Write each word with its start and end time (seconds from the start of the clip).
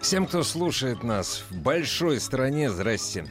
Всем, 0.00 0.26
кто 0.26 0.42
слушает 0.42 1.02
нас 1.04 1.44
в 1.50 1.56
большой 1.56 2.20
стране, 2.20 2.70
здрасте. 2.70 3.26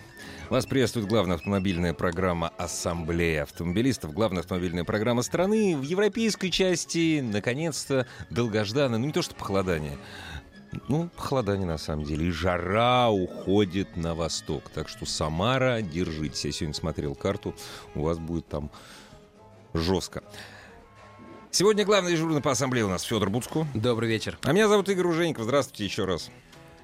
Вас 0.50 0.68
приветствует 0.68 1.08
главная 1.08 1.36
автомобильная 1.36 1.96
программа 1.96 2.50
«Ассамблея 2.58 3.44
автомобилистов», 3.44 4.14
главная 4.14 4.42
автомобильная 4.42 4.84
программа 4.84 5.24
страны. 5.24 5.76
В 5.76 5.82
европейской 5.82 6.50
части, 6.50 7.22
наконец-то, 7.22 8.06
долгожданное, 8.30 9.00
ну 9.00 9.08
не 9.08 9.12
то 9.12 9.24
что 9.24 9.34
похолодание, 9.34 9.98
ну, 10.88 11.10
похолодание 11.18 11.66
на 11.66 11.80
самом 11.80 12.06
деле. 12.06 12.28
И 12.28 12.32
жара 12.32 13.10
уходит 13.10 13.98
на 13.98 14.14
восток. 14.14 14.70
Так 14.70 14.90
что 14.90 15.08
Самара, 15.08 15.82
держитесь. 15.82 16.46
Я 16.46 16.52
сегодня 16.52 16.76
смотрел 16.76 17.16
карту, 17.16 17.56
у 17.96 18.04
вас 18.04 18.20
будет 18.20 18.48
там 18.48 18.72
жестко. 19.74 20.24
Сегодня 21.50 21.84
главный 21.84 22.12
дежурный 22.12 22.42
по 22.42 22.52
ассамблее 22.52 22.86
у 22.86 22.90
нас 22.90 23.02
Федор 23.02 23.32
Буцку. 23.32 23.66
Добрый 23.74 24.08
вечер. 24.08 24.38
А 24.44 24.54
меня 24.54 24.68
зовут 24.68 24.88
Игорь 24.88 25.08
Ужеников. 25.08 25.46
Здравствуйте 25.46 25.84
еще 25.84 26.06
раз. 26.06 26.30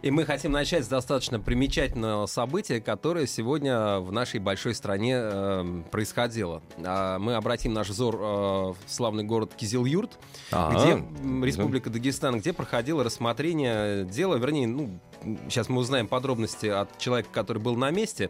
И 0.02 0.12
мы 0.12 0.26
хотим 0.26 0.52
начать 0.52 0.86
с 0.86 0.88
достаточно 0.88 1.40
примечательного 1.40 2.26
события, 2.26 2.80
которое 2.80 3.26
сегодня 3.28 4.00
в 4.00 4.12
нашей 4.12 4.40
большой 4.40 4.76
стране 4.76 5.16
э, 5.18 5.84
происходило. 5.92 6.62
А 6.84 7.18
мы 7.18 7.36
обратим 7.36 7.74
наш 7.74 7.90
взор 7.90 8.16
э, 8.16 8.20
в 8.20 8.78
славный 8.88 9.24
город 9.24 9.54
Кизил-Юрт, 9.58 10.20
А, 10.52 10.72
где 10.72 11.04
Республика 11.46 11.90
Дагестан, 11.90 12.40
где 12.40 12.54
проходило 12.54 13.04
рассмотрение 13.04 14.06
дела, 14.06 14.36
вернее, 14.36 14.68
ну, 14.68 15.00
сейчас 15.50 15.70
мы 15.70 15.80
узнаем 15.82 16.08
подробности 16.08 16.68
от 16.68 16.98
человека, 16.98 17.30
который 17.32 17.62
был 17.62 17.76
на 17.76 17.90
месте. 17.90 18.30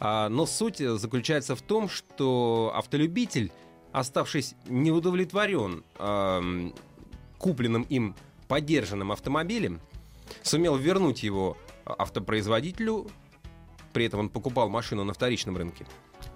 А, 0.00 0.28
но 0.28 0.44
суть 0.46 0.78
заключается 0.78 1.56
в 1.56 1.62
том, 1.62 1.88
что 1.88 2.72
автолюбитель, 2.74 3.52
оставшись 3.92 4.54
неудовлетворен 4.68 5.82
эм, 5.98 6.74
купленным 7.38 7.82
им 7.82 8.14
подержанным 8.48 9.12
автомобилем, 9.12 9.80
сумел 10.42 10.76
вернуть 10.76 11.22
его 11.22 11.56
автопроизводителю. 11.84 13.06
При 13.92 14.04
этом 14.04 14.20
он 14.20 14.28
покупал 14.28 14.68
машину 14.68 15.04
на 15.04 15.12
вторичном 15.14 15.56
рынке. 15.56 15.86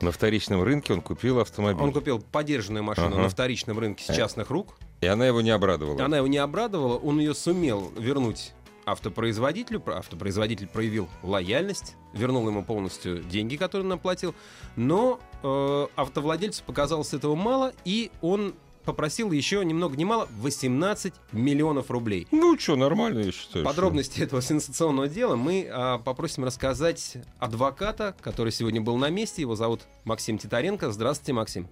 На 0.00 0.12
вторичном 0.12 0.62
рынке 0.62 0.92
он 0.94 1.00
купил 1.02 1.40
автомобиль. 1.40 1.82
Он 1.82 1.92
купил 1.92 2.20
подержанную 2.20 2.82
машину 2.84 3.08
Ага. 3.08 3.22
на 3.22 3.28
вторичном 3.28 3.78
рынке 3.78 4.04
с 4.10 4.14
частных 4.16 4.50
рук. 4.50 4.76
И 5.00 5.06
она 5.06 5.26
его 5.26 5.40
не 5.40 5.50
обрадовала. 5.50 6.02
Она 6.04 6.18
его 6.18 6.26
не 6.26 6.38
обрадовала, 6.38 6.96
он 6.96 7.18
ее 7.18 7.34
сумел 7.34 7.92
вернуть 7.98 8.52
автопроизводителю. 8.86 9.80
Про- 9.80 9.98
Автопроизводитель 9.98 10.68
проявил 10.68 11.08
лояльность, 11.22 11.96
вернул 12.12 12.46
ему 12.48 12.64
полностью 12.64 13.22
деньги, 13.22 13.56
которые 13.56 13.86
он 13.86 13.92
оплатил. 13.92 14.34
Но 14.76 15.20
э, 15.42 15.86
автовладельцу 15.96 16.62
показалось 16.64 17.12
этого 17.14 17.34
мало, 17.34 17.72
и 17.84 18.10
он 18.22 18.54
попросил 18.90 19.30
еще 19.30 19.64
ни 19.64 19.72
много 19.72 19.96
ни 19.96 20.02
мало 20.02 20.26
18 20.40 21.14
миллионов 21.30 21.92
рублей. 21.92 22.26
Ну 22.32 22.58
что, 22.58 22.74
нормально, 22.74 23.20
я 23.20 23.30
считаю. 23.30 23.64
Подробности 23.64 24.20
этого 24.20 24.42
сенсационного 24.42 25.06
дела 25.06 25.36
мы 25.36 25.68
а, 25.70 25.98
попросим 25.98 26.44
рассказать 26.44 27.18
адвоката, 27.38 28.16
который 28.20 28.50
сегодня 28.50 28.80
был 28.80 28.96
на 28.96 29.08
месте. 29.08 29.42
Его 29.42 29.54
зовут 29.54 29.82
Максим 30.04 30.38
Титаренко. 30.38 30.90
Здравствуйте, 30.90 31.34
Максим. 31.34 31.68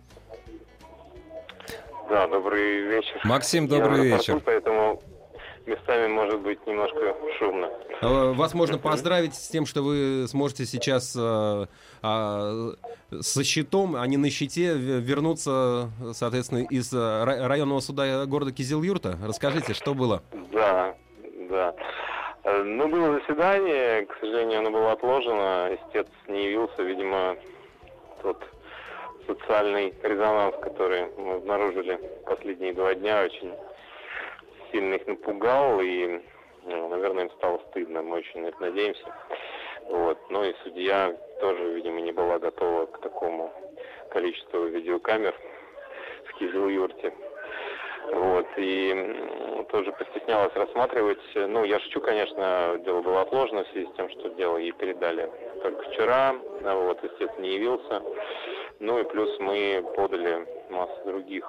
Да, 2.08 2.28
добрый 2.28 2.82
вечер. 2.82 3.20
Максим, 3.24 3.64
Я 3.64 3.70
добрый 3.70 4.02
аэропорту, 4.02 4.32
вечер. 4.32 4.42
Поэтому 4.44 5.02
местами 5.68 6.08
может 6.08 6.40
быть 6.40 6.64
немножко 6.66 7.14
шумно. 7.38 7.70
Э, 8.00 8.32
Вас 8.32 8.54
можно 8.54 8.78
поздравить 8.78 9.34
с 9.34 9.48
тем, 9.48 9.66
что 9.66 9.82
вы 9.82 10.26
сможете 10.28 10.64
сейчас 10.66 11.14
э, 11.18 11.66
а, 12.02 12.70
со 13.20 13.44
щитом, 13.44 13.96
а 13.96 14.06
не 14.06 14.16
на 14.16 14.30
щите, 14.30 14.74
вернуться, 14.74 15.90
соответственно, 16.12 16.64
из 16.64 16.92
ра- 16.92 17.46
районного 17.46 17.80
суда 17.80 18.26
города 18.26 18.52
Кизил-Юрта. 18.52 19.16
Расскажите, 19.24 19.74
что 19.74 19.94
было? 19.94 20.22
Да, 20.52 20.94
да. 21.50 21.74
Э, 22.44 22.62
Ну, 22.62 22.88
было 22.88 23.20
заседание, 23.20 24.06
к 24.06 24.14
сожалению, 24.20 24.60
оно 24.60 24.70
было 24.70 24.92
отложено. 24.92 25.70
Истец 25.74 26.06
не 26.28 26.44
явился, 26.46 26.82
видимо, 26.82 27.36
тот 28.22 28.42
социальный 29.26 29.92
резонанс, 30.02 30.54
который 30.62 31.06
мы 31.18 31.34
обнаружили 31.34 32.00
последние 32.26 32.72
два 32.72 32.94
дня, 32.94 33.24
очень 33.24 33.52
сильно 34.70 34.94
их 34.94 35.06
напугал, 35.06 35.80
и, 35.80 36.20
ну, 36.64 36.88
наверное, 36.88 37.24
им 37.24 37.30
стало 37.32 37.60
стыдно. 37.70 38.02
Мы 38.02 38.18
очень 38.18 38.40
на 38.40 38.46
это 38.46 38.60
надеемся. 38.60 39.14
Вот. 39.88 40.18
Ну 40.30 40.44
и 40.44 40.54
судья 40.62 41.16
тоже, 41.40 41.72
видимо, 41.72 42.00
не 42.00 42.12
была 42.12 42.38
готова 42.38 42.86
к 42.86 43.00
такому 43.00 43.52
количеству 44.10 44.64
видеокамер 44.64 45.34
в 46.24 46.38
Кизил-Юрте. 46.38 47.12
Вот, 48.12 48.46
и 48.56 49.66
тоже 49.70 49.92
постеснялась 49.92 50.54
рассматривать. 50.54 51.20
Ну, 51.34 51.64
я 51.64 51.78
шучу, 51.80 52.00
конечно, 52.00 52.80
дело 52.84 53.02
было 53.02 53.22
отложено 53.22 53.64
в 53.64 53.68
связи 53.68 53.86
с 53.86 53.96
тем, 53.96 54.08
что 54.10 54.30
дело 54.30 54.56
ей 54.56 54.72
передали 54.72 55.30
только 55.62 55.90
вчера. 55.90 56.34
А 56.64 56.74
Вот, 56.74 57.02
естественно, 57.02 57.42
не 57.42 57.54
явился. 57.54 58.02
Ну 58.80 58.98
и 58.98 59.04
плюс 59.04 59.38
мы 59.40 59.84
подали 59.94 60.46
массу 60.70 61.04
других 61.04 61.44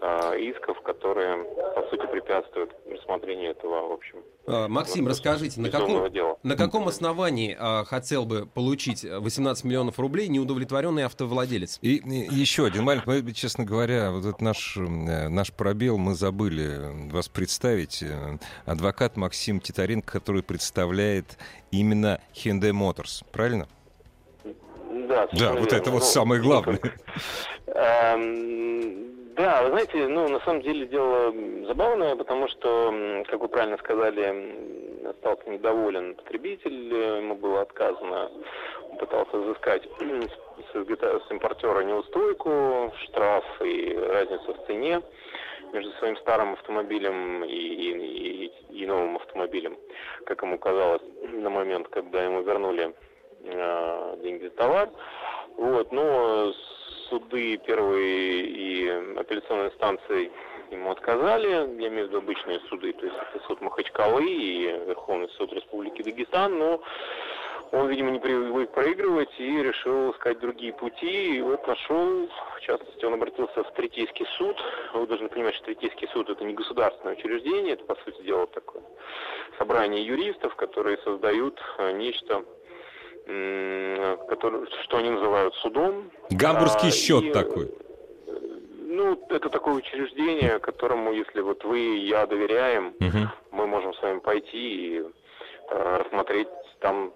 исков, 0.00 0.80
которые, 0.82 1.44
по 1.74 1.82
сути, 1.88 2.06
препятствуют 2.10 2.70
рассмотрению 2.90 3.50
этого, 3.52 3.88
в 3.88 3.92
общем, 3.92 4.18
Э, 4.48 4.68
Максим, 4.68 5.08
расскажите, 5.08 5.60
на 5.60 5.70
каком, 5.70 6.10
дела. 6.12 6.36
на 6.44 6.56
каком 6.56 6.86
основании 6.86 7.56
э, 7.58 7.84
хотел 7.84 8.26
бы 8.26 8.46
получить 8.46 9.02
18 9.04 9.64
миллионов 9.64 9.98
рублей 9.98 10.28
неудовлетворенный 10.28 11.04
автовладелец? 11.04 11.78
И, 11.82 11.96
и 11.96 12.34
еще 12.34 12.66
один 12.66 12.84
маленький, 12.84 13.10
мы, 13.10 13.32
честно 13.32 13.64
говоря, 13.64 14.12
вот 14.12 14.24
этот 14.24 14.40
наш, 14.40 14.76
э, 14.76 15.28
наш 15.28 15.52
пробел 15.52 15.98
мы 15.98 16.14
забыли 16.14 17.10
вас 17.10 17.28
представить. 17.28 18.02
Э, 18.04 18.38
Адвокат 18.66 19.16
Максим 19.16 19.58
Титаренко, 19.58 20.12
который 20.12 20.44
представляет 20.44 21.38
именно 21.72 22.20
Hyundai 22.32 22.70
Motors, 22.70 23.24
правильно? 23.32 23.66
Да, 24.44 25.26
Да, 25.32 25.52
вот 25.54 25.72
верно. 25.72 25.76
это 25.76 25.90
вот 25.90 26.00
Ну, 26.00 26.06
самое 26.06 26.40
главное. 26.40 26.78
Да, 29.36 29.62
вы 29.64 29.68
знаете, 29.70 30.08
ну, 30.08 30.28
на 30.28 30.40
самом 30.40 30.62
деле 30.62 30.86
дело 30.86 31.30
забавное, 31.66 32.16
потому 32.16 32.48
что, 32.48 33.22
как 33.28 33.38
вы 33.40 33.48
правильно 33.48 33.76
сказали, 33.76 35.06
остался 35.10 35.50
недоволен 35.50 36.14
потребитель, 36.14 36.90
э, 36.94 37.18
ему 37.18 37.34
было 37.34 37.60
отказано, 37.60 38.30
он 38.90 38.96
пытался 38.96 39.36
взыскать 39.36 39.82
с, 40.00 40.74
с 40.74 41.30
импортера 41.30 41.80
неустойку, 41.82 42.90
штраф 43.04 43.44
и 43.62 43.94
разницу 43.94 44.54
в 44.54 44.66
цене 44.66 45.02
между 45.74 45.92
своим 45.98 46.16
старым 46.16 46.54
автомобилем 46.54 47.44
и, 47.44 47.52
и- 47.52 48.46
и- 48.46 48.82
и 48.82 48.86
новым 48.86 49.16
автомобилем, 49.16 49.76
как 50.24 50.40
ему 50.42 50.58
казалось 50.58 51.02
на 51.20 51.50
момент, 51.50 51.88
когда 51.88 52.24
ему 52.24 52.40
вернули 52.40 52.94
э, 53.44 54.16
деньги 54.22 54.44
за 54.44 54.50
товар. 54.52 54.88
Вот, 55.58 55.92
но 55.92 56.52
суды 57.08 57.56
первой 57.58 58.40
и 58.42 58.88
апелляционной 59.16 59.68
инстанции 59.68 60.30
ему 60.70 60.90
отказали, 60.90 61.48
я 61.48 61.88
имею 61.88 62.06
в 62.06 62.08
виду 62.08 62.18
обычные 62.18 62.60
суды, 62.68 62.92
то 62.92 63.06
есть 63.06 63.16
это 63.16 63.44
суд 63.46 63.60
Махачкалы 63.60 64.24
и 64.24 64.62
Верховный 64.86 65.28
суд 65.30 65.52
Республики 65.52 66.02
Дагестан, 66.02 66.58
но 66.58 66.80
он, 67.72 67.88
видимо, 67.88 68.10
не 68.10 68.20
привык 68.20 68.70
проигрывать 68.70 69.32
и 69.38 69.62
решил 69.62 70.12
искать 70.12 70.38
другие 70.38 70.72
пути, 70.72 71.36
и 71.36 71.42
вот 71.42 71.66
нашел, 71.66 72.28
в 72.56 72.60
частности, 72.60 73.04
он 73.04 73.14
обратился 73.14 73.64
в 73.64 73.72
Третейский 73.72 74.26
суд. 74.38 74.56
Вы 74.94 75.06
должны 75.06 75.28
понимать, 75.28 75.54
что 75.56 75.66
Третейский 75.66 76.08
суд 76.08 76.30
это 76.30 76.44
не 76.44 76.54
государственное 76.54 77.14
учреждение, 77.14 77.74
это, 77.74 77.84
по 77.84 77.96
сути 77.96 78.22
дела, 78.22 78.46
такое 78.46 78.82
собрание 79.58 80.04
юристов, 80.04 80.54
которые 80.54 80.98
создают 80.98 81.60
э, 81.78 81.92
нечто, 81.92 82.44
м, 83.26 84.18
которое, 84.28 84.66
что 84.84 84.98
они 84.98 85.10
называют 85.10 85.54
судом. 85.56 86.10
Гамбургский 86.30 86.88
А, 86.88 86.92
счет 86.92 87.24
и, 87.24 87.30
такой. 87.30 87.66
э, 87.66 87.70
Ну, 88.88 89.20
это 89.28 89.50
такое 89.50 89.74
учреждение, 89.74 90.58
которому, 90.58 91.12
если 91.12 91.40
вот 91.40 91.62
вы 91.64 91.80
и 91.80 92.06
я 92.06 92.26
доверяем, 92.26 92.94
Мгм. 93.00 93.30
мы 93.50 93.66
можем 93.66 93.92
с 93.94 94.02
вами 94.02 94.20
пойти 94.20 94.96
и 94.96 95.02
э, 95.70 95.96
рассмотреть 95.98 96.48
там 96.80 97.12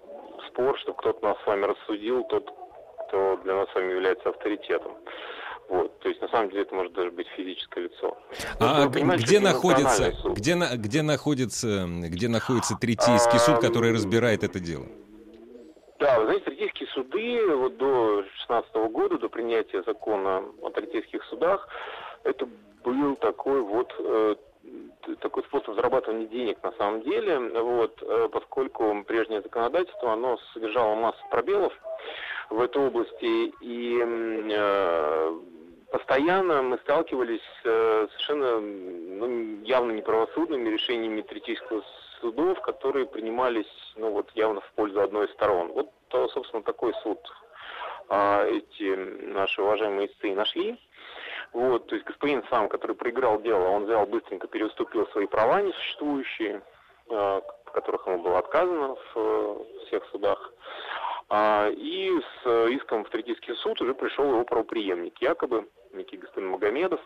спор, 0.49 0.77
чтобы 0.79 0.97
кто-то 0.97 1.23
нас 1.25 1.37
с 1.43 1.47
вами 1.47 1.65
рассудил, 1.65 2.23
тот, 2.25 2.51
кто 3.07 3.37
для 3.43 3.55
нас 3.55 3.69
с 3.71 3.75
вами 3.75 3.91
является 3.91 4.29
авторитетом. 4.29 4.91
Вот, 5.69 5.97
то 6.01 6.09
есть 6.09 6.21
на 6.21 6.27
самом 6.27 6.49
деле 6.49 6.63
это 6.63 6.75
может 6.75 6.91
даже 6.93 7.11
быть 7.11 7.27
физическое 7.29 7.85
лицо. 7.85 8.17
А 8.59 8.87
где 8.87 9.39
находится, 9.39 10.13
где, 10.35 10.55
на, 10.55 10.75
где 10.75 11.01
находится, 11.01 11.85
где 11.87 12.27
находится 12.27 12.75
Третейский 12.75 13.39
суд, 13.39 13.59
который 13.59 13.93
разбирает 13.93 14.43
это 14.43 14.59
дело? 14.59 14.85
Да, 16.01 16.17
вы 16.17 16.25
знаете, 16.25 16.45
третейские 16.45 16.89
суды 16.89 17.45
вот 17.55 17.77
до 17.77 18.23
16 18.39 18.73
года, 18.91 19.19
до 19.19 19.29
принятия 19.29 19.83
закона 19.83 20.43
о 20.63 20.71
третейских 20.71 21.23
судах, 21.25 21.67
это 22.23 22.49
был 22.83 23.15
такой 23.17 23.61
вот 23.61 23.93
э, 23.99 24.35
такой 25.19 25.43
способ 25.43 25.75
зарабатывания 25.75 26.25
денег 26.25 26.57
на 26.63 26.71
самом 26.71 27.03
деле, 27.03 27.37
вот, 27.37 28.01
э, 28.01 28.29
поскольку 28.31 29.03
прежнее 29.03 29.43
законодательство, 29.43 30.13
оно 30.13 30.39
содержало 30.55 30.95
массу 30.95 31.23
пробелов 31.29 31.71
в 32.49 32.59
этой 32.59 32.83
области, 32.83 33.53
и 33.61 33.99
э, 34.03 35.39
постоянно 35.91 36.63
мы 36.63 36.79
сталкивались 36.79 37.41
с 37.61 37.65
э, 37.65 38.07
совершенно 38.09 38.59
ну, 38.59 39.63
явно 39.65 39.91
неправосудными 39.91 40.67
решениями 40.67 41.21
третейского 41.21 41.83
судов, 42.21 42.61
которые 42.61 43.05
принимались 43.05 43.93
ну, 43.97 44.11
вот, 44.11 44.31
явно 44.35 44.61
в 44.61 44.71
пользу 44.73 45.01
одной 45.01 45.25
из 45.25 45.33
сторон. 45.33 45.71
Вот, 45.73 45.89
собственно, 46.31 46.63
такой 46.63 46.93
суд 47.03 47.19
а, 48.09 48.45
эти 48.45 48.95
наши 49.31 49.61
уважаемые 49.61 50.07
истцы 50.07 50.33
нашли. 50.35 50.77
Вот, 51.53 51.87
то 51.87 51.95
есть 51.95 52.05
господин 52.05 52.43
сам, 52.49 52.69
который 52.69 52.95
проиграл 52.95 53.41
дело, 53.41 53.67
он 53.69 53.85
взял 53.85 54.05
быстренько 54.05 54.47
переуступил 54.47 55.07
свои 55.07 55.27
права 55.27 55.61
несуществующие, 55.61 56.61
э, 57.09 57.41
в 57.65 57.71
которых 57.71 58.07
ему 58.07 58.19
было 58.19 58.39
отказано 58.39 58.95
в 58.95 59.11
э, 59.15 59.55
всех 59.87 60.05
судах. 60.11 60.53
А, 61.29 61.69
и 61.69 62.11
с 62.43 62.67
иском 62.69 63.03
в 63.03 63.09
Третийский 63.09 63.55
суд 63.55 63.81
уже 63.81 63.93
пришел 63.93 64.25
его 64.25 64.43
правоприемник, 64.43 65.21
якобы 65.21 65.67
некий 65.93 66.17
господин 66.17 66.49
Магомедов. 66.49 66.99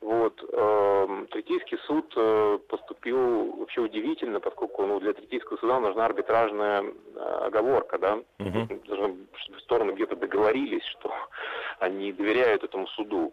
Вот. 0.00 0.42
Э, 0.52 1.26
Третийский 1.30 1.78
суд 1.86 2.12
э, 2.16 2.58
поступил 2.68 3.56
вообще 3.56 3.80
удивительно, 3.80 4.40
поскольку 4.40 4.86
ну, 4.86 5.00
для 5.00 5.12
Третийского 5.12 5.56
суда 5.58 5.80
нужна 5.80 6.06
арбитражная 6.06 6.82
э, 6.82 7.18
оговорка, 7.46 7.98
да? 7.98 8.14
Угу. 8.38 8.80
Должны, 8.86 9.16
стороны 9.60 9.92
где-то 9.92 10.16
договорились, 10.16 10.84
что 10.84 11.12
они 11.78 12.12
доверяют 12.12 12.64
этому 12.64 12.86
суду. 12.88 13.32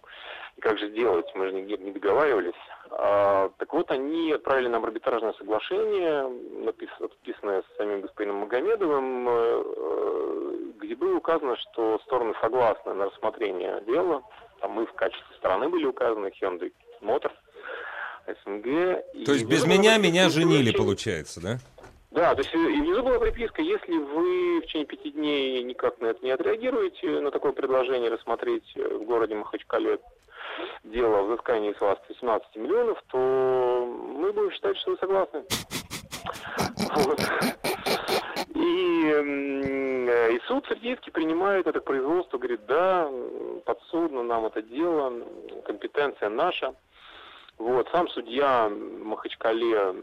И 0.57 0.61
как 0.61 0.77
же 0.77 0.89
делать? 0.89 1.27
Мы 1.35 1.47
же 1.47 1.53
нигде 1.53 1.77
не 1.77 1.91
договаривались. 1.91 2.53
А, 2.91 3.49
так 3.57 3.73
вот, 3.73 3.89
они 3.91 4.31
отправили 4.33 4.67
нам 4.67 4.83
арбитражное 4.83 5.33
соглашение, 5.33 6.27
написанное, 6.65 7.09
подписанное 7.09 7.61
с 7.61 7.77
самим 7.77 8.01
господином 8.01 8.37
Магомедовым, 8.37 9.29
э, 9.29 9.63
э, 9.77 10.57
где 10.81 10.95
было 10.95 11.15
указано, 11.15 11.55
что 11.57 11.99
стороны 12.05 12.33
согласны 12.41 12.93
на 12.93 13.05
рассмотрение 13.05 13.81
дела. 13.87 14.21
Там 14.59 14.71
мы 14.71 14.85
в 14.85 14.93
качестве 14.93 15.35
стороны 15.37 15.69
были 15.69 15.85
указаны, 15.85 16.31
Hyundai 16.41 16.73
Motors, 17.01 17.31
СНГ. 18.27 19.25
То 19.25 19.33
есть 19.33 19.45
без 19.45 19.65
меня 19.65 19.97
меня 19.97 20.29
женили, 20.29 20.75
получается, 20.75 21.41
да? 21.41 21.57
Да, 22.11 22.35
то 22.35 22.41
есть 22.41 22.53
и 22.53 22.57
внизу 22.57 23.03
была 23.03 23.19
приписка, 23.19 23.61
если 23.61 23.97
вы 23.97 24.59
в 24.59 24.65
течение 24.65 24.85
пяти 24.85 25.11
дней 25.11 25.63
никак 25.63 25.99
на 26.01 26.07
это 26.07 26.23
не 26.25 26.31
отреагируете, 26.31 27.21
на 27.21 27.31
такое 27.31 27.53
предложение 27.53 28.09
рассмотреть 28.09 28.69
в 28.75 29.05
городе 29.05 29.35
Махачкале 29.35 29.97
дело 30.83 31.19
о 31.19 31.23
взыскании 31.23 31.73
с 31.73 31.81
вас 31.81 31.97
18 32.09 32.55
миллионов, 32.55 33.01
то 33.07 33.17
мы 34.15 34.31
будем 34.33 34.51
считать, 34.51 34.77
что 34.77 34.91
вы 34.91 34.97
согласны. 34.97 35.43
И, 38.55 40.33
и 40.35 40.39
суд 40.47 40.65
Сергеевский 40.67 41.11
принимает 41.11 41.67
это 41.67 41.81
производство, 41.81 42.37
говорит, 42.37 42.65
да, 42.65 43.09
подсудно 43.65 44.23
нам 44.23 44.45
это 44.45 44.61
дело, 44.61 45.13
компетенция 45.65 46.29
наша. 46.29 46.73
Вот, 47.57 47.87
сам 47.91 48.07
судья 48.09 48.69
Махачкале 48.69 49.95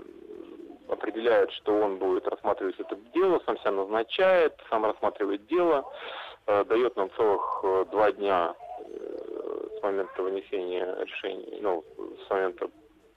определяет, 0.89 1.53
что 1.53 1.73
он 1.73 1.97
будет 1.99 2.27
рассматривать 2.27 2.79
это 2.79 2.97
дело, 3.15 3.41
сам 3.47 3.59
себя 3.59 3.73
назначает, 3.73 4.55
сам 4.71 4.85
рассматривает 4.85 5.47
дело, 5.47 5.85
э, 6.47 6.65
дает 6.65 6.97
нам 6.97 7.11
целых 7.17 7.61
э, 7.63 7.85
два 7.91 8.13
дня 8.13 8.55
с 9.79 9.83
момента 9.83 10.23
вынесения 10.23 10.97
решения, 11.05 11.59
ну, 11.61 11.85
с 12.27 12.31
момента 12.31 12.69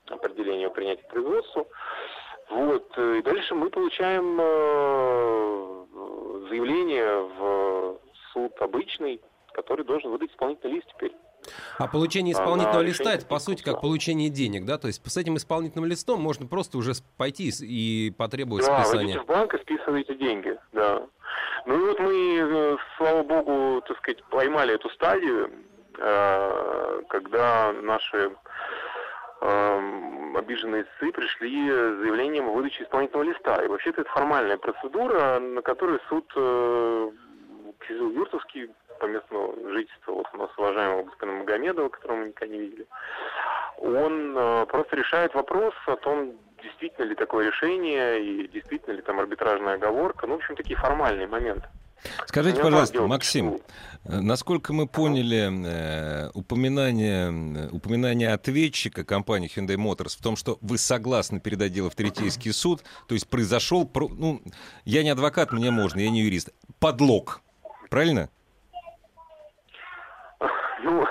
определения 0.08 0.70
принятия 0.70 1.04
производству. 1.04 1.68
Вот. 2.50 2.98
И 2.98 3.22
дальше 3.22 3.56
мы 3.56 3.70
получаем 3.70 4.38
заявление 6.50 7.22
в 7.38 8.00
суд 8.34 8.52
обычный, 8.60 9.22
который 9.54 9.86
должен 9.86 10.12
выдать 10.12 10.32
исполнительный 10.32 10.76
лист 10.76 10.88
теперь. 10.96 11.14
А 11.78 11.88
получение 11.88 12.34
исполнительного 12.34 12.82
листа 12.82 13.14
это 13.14 13.26
по 13.26 13.40
сути 13.40 13.64
как 13.64 13.82
получение 13.82 14.30
денег, 14.30 14.66
да? 14.66 14.78
То 14.78 14.88
есть 14.88 15.02
с 15.04 15.18
этим 15.18 15.38
исполнительным 15.38 15.90
листом 15.90 16.22
можно 16.22 16.46
просто 16.46 16.78
уже 16.78 16.92
пойти 17.18 17.52
и 17.62 18.12
потребовать 18.12 18.66
да, 18.66 18.84
списания. 18.84 19.16
Да, 19.16 19.24
в 19.24 19.26
банк 19.26 19.54
и 19.54 19.58
списываете 19.60 20.16
деньги, 20.16 20.58
да. 20.72 21.08
Ну 21.66 21.76
и 21.76 21.90
вот 21.90 22.00
мы, 22.00 22.14
э, 22.14 22.78
слава 22.98 23.24
богу, 23.24 23.82
так 23.88 23.98
сказать, 23.98 24.24
поймали 24.26 24.76
эту 24.76 24.90
стадию, 24.90 25.48
э, 25.48 25.50
когда 27.10 27.74
наши 27.74 28.32
эм, 29.42 30.38
обиженные 30.38 30.86
ССы 30.86 31.12
пришли 31.12 31.70
с 31.70 31.98
заявлением 32.00 32.50
о 32.50 32.54
выдаче 32.54 32.84
исполнительного 32.84 33.30
листа. 33.30 33.64
И 33.64 33.68
вообще-то 33.68 34.02
это 34.02 34.10
формальная 34.12 34.58
процедура, 34.58 35.40
на 35.40 35.62
которую 35.62 36.00
суд 36.10 36.32
э, 36.36 37.12
Кизил-Юртовский 37.88 38.70
по 39.00 39.06
местному 39.06 39.56
жительству, 39.72 40.16
вот 40.16 40.28
у 40.34 40.38
нас 40.38 40.50
уважаемого 40.58 41.04
господина 41.04 41.40
Магомедова, 41.40 41.90
которого 41.90 42.18
мы 42.18 42.28
никогда 42.28 42.54
не 42.54 42.62
видели, 42.62 42.88
он 43.78 44.38
э, 44.38 44.66
просто 44.68 44.96
решает 44.96 45.34
вопрос 45.34 45.74
о 45.88 45.96
том, 45.96 46.34
действительно 46.62 47.06
ли 47.06 47.16
такое 47.16 47.48
решение 47.48 48.24
и 48.24 48.48
действительно 48.48 48.94
ли 48.94 49.02
там 49.02 49.20
арбитражная 49.20 49.76
оговорка. 49.76 50.28
Ну, 50.28 50.36
в 50.36 50.38
общем, 50.38 50.56
такие 50.56 50.78
формальные 50.78 51.28
моменты. 51.28 51.68
Скажите, 52.26 52.62
пожалуйста, 52.62 53.02
Максим, 53.08 53.60
э, 54.06 54.20
насколько 54.20 54.74
мы 54.74 54.88
поняли 54.88 55.50
э, 55.52 56.30
упоминание, 56.34 57.70
упоминание 57.72 58.34
ответчика 58.34 59.04
компании 59.04 59.52
Hyundai 59.54 59.76
Motors 59.76 60.18
в 60.18 60.22
том, 60.22 60.36
что 60.36 60.58
вы 60.62 60.78
согласны 60.78 61.40
передать 61.40 61.74
дело 61.74 61.90
в 61.90 61.96
Третейский 61.96 62.54
суд, 62.54 62.84
то 63.08 63.14
есть 63.14 63.28
произошел, 63.28 63.90
ну, 63.94 64.42
я 64.86 65.04
не 65.04 65.10
адвокат, 65.10 65.52
мне 65.52 65.72
можно, 65.72 66.00
я 66.00 66.10
не 66.10 66.22
юрист, 66.22 66.50
подлог, 66.80 67.42
правильно? 67.90 68.30
Ну, 70.84 71.06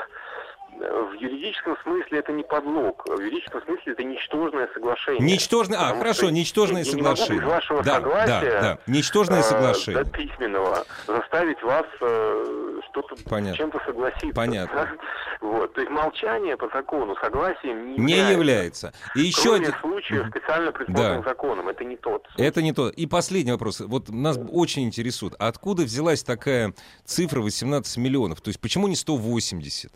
в 0.81 1.15
юридическом 1.21 1.77
смысле 1.83 2.19
это 2.19 2.33
не 2.33 2.43
подлог. 2.43 3.05
В 3.07 3.21
юридическом 3.21 3.63
смысле 3.63 3.93
это 3.93 4.03
ничтожное 4.03 4.69
соглашение. 4.73 5.21
Ничтожное, 5.21 5.79
а, 5.79 5.95
хорошо, 5.95 6.31
ничтожное 6.31 6.85
я 6.85 6.91
соглашение. 6.91 7.41
Не 7.41 7.41
могу 7.41 7.47
без 7.47 7.55
вашего 7.55 7.83
да, 7.83 7.95
согласия, 7.95 8.51
да, 8.51 8.61
да. 8.61 8.79
Ничтожное 8.87 9.43
соглашение. 9.43 10.03
Э, 10.03 10.05
письменного, 10.05 10.85
заставить 11.07 11.63
вас 11.63 11.87
э, 12.01 12.81
что-то 12.89 13.17
чем-то 13.55 13.81
согласиться. 13.87 14.35
Понятно. 14.35 14.89
Вот. 15.41 15.73
То 15.73 15.81
есть 15.81 15.91
молчание 15.91 16.55
по 16.59 16.69
закону 16.69 17.17
согласием 17.17 17.95
не, 17.95 17.99
не 17.99 18.31
является. 18.31 18.93
И 19.15 19.21
еще 19.21 19.55
один 19.55 19.73
случай 19.81 20.23
специально 20.29 20.71
предусмотренным 20.71 21.23
да. 21.23 21.29
законом. 21.31 21.69
Это 21.71 21.83
не 21.83 21.97
тот. 21.97 22.29
Это 22.37 22.61
не 22.61 22.75
тот. 22.75 22.93
И 22.93 23.07
последний 23.07 23.53
вопрос. 23.53 23.81
Вот 23.81 24.11
нас 24.11 24.39
очень 24.53 24.83
интересует. 24.83 25.35
Откуда 25.39 25.85
взялась 25.85 26.23
такая 26.23 26.75
цифра 27.07 27.41
18 27.41 27.97
миллионов? 27.97 28.43
То 28.43 28.49
есть 28.49 28.61
почему 28.61 28.87
не 28.87 28.97
180? 28.97 29.91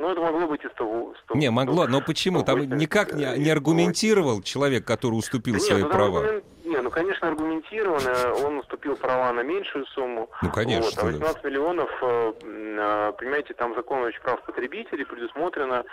Ну, 0.00 0.10
это 0.10 0.20
могло 0.22 0.46
быть 0.46 0.64
и 0.64 0.68
100. 0.68 1.14
100 1.24 1.34
не, 1.34 1.50
могло, 1.50 1.86
но 1.86 2.00
почему? 2.00 2.42
Там 2.42 2.60
никак 2.60 3.12
не, 3.12 3.26
не 3.36 3.50
аргументировал 3.50 4.40
человек, 4.40 4.86
который 4.86 5.14
уступил 5.14 5.54
да 5.54 5.60
свои 5.60 5.82
нет, 5.82 5.88
ну, 5.88 5.94
права. 5.94 6.18
Аргумент... 6.20 6.44
Не, 6.64 6.80
ну, 6.80 6.90
конечно, 6.90 7.28
аргументированно. 7.28 8.34
Он 8.46 8.58
уступил 8.60 8.96
права 8.96 9.30
на 9.32 9.42
меньшую 9.42 9.84
сумму. 9.86 10.30
Ну, 10.40 10.50
конечно. 10.50 10.84
Вот, 10.84 10.98
а 10.98 11.04
18 11.12 11.42
да. 11.42 11.48
миллионов, 11.48 11.90
э, 12.00 12.32
э, 12.42 13.12
понимаете, 13.18 13.52
там 13.54 13.74
закон 13.74 14.08
о 14.08 14.10
прав 14.22 14.42
потребителей 14.44 15.04
предусмотрено 15.04 15.84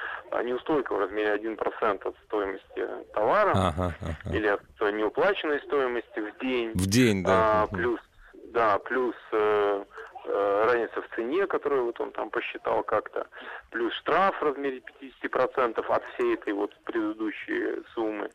неустойка 0.42 0.94
в 0.94 1.00
размере 1.00 1.36
1% 1.36 2.08
от 2.08 2.16
стоимости 2.28 2.88
товара 3.14 3.52
ага, 3.52 3.94
ага. 4.02 4.36
или 4.36 4.48
от 4.48 4.94
неуплаченной 4.94 5.60
стоимости 5.64 6.20
в 6.20 6.40
день. 6.40 6.72
В 6.76 6.88
день, 6.88 7.24
да. 7.24 7.64
А, 7.64 7.68
плюс, 7.68 8.00
да, 8.54 8.80
плюс 8.80 9.16
Э, 9.32 9.84
разница 10.28 11.02
в 11.02 11.16
цене, 11.16 11.48
которую 11.48 11.86
вот 11.86 12.00
он 12.00 12.12
там 12.12 12.30
посчитал 12.30 12.84
как-то, 12.84 13.28
плюс 13.72 13.94
штраф 13.94 14.40
в 14.40 14.44
размере 14.44 14.82
50% 15.24 15.80
от 15.80 16.04
всей 16.14 16.36
этой 16.36 16.54
вот 16.54 16.76
предыдущей 16.84 17.84
суммы. 17.94 18.30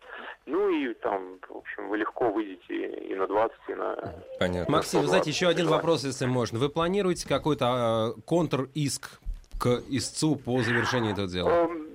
Ну 0.46 0.70
и 0.70 0.94
там, 0.94 1.38
в 1.48 1.56
общем, 1.56 1.88
вы 1.88 1.98
легко 1.98 2.30
выйдете 2.30 2.88
и 2.88 3.14
на 3.14 3.26
20, 3.26 3.56
и 3.68 3.74
на... 3.74 4.14
Понятно. 4.38 4.72
Максим, 4.72 5.00
вы 5.00 5.06
знаете, 5.06 5.30
еще 5.30 5.48
один 5.48 5.68
вопрос, 5.68 6.04
если 6.04 6.26
можно. 6.26 6.58
Вы 6.58 6.68
планируете 6.68 7.28
какой-то 7.28 8.14
э, 8.16 8.20
контр-иск 8.22 9.20
к 9.58 9.82
истцу 9.88 10.36
по 10.36 10.60
завершению 10.62 11.12
этого 11.12 11.28
дела? 11.28 11.48
Эм, 11.48 11.86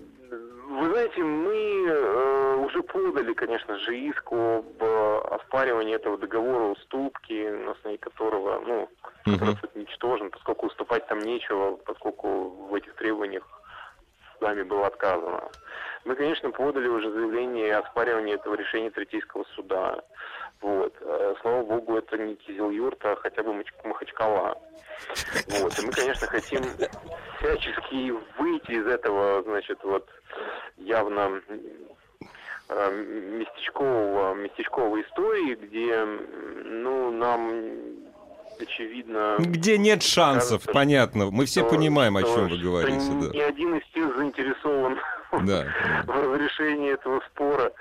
вы 0.79 0.89
знаете, 0.89 1.21
мы 1.21 1.53
э, 1.53 1.76
подали, 3.11 3.33
конечно 3.33 3.77
же, 3.79 3.97
иск 3.97 4.31
об 4.31 4.83
э, 4.83 5.17
оспаривании 5.31 5.95
этого 5.95 6.17
договора 6.17 6.65
уступки, 6.65 7.49
на 7.49 7.71
основе 7.71 7.97
которого, 7.97 8.59
ну, 8.59 8.89
который 9.23 9.51
Мгм. 9.51 9.57
суд 9.57 9.71
уничтожен, 9.75 10.29
поскольку 10.29 10.67
уступать 10.67 11.07
там 11.07 11.19
нечего, 11.19 11.77
поскольку 11.77 12.49
в 12.69 12.75
этих 12.75 12.93
требованиях 12.95 13.43
нами 14.41 14.63
было 14.63 14.87
отказано. 14.87 15.49
Мы, 16.05 16.15
конечно, 16.15 16.51
подали 16.51 16.87
уже 16.87 17.11
заявление 17.11 17.75
о 17.75 17.79
оспаривании 17.79 18.35
этого 18.35 18.55
решения 18.55 18.91
Третейского 18.91 19.45
суда. 19.55 19.99
Вот. 20.61 20.93
Э, 21.01 21.35
Слава 21.41 21.63
богу, 21.63 21.97
это 21.97 22.17
не 22.17 22.35
Кизил-Юрт, 22.35 23.03
а 23.05 23.15
хотя 23.15 23.41
бы 23.41 23.63
Махачкала. 23.83 24.57
Вот. 25.47 25.79
И 25.79 25.85
мы, 25.85 25.91
конечно, 25.91 26.27
хотим 26.27 26.63
всячески 27.39 28.11
выйти 28.37 28.71
из 28.71 28.87
этого, 28.87 29.43
значит, 29.43 29.79
вот 29.83 30.07
явно 30.77 31.41
местечкового, 32.69 34.33
местечковой 34.35 35.01
истории, 35.03 35.55
где, 35.55 36.05
ну, 36.65 37.11
нам 37.11 37.51
очевидно... 38.59 39.35
Где 39.39 39.77
нет 39.77 40.03
шансов, 40.03 40.61
кажется, 40.63 40.73
понятно. 40.73 41.29
Мы 41.31 41.45
все 41.45 41.61
что- 41.61 41.69
понимаем, 41.69 42.17
о 42.17 42.21
что- 42.21 42.33
чем 42.35 42.47
вы 42.49 42.57
что 42.57 42.63
говорите, 42.63 43.05
ни 43.09 43.37
да. 43.37 43.45
один 43.45 43.75
из 43.75 43.85
тех 43.93 44.17
заинтересован 44.17 44.97
Да. 45.45 45.65
в 46.05 46.09
разрешении 46.09 46.93
этого 46.93 47.21
спора 47.33 47.71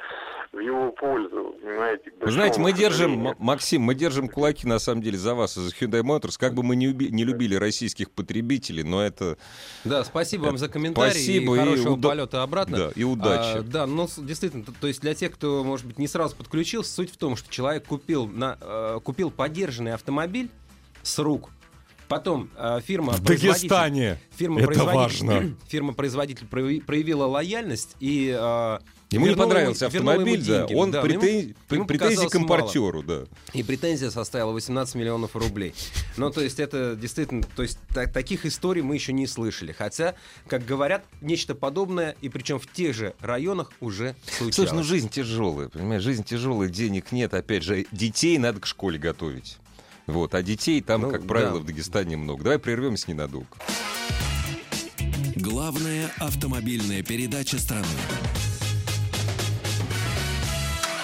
в 0.53 0.59
его 0.59 0.91
пользу, 0.93 1.55
понимаете? 1.63 2.13
Вы 2.21 2.31
знаете, 2.31 2.61
мы 2.61 2.73
держим, 2.73 3.35
Максим, 3.39 3.83
мы 3.83 3.95
держим 3.95 4.29
кулаки 4.29 4.67
на 4.67 4.79
самом 4.79 5.03
деле 5.03 5.19
за 5.19 5.35
вас 5.35 5.57
и 5.57 5.61
за 5.61 5.71
Hyundai 5.75 6.03
Motors, 6.03 6.37
как 6.39 6.55
бы 6.55 6.63
мы 6.63 6.77
не, 6.77 6.87
уби- 6.89 7.11
не 7.11 7.25
любили 7.25 7.55
российских 7.55 8.11
потребителей, 8.11 8.83
но 8.83 9.03
это 9.03 9.37
Да, 9.85 10.05
спасибо 10.05 10.45
вам 10.45 10.59
за 10.59 10.69
комментарий 10.69 11.11
Спасибо 11.13 11.55
и 11.55 11.57
и 11.57 11.61
хорошего 11.61 11.93
уда- 11.95 12.09
полета 12.09 12.43
обратно. 12.43 12.77
да, 12.79 12.91
и 12.95 13.05
удачи. 13.05 13.59
А, 13.59 13.63
да, 13.63 13.87
но 13.87 14.07
с- 14.09 14.19
действительно, 14.19 14.65
то, 14.65 14.73
то 14.81 14.87
есть 14.87 15.01
для 15.01 15.15
тех, 15.15 15.33
кто, 15.33 15.63
может 15.65 15.87
быть, 15.87 15.99
не 15.99 16.09
сразу 16.09 16.37
подключился, 16.37 16.93
суть 16.93 17.13
в 17.13 17.17
том, 17.17 17.37
что 17.37 17.51
человек 17.51 17.85
купил, 17.87 18.27
на, 18.27 18.57
э, 18.61 19.01
купил 19.03 19.31
подержанный 19.31 19.95
автомобиль 19.95 20.49
с 21.03 21.19
рук, 21.19 21.51
потом 22.09 22.51
э, 22.57 22.81
фирма 22.85 23.13
в 23.13 23.23
Дагестане. 23.23 24.19
Фирма 24.37 24.59
Это 24.61 24.67
производитель, 24.67 24.97
важно. 25.27 25.57
Фирма-производитель 25.69 26.47
прояви- 26.51 26.81
проявила 26.83 27.27
лояльность 27.27 27.97
и 28.01 28.29
э, 28.39 28.79
Ему 29.11 29.27
не 29.27 29.31
вернула 29.31 29.47
понравился 29.47 29.87
вернула 29.89 30.13
ему 30.15 30.21
автомобиль, 30.23 30.47
да. 30.47 30.59
деньги. 30.67 30.75
Он 30.75 30.91
Да, 30.91 31.03
претен- 31.03 31.41
ему- 31.43 31.55
пр- 31.69 31.77
ему 31.77 31.87
претензии 31.87 32.15
к 32.17 32.19
показалось 32.19 32.35
мало. 32.35 32.43
импортеру, 32.43 33.03
да. 33.05 33.25
И 33.53 33.63
претензия 33.63 34.11
составила 34.11 34.51
18 34.53 34.95
миллионов 34.97 35.37
рублей. 35.37 35.75
Ну, 36.17 36.31
то 36.31 36.41
есть 36.41 36.59
это 36.59 36.97
действительно, 36.97 37.43
то 37.55 37.63
есть 37.63 37.79
та- 37.95 38.07
таких 38.07 38.47
историй 38.47 38.83
мы 38.83 38.95
еще 38.95 39.13
не 39.13 39.27
слышали. 39.29 39.71
Хотя, 39.73 40.15
как 40.49 40.65
говорят, 40.67 41.05
нечто 41.21 41.55
подобное, 41.55 42.17
и 42.21 42.29
причем 42.29 42.59
в 42.59 42.67
тех 42.67 42.95
же 42.97 43.15
районах 43.21 43.71
уже 43.81 44.17
случалось. 44.27 44.55
Слушай, 44.57 44.75
ну 44.75 44.83
жизнь 44.83 45.09
тяжелая, 45.09 45.69
понимаешь, 45.69 46.03
жизнь 46.03 46.25
тяжелая, 46.25 46.69
денег 46.69 47.13
нет, 47.13 47.33
опять 47.33 47.63
же, 47.63 47.87
детей 47.93 48.39
надо 48.39 48.59
к 48.61 48.67
школе 48.67 48.99
готовить. 48.99 49.59
Вот, 50.07 50.35
а 50.35 50.43
детей 50.43 50.81
там, 50.81 51.03
Ну, 51.03 51.11
как 51.11 51.27
правило, 51.27 51.55
да. 51.55 51.59
в 51.61 51.65
Дагестане 51.65 52.17
много. 52.17 52.45
Давай 52.45 52.59
прервемся 52.59 53.11
ненадолго. 53.11 53.47
Главная 55.35 56.11
автомобильная 56.19 57.03
передача 57.03 57.59
страны. 57.59 57.87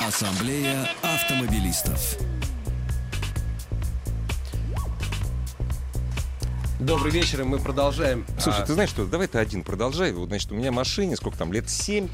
Ассамблея 0.01 0.89
автомобилистов. 1.03 2.17
Добрый 6.79 7.13
вечер, 7.13 7.43
и 7.43 7.45
мы 7.45 7.59
продолжаем. 7.61 8.27
Слушай, 8.41 8.63
А, 8.63 8.67
ты 8.67 8.75
знаешь 8.75 8.91
что, 8.91 9.07
давай 9.07 9.29
ты 9.29 9.39
один 9.39 9.63
продолжай. 9.63 10.13
Вот, 10.13 10.29
значит, 10.29 10.51
у 10.51 10.57
меня 10.57 10.73
машине, 10.73 11.17
сколько 11.17 11.39
там, 11.39 11.53
лет 11.53 11.71
семь. 11.71 12.09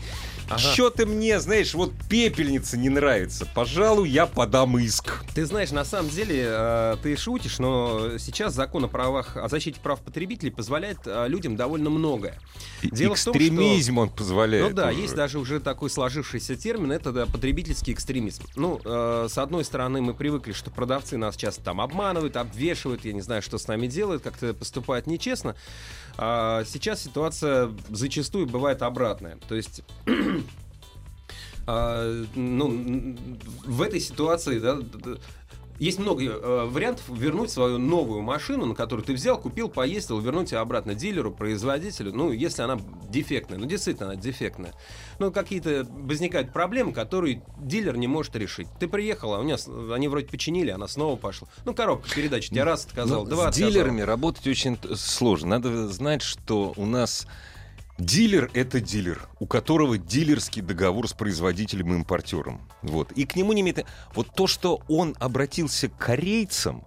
Ага. 0.49 0.59
Что 0.59 0.90
ты 0.90 1.05
мне, 1.05 1.38
знаешь, 1.40 1.75
вот 1.75 1.93
пепельница 2.09 2.78
не 2.78 2.88
нравится. 2.88 3.47
Пожалуй, 3.55 4.09
я 4.09 4.26
подам 4.26 4.78
иск. 4.78 5.23
Ты 5.35 5.45
знаешь, 5.45 5.71
на 5.73 5.85
самом 5.85 6.11
деле, 6.11 6.45
э, 6.49 6.97
ты 7.02 7.17
шутишь, 7.17 7.59
но 7.59 8.17
сейчас 8.19 8.55
закон 8.55 8.85
о 8.85 8.88
правах, 8.88 9.37
о 9.37 9.49
защите 9.49 9.78
прав 9.81 10.00
потребителей 10.00 10.50
позволяет 10.50 10.99
э, 11.05 11.26
людям 11.28 11.57
довольно 11.57 11.90
многое. 11.90 12.38
Дело 12.83 13.14
в 13.14 13.23
том, 13.23 13.35
что- 13.35 13.38
Экстремизм 13.43 13.99
он 13.99 14.09
позволяет. 14.09 14.71
Ну 14.71 14.75
да, 14.75 14.88
уже. 14.88 15.00
есть 15.00 15.14
даже 15.14 15.38
уже 15.38 15.61
такой 15.61 15.90
сложившийся 15.90 16.57
термин, 16.57 16.93
это 16.93 17.12
да, 17.12 17.26
потребительский 17.26 17.93
экстремизм. 17.93 18.45
Ну, 18.57 18.81
э, 18.85 19.26
с 19.31 19.37
одной 19.37 19.64
стороны, 19.64 20.00
мы 20.00 20.14
привыкли, 20.14 20.52
что 20.52 20.71
продавцы 20.71 21.19
нас 21.19 21.37
часто 21.37 21.62
там 21.62 21.81
обманывают, 21.81 22.37
обвешивают, 22.37 23.05
я 23.05 23.12
не 23.12 23.21
знаю, 23.21 23.43
что 23.43 23.59
с 23.59 23.67
нами 23.69 23.87
делают, 23.87 24.23
как-то 24.23 24.55
поступают 24.55 25.07
нечестно. 25.07 25.55
А 26.20 26.64
сейчас 26.64 27.00
ситуация 27.02 27.72
зачастую 27.90 28.46
бывает 28.46 28.82
обратная. 28.82 29.38
То 29.48 29.54
есть... 29.54 29.82
а, 31.66 32.25
ну, 32.34 33.16
в 33.64 33.82
этой 33.82 34.00
ситуации, 34.00 34.58
да, 34.58 34.78
есть 35.78 35.99
много 35.99 36.25
э, 36.25 36.64
вариантов 36.66 37.04
вернуть 37.08 37.50
свою 37.50 37.78
новую 37.78 38.23
машину, 38.23 38.66
на 38.66 38.75
которую 38.75 39.04
ты 39.04 39.12
взял, 39.12 39.38
купил, 39.38 39.68
поездил, 39.68 40.18
вернуть 40.20 40.52
ее 40.52 40.58
обратно 40.58 40.94
дилеру, 40.94 41.30
производителю, 41.32 42.12
ну, 42.12 42.32
если 42.32 42.62
она 42.62 42.78
дефектная. 43.08 43.58
Ну, 43.58 43.66
действительно, 43.66 44.11
она 44.11 44.16
дефектная. 44.20 44.75
Ну, 45.18 45.30
какие-то 45.30 45.87
возникают 45.90 46.52
проблемы, 46.52 46.92
которые 46.92 47.42
дилер 47.58 47.97
не 47.97 48.06
может 48.06 48.35
решить. 48.37 48.68
Ты 48.78 48.88
приехал, 48.88 49.35
а 49.35 49.40
у 49.40 49.42
меня 49.44 49.56
они 49.92 50.08
вроде 50.08 50.26
починили, 50.26 50.70
она 50.70 50.88
снова 50.88 51.16
пошла. 51.16 51.49
Ну, 51.64 51.75
коробка 51.75 52.08
передач 52.14 52.49
тебе 52.49 52.64
раз 52.64 52.85
отказал, 52.87 53.25
Ну, 53.25 53.30
два 53.30 53.44
с 53.44 53.56
отказал. 53.56 53.70
дилерами 53.70 54.00
работать 54.02 54.47
очень 54.47 54.78
сложно. 54.97 55.49
Надо 55.50 55.88
знать, 55.88 56.23
что 56.23 56.73
у 56.76 56.87
нас 56.87 57.26
дилер— 57.99 58.50
это 58.55 58.81
дилер, 58.81 59.28
у 59.40 59.47
которого 59.47 59.99
дилерский 59.99 60.62
договор 60.62 61.09
с 61.09 61.12
производителем 61.12 61.93
и 61.93 61.97
импортером. 61.97 62.61
Вот. 62.83 63.12
И 63.12 63.25
к 63.26 63.37
нему 63.37 63.52
не 63.52 63.61
имеет... 63.61 63.85
Вот 64.14 64.28
то, 64.35 64.47
что 64.47 64.81
он 64.88 65.14
обратился 65.19 65.88
к 65.88 65.99
корейцам, 65.99 66.85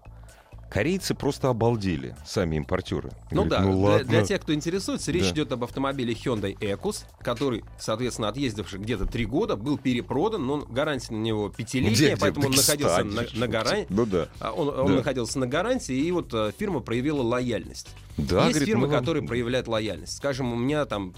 корейцы 0.72 1.14
просто 1.14 1.50
обалдели, 1.50 2.16
сами 2.26 2.56
импортеры. 2.56 3.12
Ну 3.30 3.44
Говорят, 3.44 3.50
да, 3.50 3.62
ну 3.66 3.72
для, 3.78 3.90
ладно. 3.90 4.08
для 4.08 4.24
тех, 4.24 4.42
кто 4.42 4.54
интересуется, 4.54 5.12
речь 5.12 5.26
Да. 5.26 5.32
идет 5.32 5.52
об 5.52 5.64
автомобиле 5.66 6.14
Hyundai 6.14 6.58
Ecus, 6.58 7.04
который, 7.20 7.64
соответственно, 7.78 8.30
отъездивший 8.30 8.80
где-то 8.80 9.06
три 9.06 9.26
года, 9.26 9.56
был 9.58 9.78
перепродан, 9.78 10.46
но 10.46 10.60
гарантия 10.60 11.14
на 11.14 11.20
него 11.22 11.50
пятилетняя, 11.50 11.94
Где, 11.96 12.08
где? 12.14 12.18
поэтому 12.18 12.48
он 12.48 12.54
находился 12.54 13.04
на, 13.04 13.24
на 13.34 13.48
гарантии. 13.48 13.88
Ну 13.90 14.06
да. 14.06 14.28
А 14.40 14.52
Он, 14.54 14.70
он 14.70 14.88
Да. 14.88 14.94
находился 14.94 15.40
на 15.40 15.48
гарантии, 15.48 15.96
и 15.96 16.10
вот 16.12 16.34
э, 16.34 16.52
фирма 16.58 16.80
проявила 16.80 17.22
лояльность. 17.22 17.90
Да, 18.18 18.46
Есть 18.46 18.52
говорит, 18.54 18.68
фирмы, 18.68 18.82
мы 18.88 18.94
вам- 18.94 19.00
которые 19.00 19.28
проявляют 19.28 19.68
лояльность. 19.68 20.16
Скажем, 20.18 20.54
у 20.54 20.56
меня 20.56 20.86
там 20.86 21.14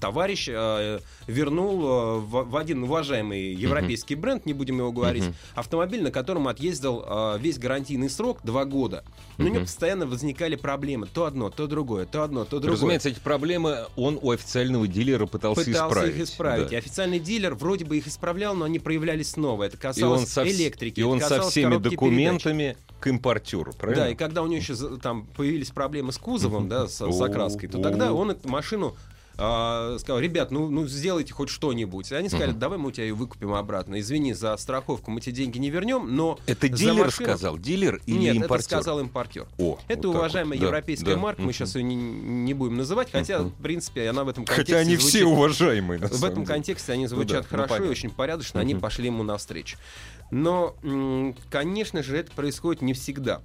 товарищ 0.00 0.48
э, 0.50 0.98
вернул 1.26 1.82
э, 1.84 2.18
в, 2.20 2.50
в 2.50 2.56
один 2.56 2.82
уважаемый 2.84 3.52
европейский 3.54 4.14
бренд, 4.14 4.46
не 4.46 4.52
будем 4.54 4.78
его 4.78 4.90
говорить, 4.92 5.24
Мгм. 5.24 5.34
автомобиль, 5.54 6.02
на 6.02 6.10
котором 6.10 6.48
отъездил 6.48 7.04
э, 7.06 7.38
весь 7.40 7.58
гарантийный 7.58 8.08
срок 8.10 8.40
два 8.42 8.64
года. 8.64 9.04
Но 9.38 9.46
у 9.46 9.48
него 9.48 9.60
постоянно 9.60 10.06
возникали 10.06 10.56
проблемы. 10.56 11.06
То 11.06 11.24
одно, 11.26 11.50
то 11.50 11.66
другое, 11.66 12.06
то 12.06 12.22
одно, 12.22 12.44
то 12.44 12.58
другое. 12.58 12.72
Разумеется, 12.72 13.08
эти 13.10 13.20
проблемы 13.20 13.86
он 13.96 14.18
у 14.20 14.30
официального 14.30 14.86
дилера 14.88 15.26
пытался, 15.26 15.64
Пытался 15.64 15.88
исправить. 15.88 16.16
их 16.16 16.22
исправить. 16.22 16.68
да. 16.70 16.74
И 16.76 16.78
официальный 16.78 17.18
дилер 17.18 17.54
вроде 17.54 17.84
бы 17.84 17.96
их 17.98 18.06
исправлял, 18.06 18.54
но 18.54 18.64
они 18.64 18.78
проявлялись 18.78 19.30
снова. 19.32 19.64
Это 19.64 19.76
И 19.76 19.80
касалось 19.80 20.20
он 20.20 20.26
со, 20.26 20.48
электрики, 20.48 21.00
и 21.00 21.02
он 21.02 21.20
со 21.20 21.42
всеми 21.42 21.64
коробки 21.70 21.82
передач. 21.90 21.92
документами 21.98 22.76
к 23.00 23.06
импортеру, 23.06 23.72
правильно? 23.72 24.04
Да, 24.04 24.10
и 24.10 24.14
когда 24.14 24.42
у 24.42 24.46
него 24.46 24.56
еще 24.60 24.74
там 24.98 25.26
появились 25.26 25.70
проблемы 25.70 26.12
с 26.12 26.18
кузовом, 26.18 26.68
да, 26.68 26.86
с, 26.86 26.96
с 27.00 27.20
окраской, 27.20 27.68
то 27.68 27.78
тогда 27.82 28.12
он 28.12 28.30
эту 28.30 28.48
машину 28.48 28.96
а, 29.42 29.96
сказал, 29.98 30.20
ребят, 30.20 30.50
ну, 30.50 30.68
ну 30.68 30.86
сделайте 30.86 31.32
хоть 31.32 31.48
что-нибудь. 31.48 32.12
И 32.12 32.14
они 32.14 32.28
сказали, 32.28 32.52
давай 32.52 32.78
мы 32.78 32.88
у 32.88 32.90
тебя 32.92 33.04
ее 33.04 33.14
выкупим 33.14 33.54
обратно. 33.54 33.98
Извини 33.98 34.34
за 34.34 34.56
страховку, 34.58 35.10
мы 35.10 35.20
тебе 35.20 35.32
деньги 35.34 35.58
не 35.58 35.70
вернем, 35.70 36.14
но 36.14 36.38
Это 36.46 36.68
дилер 36.68 37.06
машину- 37.06 37.26
сказал, 37.28 37.58
дилер 37.58 38.00
или 38.06 38.18
Нет, 38.18 38.36
импортер? 38.36 38.56
это 38.56 38.64
сказал 38.64 39.00
импортер. 39.00 39.46
О, 39.58 39.78
Это 39.88 40.08
вот 40.08 40.16
уважаемая 40.16 40.58
вот. 40.58 40.60
Да, 40.60 40.66
европейская 40.66 41.14
да. 41.14 41.16
марка, 41.20 41.40
мы 41.40 41.46
Мгм. 41.46 41.54
сейчас 41.54 41.74
ее 41.74 41.82
не, 41.84 41.94
не 41.96 42.54
будем 42.54 42.76
называть, 42.76 43.10
хотя, 43.10 43.40
в 43.42 43.50
принципе, 43.62 44.08
она 44.10 44.24
в 44.24 44.28
этом 44.28 44.44
контексте 44.44 44.74
Хотя 44.74 44.80
они 44.82 44.96
звучит- 44.96 45.08
все 45.10 45.24
уважаемые, 45.24 45.98
в 46.00 46.24
этом 46.24 46.34
деле. 46.34 46.46
контексте 46.46 46.92
они 46.92 47.04
Ну 47.04 47.08
звучат 47.08 47.30
да, 47.32 47.38
ну 47.42 47.48
хорошо 47.48 47.64
и 47.64 47.68
понятно. 47.78 47.90
очень 47.90 48.10
порядочно, 48.10 48.60
они 48.60 48.74
пошли 48.74 49.06
ему 49.06 49.22
навстречу. 49.22 49.78
Но, 50.30 50.76
конечно 51.50 52.02
же, 52.02 52.16
это 52.18 52.30
происходит 52.32 52.82
не 52.82 52.92
всегда. 52.92 53.40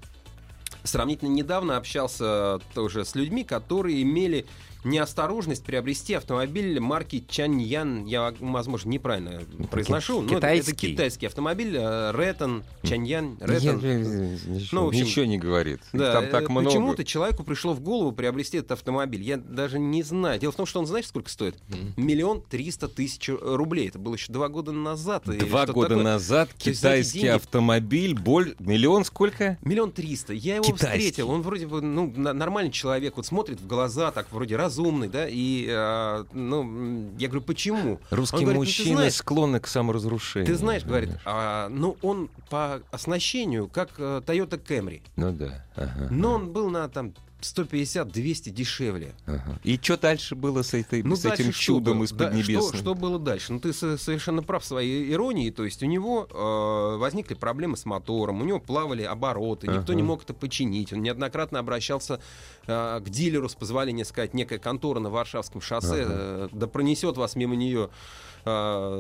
Сравнительно 0.83 1.29
недавно 1.29 1.77
общался 1.77 2.59
тоже 2.75 3.05
с 3.05 3.15
людьми, 3.15 3.43
которые 3.43 4.01
имели 4.03 4.45
неосторожность 4.85 5.63
приобрести 5.63 6.13
автомобиль 6.13 6.79
марки 6.79 7.23
Чаньян. 7.27 8.05
Я, 8.05 8.33
возможно, 8.39 8.89
неправильно 8.89 9.41
произношу. 9.71 10.21
но 10.21 10.37
это- 10.37 10.47
Это, 10.47 10.73
китайский. 10.75 11.25
автомобиль. 11.25 11.75
э, 11.75 12.11
Ретон, 12.15 12.63
Чаньян, 12.83 13.37
Ретон. 13.41 13.79
я- 13.79 13.93
ничего, 13.95 14.81
Ну, 14.81 14.85
в 14.85 14.87
общем, 14.89 15.05
ничего 15.05 15.25
не 15.25 15.37
говорит. 15.37 15.81
Да, 15.93 16.13
там 16.13 16.29
так 16.29 16.43
э, 16.43 16.51
много. 16.51 16.65
почему-то 16.67 17.03
человеку 17.03 17.43
пришло 17.43 17.73
в 17.73 17.79
голову 17.81 18.11
приобрести 18.11 18.57
этот 18.57 18.73
автомобиль. 18.73 19.21
Я 19.23 19.37
даже 19.37 19.79
не 19.79 20.03
знаю. 20.03 20.39
Дело 20.39 20.51
в 20.51 20.55
том, 20.55 20.65
что 20.65 20.79
он, 20.79 20.85
знаешь, 20.85 21.07
сколько 21.07 21.29
стоит? 21.29 21.55
Миллион 21.97 22.41
триста 22.41 22.87
тысяч 22.87 23.29
рублей. 23.29 23.89
Это 23.89 23.99
было 23.99 24.13
еще 24.15 24.31
два 24.31 24.47
года 24.49 24.71
назад. 24.71 25.23
Два 25.25 25.65
года 25.65 25.89
такое. 25.89 26.03
назад 26.03 26.49
То 26.49 26.71
китайский 26.71 27.19
деньги- 27.21 27.35
автомобиль, 27.35 28.13
боль... 28.13 28.55
миллион 28.59 29.03
сколько? 29.05 29.57
Миллион 29.63 29.91
триста. 29.91 30.33
Я 30.33 30.55
его 30.55 30.63
Китайский. 30.65 30.87
встретил. 31.09 31.29
Он 31.31 31.41
вроде 31.41 31.67
бы 31.67 31.81
ну, 31.81 32.11
нормальный 32.15 32.71
человек. 32.71 33.17
Вот 33.17 33.25
смотрит 33.25 33.59
в 33.59 33.67
глаза, 33.67 34.11
так 34.11 34.31
вроде 34.31 34.55
разумный, 34.75 35.07
да, 35.07 35.25
и, 35.27 35.67
э, 35.69 36.25
ну, 36.33 37.11
я 37.17 37.27
говорю, 37.27 37.41
почему? 37.45 37.99
Русские 38.09 38.39
Он 38.39 38.43
говорит, 38.45 38.59
«Ну, 38.59 38.65
мужчины 38.65 38.95
знаешь, 38.95 39.13
склонны 39.13 39.59
к 39.59 39.67
саморазрушению. 39.67 40.47
Ты 40.47 40.55
знаешь, 40.55 40.83
говорит, 40.83 41.09
а, 41.25 41.69
ну, 41.69 41.97
он 42.01 42.29
по 42.49 42.81
оснащению, 42.91 43.67
как 43.67 43.89
э, 43.97 44.21
Toyota 44.25 44.61
Camry, 44.61 45.01
Ну 45.15 45.31
да. 45.31 45.65
ага, 45.75 46.07
но 46.11 46.33
он 46.33 46.51
был 46.51 46.69
на, 46.69 46.87
там, 46.89 47.13
150-200 47.53 48.49
дешевле. 48.49 49.13
ага. 49.25 49.59
И 49.63 49.77
что 49.81 49.97
дальше 49.97 50.35
было 50.35 50.61
с, 50.63 50.73
этой, 50.73 51.03
Ну, 51.03 51.15
с 51.15 51.25
этим 51.25 51.51
чудом 51.51 52.03
из 52.03 52.11
Да, 52.11 52.25
Поднебесной? 52.27 52.69
что, 52.69 52.77
что 52.77 52.95
было 52.95 53.19
дальше? 53.19 53.53
Ну, 53.53 53.59
ты 53.59 53.73
со- 53.73 53.97
совершенно 53.97 54.43
прав 54.43 54.63
в 54.63 54.65
своей 54.65 55.11
иронии. 55.11 55.49
То 55.51 55.63
есть 55.65 55.81
у 55.83 55.85
него 55.85 56.27
э, 56.29 56.97
возникли 56.97 57.33
проблемы 57.35 57.77
с 57.77 57.85
мотором, 57.85 58.41
у 58.41 58.45
него 58.45 58.59
плавали 58.59 59.03
обороты, 59.03 59.67
никто 59.67 59.81
Ага. 59.91 59.95
не 59.95 60.03
мог 60.03 60.23
это 60.23 60.33
починить. 60.33 60.91
Он 60.93 61.01
неоднократно 61.01 61.59
обращался 61.59 62.19
э, 62.67 62.99
к 63.05 63.09
дилеру 63.09 63.47
с 63.49 63.55
позволения 63.55 64.05
сказать, 64.05 64.33
некая 64.33 64.59
контора 64.59 64.99
на 64.99 65.09
Варшавском 65.09 65.61
шоссе, 65.61 66.03
Ага. 66.03 66.13
э, 66.13 66.49
да 66.51 66.67
пронесет 66.67 67.17
вас 67.17 67.35
мимо 67.35 67.55
нее, 67.55 67.89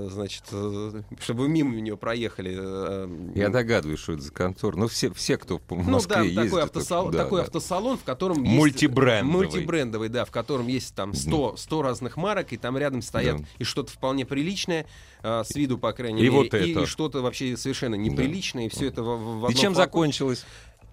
значит, 0.09 0.43
э, 0.51 1.03
чтобы 1.19 1.47
мимо 1.47 1.75
нее 1.79 1.95
проехали. 1.97 2.55
э, 2.57 3.29
Я 3.35 3.49
догадываюсь, 3.49 3.99
что 3.99 4.13
это 4.13 4.23
за 4.23 4.31
контор. 4.33 4.75
Ну, 4.75 4.87
все, 4.87 5.13
все 5.13 5.37
кто 5.37 5.57
в 5.59 5.61
ну 5.69 5.83
Москве 5.83 6.15
да, 6.15 6.21
ездит... 6.23 6.43
такой, 6.45 6.63
это- 6.63 6.79
автосал- 6.79 7.11
да, 7.11 7.23
такой 7.23 7.39
да. 7.41 7.45
автосалон, 7.45 7.97
в 7.97 8.03
котором 8.03 8.41
есть... 8.43 8.55
Мультибрендовый. 8.55 9.23
Мультибрендовый, 9.45 10.09
да, 10.09 10.25
в 10.25 10.31
котором 10.31 10.67
есть 10.67 10.95
там 10.95 11.13
100, 11.13 11.57
100 11.57 11.81
разных 11.81 12.17
марок, 12.17 12.53
и 12.53 12.57
там 12.57 12.77
рядом 12.77 13.01
стоят 13.03 13.37
Да. 13.37 13.45
и 13.59 13.63
что-то 13.63 13.91
вполне 13.91 14.25
приличное, 14.25 14.87
а, 15.21 15.43
с 15.43 15.53
виду, 15.55 15.77
по 15.77 15.93
крайней 15.93 16.21
И 16.21 16.23
мере, 16.23 16.35
вот 16.35 16.53
и, 16.53 16.71
это. 16.71 16.81
и 16.81 16.85
что-то 16.85 17.21
вообще 17.21 17.55
совершенно 17.55 17.95
неприличное, 17.95 18.65
и 18.65 18.69
все 18.69 18.87
это 18.87 19.03
в, 19.03 19.41
в 19.41 19.49
И 19.49 19.53
чем 19.53 19.73
флаконе. 19.73 19.75
закончилось? 19.75 20.45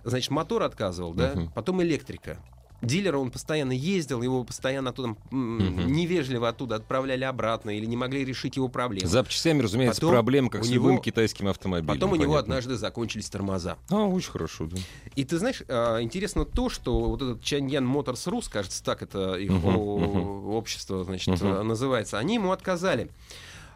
Значит, 0.05 0.31
мотор 0.31 0.63
отказывал, 0.65 1.15
да, 1.15 1.33
Мгм. 1.35 1.53
потом 1.55 1.81
электрика. 1.83 2.39
Дилера 2.83 3.17
он 3.19 3.31
постоянно 3.31 3.73
ездил, 3.73 4.23
его 4.23 4.43
постоянно 4.45 4.91
оттуда 4.91 5.15
Мгм. 5.31 5.87
невежливо 5.93 6.49
оттуда 6.49 6.77
отправляли 6.77 7.23
обратно 7.25 7.71
или 7.71 7.87
не 7.87 7.97
могли 7.97 8.25
решить 8.25 8.57
его 8.57 8.69
проблемы. 8.69 9.07
С 9.07 9.11
запчастями, 9.11 9.63
разумеется, 9.63 10.01
Потом 10.01 10.15
проблема, 10.15 10.51
как 10.51 10.65
с 10.65 10.69
него- 10.69 10.89
любым 10.89 11.01
китайским 11.03 11.47
автомобилем. 11.49 11.95
Потом 11.95 12.13
у 12.13 12.17
него 12.17 12.33
понятно. 12.33 12.41
однажды 12.57 12.77
закончились 12.77 13.31
тормоза. 13.31 13.79
А, 13.89 14.05
очень 14.05 14.31
хорошо, 14.33 14.67
да. 14.67 14.77
И 15.15 15.25
ты 15.25 15.39
знаешь, 15.39 15.63
а, 15.69 16.03
интересно 16.03 16.45
то, 16.45 16.69
что 16.69 16.99
вот 17.05 17.23
этот 17.23 17.43
Чаньян 17.43 17.87
Моторс 17.87 18.27
Рус, 18.27 18.49
кажется, 18.49 18.83
так 18.83 19.03
это 19.03 19.35
их 19.35 19.51
о- 19.53 19.99
мгм. 19.99 20.49
общество, 20.49 21.05
значит, 21.05 21.39
а, 21.41 21.63
называется, 21.63 22.19
они 22.19 22.35
ему 22.35 22.51
отказали. 22.51 23.09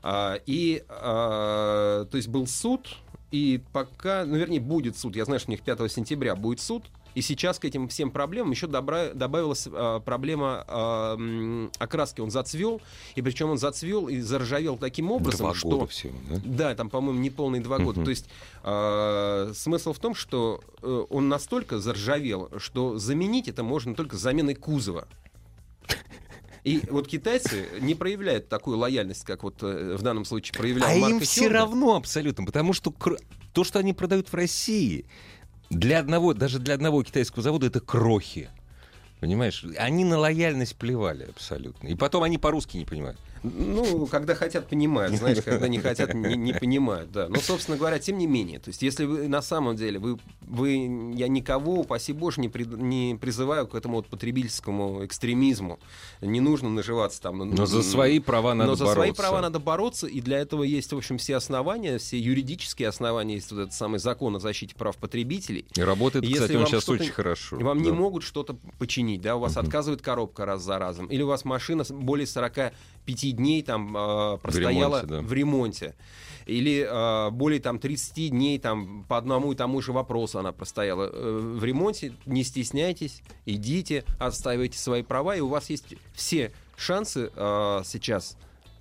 А, 0.03 0.41
И, 0.47 0.85
то 0.89 2.09
есть, 2.13 2.29
был 2.29 2.47
суд, 2.47 2.89
и 3.33 3.61
пока, 3.73 4.25
ну, 4.25 4.37
вернее, 4.37 4.61
будет 4.61 4.97
суд. 4.97 5.17
Я 5.17 5.25
знаю, 5.25 5.41
что 5.41 5.51
у 5.51 5.53
них 5.53 5.63
5 5.63 5.89
сентября 5.89 6.37
будет 6.37 6.61
суд. 6.61 6.85
И 7.17 7.23
сейчас 7.23 7.59
к 7.59 7.65
этим 7.65 7.89
всем 7.89 8.11
проблемам 8.11 8.51
еще 8.51 8.67
добра- 8.67 9.15
добавилась 9.15 9.67
а, 9.73 10.01
проблема 10.01 10.67
м, 10.69 11.73
окраски. 11.79 12.21
Он 12.21 12.31
зацвел, 12.31 12.83
и 13.15 13.23
причем 13.23 13.49
он 13.49 13.57
зацвел 13.57 14.09
и 14.09 14.21
заржавел 14.21 14.77
таким 14.77 15.11
образом, 15.11 15.47
Два 15.47 15.55
что... 15.55 15.69
года 15.71 15.87
всего, 15.87 16.13
да? 16.29 16.41
Да, 16.45 16.75
там, 16.75 16.91
по-моему, 16.91 17.19
не 17.19 17.31
полные 17.31 17.63
два 17.63 17.79
года. 17.79 18.05
То 18.05 18.11
есть 18.11 18.29
э, 18.63 19.53
смысл 19.55 19.95
в 19.95 19.99
том, 19.99 20.15
что 20.15 20.61
э, 20.83 21.05
он 21.09 21.31
настолько 21.31 21.79
заржавел, 21.79 22.51
что 22.59 22.99
заменить 22.99 23.49
это 23.49 23.63
можно 23.63 23.95
только 23.95 24.19
заменой 24.19 24.55
кузова. 24.55 25.09
И 26.65 26.83
вот 26.91 27.09
китайцы 27.09 27.67
не 27.81 27.95
проявляют 27.95 28.51
такую 28.51 28.77
лояльность, 28.77 29.25
как 29.25 29.43
вот 29.43 29.63
э, 29.63 29.97
в 29.97 30.03
данном 30.03 30.27
случае 30.27 30.53
проявлял 30.59 30.91
А 30.91 30.95
Марко 30.95 31.15
им 31.15 31.21
все 31.21 31.49
равно 31.49 31.97
абсолютно, 31.97 32.45
потому 32.45 32.75
что 32.75 32.93
то, 33.55 33.65
что 33.65 33.79
они 33.79 33.95
продают 33.95 34.29
в 34.29 34.35
России, 34.35 35.07
для 35.71 35.99
одного, 35.99 36.35
даже 36.35 36.59
для 36.59 36.75
одного 36.75 37.03
китайского 37.03 37.43
завода 37.43 37.67
это 37.67 37.81
крохи. 37.81 38.49
Понимаешь? 39.21 39.65
Они 39.79 40.05
на 40.05 40.19
лояльность 40.19 40.77
плевали 40.77 41.25
абсолютно. 41.25 41.89
И 41.89 41.95
потом 41.95 42.23
они 42.23 42.39
по-русски 42.39 42.77
не 42.77 42.85
понимают. 42.85 43.19
Ну, 43.55 44.07
когда 44.07 44.35
хотят, 44.35 44.69
понимают, 44.69 45.17
знаешь, 45.17 45.43
когда 45.45 45.69
не 45.69 45.79
хотят, 45.79 46.15
не, 46.15 46.37
не 46.37 46.53
понимают, 46.53 47.13
да. 47.13 47.29
Но, 47.29 47.37
собственно 47.37 47.77
говоря, 47.77 47.99
тем 47.99 48.19
не 48.19 48.27
менее, 48.27 48.59
то 48.59 48.69
есть, 48.69 48.83
если 48.83 49.05
вы 49.05 49.29
на 49.29 49.43
самом 49.43 49.77
деле, 49.77 49.99
вы, 49.99 50.19
вы 50.41 51.13
я 51.15 51.29
никого, 51.29 51.81
упаси 51.81 52.13
боже, 52.13 52.41
не, 52.41 52.49
при, 52.49 52.65
не 52.65 53.17
призываю 53.21 53.67
к 53.67 53.75
этому 53.75 53.97
вот 53.97 54.07
потребительскому 54.07 55.05
экстремизму. 55.05 55.79
Не 56.21 56.41
нужно 56.41 56.69
наживаться 56.69 57.21
там. 57.21 57.39
Но, 57.39 57.45
но 57.45 57.67
за 57.67 57.83
свои 57.83 58.19
права 58.19 58.55
надо 58.55 58.71
бороться. 58.71 58.85
Но 58.85 58.91
за 58.91 58.95
бороться. 58.97 59.15
свои 59.15 59.27
права 59.27 59.43
надо 59.43 59.59
бороться, 59.59 60.07
и 60.07 60.21
для 60.21 60.39
этого 60.39 60.63
есть, 60.63 60.93
в 60.93 60.97
общем, 60.97 61.19
все 61.19 61.37
основания, 61.37 61.99
все 61.99 62.19
юридические 62.19 62.89
основания, 62.89 63.35
есть 63.35 63.51
вот 63.51 63.61
этот 63.61 63.75
самый 63.75 63.99
закон 63.99 64.37
о 64.37 64.41
защите 64.41 64.75
прав 64.75 64.97
потребителей. 64.97 65.67
И 65.75 65.81
работает, 65.81 66.25
если 66.25 66.41
кстати, 66.41 66.57
он 66.57 66.67
сейчас 66.67 66.89
очень 66.89 67.13
хорошо. 67.13 67.57
Вам 67.57 67.79
да. 67.79 67.85
не 67.85 67.93
могут 67.93 68.23
что-то 68.23 68.57
починить, 68.79 69.21
да, 69.21 69.37
у 69.37 69.41
вас 69.41 69.57
угу. 69.57 69.61
отказывает 69.61 70.03
коробка 70.03 70.45
раз 70.45 70.63
за 70.63 70.79
разом, 70.79 71.07
или 71.07 71.23
у 71.23 71.27
вас 71.27 71.45
машина 71.45 71.85
более 71.91 72.27
40 72.27 72.73
пяти 73.07 73.33
дней 73.33 73.63
там 73.63 73.97
э, 73.97 74.39
простояла 74.39 75.01
в 75.01 75.03
ремонте, 75.03 75.07
да. 75.07 75.21
в 75.21 75.33
ремонте. 75.33 75.95
Или 76.45 76.87
э, 76.89 77.31
более 77.31 77.61
там 77.61 77.79
30 77.79 78.31
дней 78.31 78.59
там 78.59 79.05
по 79.09 79.17
одному 79.17 79.53
и 79.53 79.57
тому 79.57 79.81
же 79.81 79.93
вопросу 79.93 80.39
она 80.39 80.53
простояла 80.53 81.11
э, 81.13 81.39
в 81.59 81.65
ремонте. 81.65 82.13
Не 82.27 82.45
стесняйтесь, 82.45 83.23
идите, 83.47 84.05
отстаивайте 84.19 84.79
свои 84.79 85.03
права, 85.03 85.37
и 85.37 85.41
у 85.41 85.49
вас 85.49 85.71
есть 85.71 85.95
все 86.13 86.53
шансы 86.77 87.31
э, 87.35 87.83
сейчас 87.85 88.37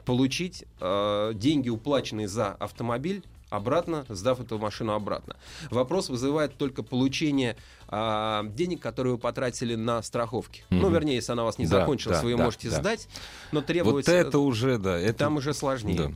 получить 0.05 0.65
э, 0.79 1.31
деньги, 1.35 1.69
уплаченные 1.69 2.27
за 2.27 2.51
автомобиль, 2.51 3.23
обратно, 3.49 4.05
сдав 4.09 4.39
эту 4.39 4.57
машину 4.57 4.93
обратно. 4.93 5.35
Вопрос 5.69 6.09
вызывает 6.09 6.57
только 6.57 6.83
получение 6.83 7.55
а, 7.87 8.43
денег, 8.43 8.81
которые 8.81 9.13
вы 9.13 9.19
потратили 9.19 9.75
на 9.75 10.01
страховки. 10.01 10.63
Ну, 10.69 10.85
Мгм. 10.87 10.93
вернее, 10.93 11.15
если 11.15 11.31
она 11.31 11.43
у 11.43 11.45
вас 11.45 11.57
не 11.57 11.67
Да, 11.67 11.81
закончилась, 11.81 12.17
да, 12.17 12.23
вы 12.23 12.31
ее 12.31 12.37
да, 12.37 12.43
можете 12.45 12.69
да. 12.69 12.75
сдать, 12.77 13.07
но 13.51 13.59
Вот 13.59 13.67
требуется... 13.67 14.11
это 14.11 14.39
уже, 14.39 14.77
да. 14.77 14.97
Это... 14.99 15.19
Там 15.19 15.37
уже 15.37 15.53
сложнее. 15.53 15.97
Да. 15.97 16.11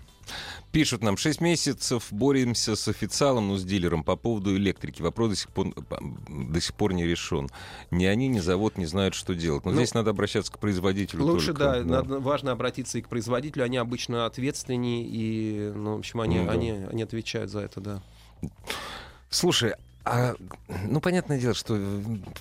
Пишут 0.71 1.01
нам, 1.01 1.17
6 1.17 1.41
месяцев 1.41 2.07
боремся 2.11 2.75
с 2.75 2.87
официалом, 2.87 3.47
ну, 3.47 3.57
с 3.57 3.63
дилером 3.63 4.03
по 4.03 4.15
поводу 4.15 4.55
электрики. 4.55 5.01
Вопрос 5.01 5.29
до 5.31 5.35
сих 5.35 5.49
пор, 5.49 5.73
до 6.29 6.61
сих 6.61 6.75
пор 6.75 6.93
не 6.93 7.05
решен. 7.07 7.49
Ни 7.89 8.05
они, 8.05 8.27
ни 8.27 8.39
завод 8.39 8.77
не 8.77 8.85
знают, 8.85 9.15
что 9.15 9.33
делать. 9.33 9.65
Но 9.65 9.71
Ну, 9.71 9.77
здесь 9.77 9.93
надо 9.95 10.11
обращаться 10.11 10.51
к 10.51 10.59
производителю 10.59 11.23
Лучше, 11.23 11.47
только, 11.47 11.63
да, 11.63 11.83
надо- 11.83 12.19
важно 12.19 12.51
обратиться 12.51 12.99
и 12.99 13.01
к 13.01 13.09
производителю. 13.09 13.63
Они 13.63 13.77
обычно 13.77 14.25
ответственнее, 14.27 15.03
и, 15.05 15.71
ну, 15.73 15.95
в 15.95 15.99
общем, 15.99 16.21
они, 16.21 16.37
Ну 16.39 16.45
да. 16.45 16.51
они, 16.51 16.71
они 16.71 17.01
отвечают 17.03 17.49
за 17.49 17.61
это, 17.61 17.81
да. 17.81 18.01
Слушай, 19.29 19.73
а, 20.11 20.35
ну, 20.87 20.99
понятное 21.01 21.39
дело, 21.39 21.53
что 21.53 21.79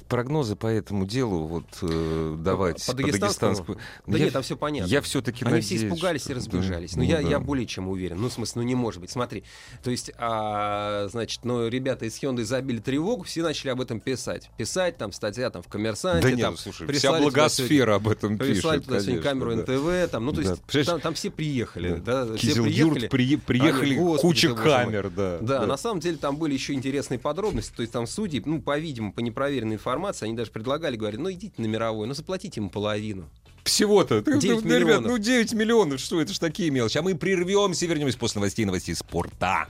прогнозы 0.08 0.56
по 0.56 0.66
этому 0.66 1.06
делу 1.06 1.46
вот 1.46 1.64
э, 1.82 2.36
давать 2.38 2.84
по 2.86 2.92
дагестанскому? 2.94 3.78
Да 4.06 4.18
я, 4.18 4.24
нет, 4.24 4.32
там 4.32 4.42
все 4.42 4.56
понятно. 4.56 4.90
Я 4.90 5.00
все-таки 5.02 5.44
Они 5.44 5.54
надеюсь... 5.54 5.66
все 5.66 5.88
испугались 5.88 6.22
что- 6.22 6.32
и 6.32 6.34
разбежались. 6.36 6.92
да, 6.92 6.98
Но 6.98 7.02
я, 7.04 7.20
ну 7.20 7.28
я 7.28 7.38
да. 7.38 7.44
более 7.44 7.66
чем 7.66 7.88
уверен. 7.88 8.20
Ну, 8.20 8.28
в 8.28 8.32
смысле, 8.32 8.62
ну 8.62 8.68
не 8.68 8.74
может 8.74 9.00
быть. 9.00 9.10
Смотри. 9.10 9.44
То 9.82 9.90
есть, 9.90 10.10
а, 10.18 11.08
значит, 11.10 11.44
ну, 11.44 11.68
ребята 11.68 12.06
из 12.06 12.14
Hyundai 12.22 12.44
забили 12.44 12.78
тревогу, 12.78 13.24
все 13.24 13.42
начали 13.42 13.70
об 13.70 13.80
этом 13.80 14.00
писать. 14.00 14.50
Писать, 14.56 14.96
там, 14.96 15.12
статья 15.12 15.50
там 15.50 15.62
в 15.62 15.68
коммерсанте. 15.68 16.22
Да 16.22 16.30
нет, 16.30 16.40
там, 16.40 16.52
ну, 16.52 16.56
слушай, 16.58 16.90
вся 16.92 17.18
благосфера 17.18 17.96
об 17.96 18.08
этом 18.08 18.36
сегодня- 18.36 18.54
Прислали 18.54 18.78
пишет, 18.78 18.86
туда 18.88 19.00
сегодня 19.00 19.22
конечно, 19.22 19.30
камеру 19.30 19.64
да. 19.66 19.72
НТВ, 20.06 20.10
там, 20.12 20.24
ну, 20.26 20.32
то 20.32 20.42
Да. 20.42 20.50
есть, 20.50 20.62
Представляешь, 20.62 20.86
там, 20.86 21.00
там 21.00 21.14
все 21.14 21.30
приехали, 21.30 21.94
да, 21.96 22.24
все 22.26 22.36
Кизилюрт 22.36 22.64
приехали. 22.94 23.08
при- 23.08 23.36
приехали, 23.36 23.94
господи, 23.96 24.22
куча 24.22 24.54
камер, 24.54 25.10
да. 25.10 25.38
Да, 25.40 25.66
на 25.66 25.76
самом 25.76 26.00
деле 26.00 26.16
там 26.16 26.36
были 26.36 26.54
еще 26.54 26.72
интересные 26.72 27.18
подробности. 27.18 27.57
То 27.74 27.82
есть 27.82 27.92
там 27.92 28.06
судьи, 28.06 28.42
ну, 28.44 28.60
по-видимому, 28.60 29.12
по 29.12 29.20
непроверенной 29.20 29.76
информации, 29.76 30.26
они 30.26 30.36
даже 30.36 30.50
предлагали, 30.50 30.96
говорили, 30.96 31.20
ну, 31.20 31.30
идите 31.32 31.54
на 31.58 31.66
мировой, 31.66 32.06
ну, 32.06 32.14
заплатите 32.14 32.60
ему 32.60 32.70
половину. 32.70 33.28
Всего-то. 33.64 34.22
Ты- 34.22 34.38
9 34.38 34.64
ну, 34.64 34.70
ребят, 34.70 34.86
миллионов. 34.86 35.10
ну 35.10 35.18
9 35.18 35.52
миллионов, 35.52 36.00
что 36.00 36.20
это 36.20 36.32
ж 36.32 36.38
такие 36.38 36.70
мелочи. 36.70 36.96
А 36.96 37.02
мы 37.02 37.14
прервемся 37.14 37.84
и 37.84 37.88
вернемся 37.88 38.16
после 38.16 38.40
новостей 38.40 38.64
новостей 38.64 38.94
спорта. 38.94 39.68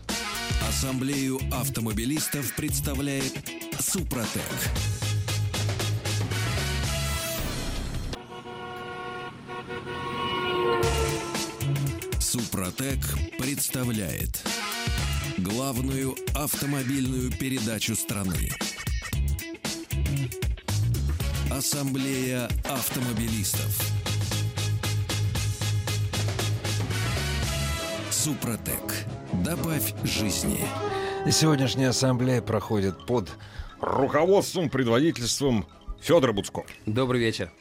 Ассамблею 0.69 1.41
автомобилистов 1.51 2.55
представляет 2.55 3.33
Супротек. 3.81 4.43
Супротек 12.21 12.99
представляет 13.39 14.45
главную 15.39 16.17
автомобильную 16.35 17.31
передачу 17.31 17.95
страны. 17.95 18.51
Ассамблея 21.51 22.49
автомобилистов. 22.65 23.81
Супротек. 28.11 29.07
Добавь 29.45 29.95
жизни. 30.05 30.59
Сегодняшняя 31.31 31.89
ассамблея 31.89 32.43
проходит 32.43 33.07
под 33.07 33.31
руководством, 33.81 34.71
предводительством 34.71 35.67
Федора 36.01 36.33
Буцко. 36.33 36.65
Добрый 36.87 37.21
вечер. 37.21 37.53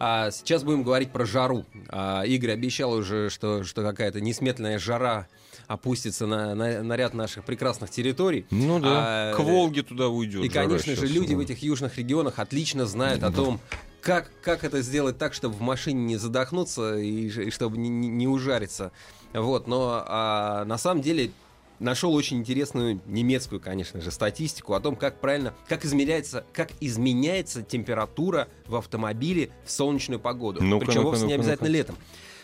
А 0.00 0.32
сейчас 0.32 0.64
будем 0.64 0.82
говорить 0.82 1.12
про 1.12 1.24
жару. 1.24 1.64
А, 1.88 2.22
Игорь 2.22 2.50
обещал 2.52 2.92
уже, 2.92 3.30
что, 3.30 3.62
что 3.62 3.82
какая-то 3.82 4.20
несметная 4.20 4.80
жара 4.80 5.28
опустится 5.66 6.26
на, 6.26 6.54
на, 6.54 6.82
на 6.82 6.96
ряд 6.96 7.14
наших 7.14 7.44
прекрасных 7.44 7.90
территорий. 7.90 8.46
Ну 8.50 8.78
да, 8.80 9.30
А, 9.30 9.34
к 9.34 9.40
Волге 9.40 9.82
туда 9.82 10.08
уйдет. 10.08 10.44
И, 10.44 10.48
конечно 10.48 10.94
же, 10.94 11.06
люди 11.06 11.34
в 11.34 11.40
этих 11.40 11.62
южных 11.62 11.98
регионах 11.98 12.38
отлично 12.38 12.86
знают 12.86 13.22
о 13.22 13.32
том, 13.32 13.60
как, 14.00 14.30
как 14.42 14.64
это 14.64 14.82
сделать 14.82 15.18
так, 15.18 15.32
чтобы 15.34 15.54
в 15.54 15.60
машине 15.60 16.02
не 16.02 16.16
задохнуться 16.16 16.96
и, 16.98 17.28
и 17.28 17.50
чтобы 17.50 17.78
не, 17.78 17.88
не, 17.88 18.08
не 18.08 18.26
ужариться. 18.28 18.92
Вот, 19.32 19.66
но 19.66 20.04
а, 20.06 20.64
на 20.64 20.76
самом 20.76 21.02
деле 21.02 21.30
нашел 21.78 22.14
очень 22.14 22.38
интересную 22.38 23.00
немецкую, 23.06 23.60
конечно 23.60 24.00
же, 24.00 24.10
статистику 24.10 24.74
о 24.74 24.80
том, 24.80 24.96
как 24.96 25.20
правильно, 25.20 25.54
как 25.68 25.84
измеряется, 25.84 26.44
как 26.52 26.70
изменяется 26.80 27.62
температура 27.62 28.48
в 28.66 28.76
автомобиле 28.76 29.50
в 29.64 29.70
солнечную 29.70 30.20
погоду. 30.20 30.62
Ну-ка, 30.62 30.86
Причем 30.86 31.02
ну-ка, 31.02 31.10
вовсе 31.10 31.26
не 31.26 31.32
ну-ка, 31.34 31.42
обязательно 31.42 31.68
ну-ка. 31.68 31.78
летом. 31.78 31.96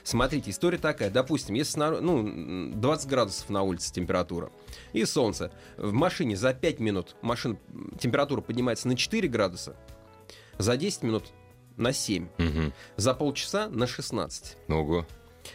Смотрите, 0.09 0.51
история 0.51 0.79
такая. 0.79 1.11
Допустим, 1.11 1.55
если 1.55 1.73
снаружи, 1.73 2.01
ну, 2.01 2.73
20 2.75 3.09
градусов 3.11 3.51
на 3.51 3.63
улице 3.63 3.93
температура 3.93 4.51
и 4.95 5.05
солнце. 5.05 5.53
В 5.77 5.93
машине 5.93 6.35
за 6.35 6.55
5 6.55 6.81
минут 6.81 7.15
машина, 7.21 7.59
температура 8.01 8.41
поднимается 8.41 8.89
на 8.89 8.97
4 8.97 9.29
градуса, 9.29 9.77
за 10.57 10.79
10 10.79 11.03
минут 11.03 11.25
на 11.77 11.93
7, 11.93 12.29
Мгм. 12.39 12.73
за 12.97 13.13
полчаса 13.13 13.69
на 13.69 13.87
16. 13.87 14.57
Ого. 14.69 15.07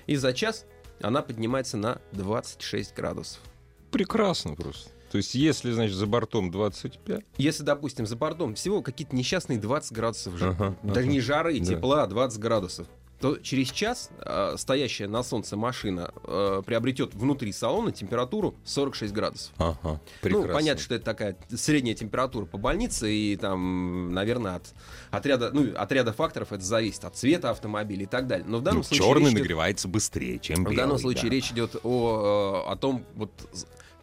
И 0.05 0.15
за 0.17 0.33
час 0.33 0.65
она 1.01 1.23
поднимается 1.23 1.77
на 1.77 1.99
26 2.11 2.93
градусов. 2.95 3.41
Прекрасно 3.89 4.53
просто. 4.55 4.91
То 5.11 5.17
есть, 5.17 5.33
если, 5.33 5.71
значит, 5.71 5.95
за 5.95 6.05
бортом 6.05 6.51
25, 6.51 7.23
Если, 7.37 7.63
допустим, 7.63 8.05
за 8.05 8.15
бортом 8.15 8.53
всего 8.53 8.83
какие-то 8.83 9.15
несчастные 9.15 9.57
20 9.57 9.91
градусов 9.93 10.35
Ага, 10.39 10.75
даже 10.83 10.99
ага. 10.99 11.09
не 11.09 11.19
жары, 11.21 11.59
Да. 11.59 11.65
тепла, 11.65 12.03
а 12.03 12.07
20 12.07 12.39
градусов, 12.39 12.87
то 13.23 13.37
через 13.37 13.71
час 13.71 14.09
э, 14.19 14.55
стоящая 14.57 15.07
на 15.07 15.23
солнце 15.23 15.55
машина 15.55 16.11
э, 16.25 16.61
приобретет 16.65 17.13
внутри 17.13 17.53
салона 17.53 17.93
температуру 17.93 18.53
46 18.65 19.13
градусов. 19.13 19.53
ага, 19.59 20.01
прекрасно. 20.19 20.47
Ну, 20.49 20.53
понятно, 20.53 20.83
что 20.83 20.95
это 20.95 21.05
такая 21.05 21.37
средняя 21.55 21.95
температура 21.95 22.45
по 22.45 22.57
больнице, 22.57 23.09
и 23.13 23.37
там, 23.37 24.13
наверное, 24.13 24.55
от, 24.55 24.73
от, 25.09 25.25
ряда, 25.25 25.51
ну, 25.53 25.73
от 25.73 25.89
ряда 25.93 26.11
факторов 26.11 26.51
это 26.51 26.65
зависит, 26.65 27.05
от 27.05 27.15
цвета 27.15 27.51
автомобиля 27.51 28.03
и 28.03 28.07
так 28.07 28.27
далее. 28.27 28.45
Но 28.45 28.57
в 28.57 28.61
данном 28.61 28.83
случае 28.83 29.07
черный 29.07 29.29
идет- 29.29 29.39
нагревается 29.39 29.87
быстрее, 29.87 30.37
чем 30.39 30.57
в 30.57 30.63
белый. 30.63 30.75
данном 30.75 30.99
случае 30.99 31.29
да. 31.29 31.35
речь 31.37 31.49
идет 31.49 31.77
о, 31.81 32.65
э, 32.67 32.71
о 32.73 32.75
том, 32.75 33.05
вот, 33.15 33.31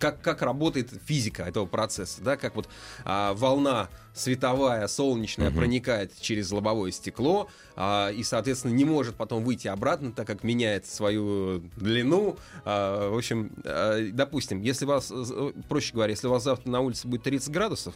как, 0.00 0.22
как 0.22 0.40
работает 0.40 0.90
физика 1.04 1.42
этого 1.42 1.66
процесса, 1.66 2.22
да, 2.22 2.36
как 2.36 2.56
вот 2.56 2.68
а, 3.04 3.34
волна 3.34 3.90
световая, 4.14 4.88
солнечная 4.88 5.50
Мгм. 5.50 5.58
проникает 5.58 6.18
через 6.20 6.50
лобовое 6.50 6.90
стекло 6.90 7.48
а, 7.76 8.10
и, 8.10 8.24
соответственно, 8.24 8.72
не 8.72 8.86
может 8.86 9.14
потом 9.16 9.44
выйти 9.44 9.68
обратно, 9.68 10.10
так 10.10 10.26
как 10.26 10.42
меняет 10.42 10.86
свою 10.86 11.60
длину. 11.76 12.38
А, 12.64 13.10
в 13.10 13.16
общем, 13.16 13.52
а, 13.64 14.00
допустим, 14.10 14.62
если 14.62 14.86
вас, 14.86 15.12
э, 15.14 15.52
проще 15.68 15.92
говоря, 15.92 16.10
если 16.10 16.26
у 16.28 16.30
вас 16.30 16.44
завтра 16.44 16.70
на 16.70 16.80
улице 16.80 17.06
будет 17.06 17.22
30 17.22 17.50
градусов, 17.52 17.94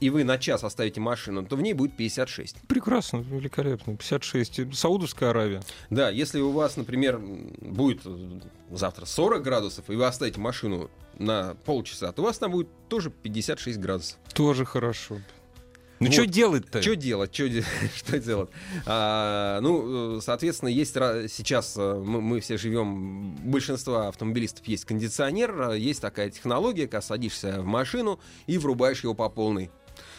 и 0.00 0.10
вы 0.10 0.24
на 0.24 0.38
час 0.38 0.64
оставите 0.64 1.00
машину, 1.00 1.44
то 1.46 1.56
в 1.56 1.62
ней 1.62 1.72
будет 1.72 1.96
56. 1.96 2.56
Прекрасно, 2.68 3.18
великолепно. 3.18 3.96
56. 3.96 4.74
Саудовская 4.74 5.30
Аравия. 5.30 5.62
Да, 5.90 6.10
если 6.10 6.40
у 6.40 6.50
вас, 6.50 6.76
например, 6.76 7.18
будет 7.18 8.02
завтра 8.70 9.04
40 9.06 9.42
градусов, 9.42 9.88
и 9.90 9.94
вы 9.94 10.04
оставите 10.06 10.40
машину 10.40 10.90
на 11.18 11.54
полчаса, 11.64 12.12
то 12.12 12.22
у 12.22 12.24
вас 12.26 12.38
там 12.38 12.52
будет 12.52 12.68
тоже 12.88 13.10
56 13.10 13.78
градусов. 13.78 14.18
Тоже 14.34 14.64
хорошо. 14.64 15.16
Ну, 15.98 16.08
Вот. 16.08 16.12
что 16.12 16.26
делать-то? 16.26 16.82
Что 16.82 16.94
делать? 16.94 17.30
Де- 17.32 17.64
что 17.96 18.18
делать? 18.20 18.50
А, 18.84 19.60
ну, 19.62 20.18
э, 20.18 20.20
соответственно, 20.20 20.68
есть 20.68 20.92
сейчас 20.92 21.74
э, 21.78 21.94
мы, 22.04 22.20
мы 22.20 22.40
все 22.40 22.58
живем, 22.58 23.34
большинство 23.36 24.00
автомобилистов 24.08 24.68
есть 24.68 24.84
кондиционер, 24.84 25.70
э, 25.70 25.78
есть 25.78 26.02
такая 26.02 26.28
технология, 26.28 26.82
когда 26.86 27.00
садишься 27.00 27.62
в 27.62 27.64
машину 27.64 28.20
и 28.46 28.58
врубаешь 28.58 29.02
его 29.04 29.14
по 29.14 29.30
полной. 29.30 29.70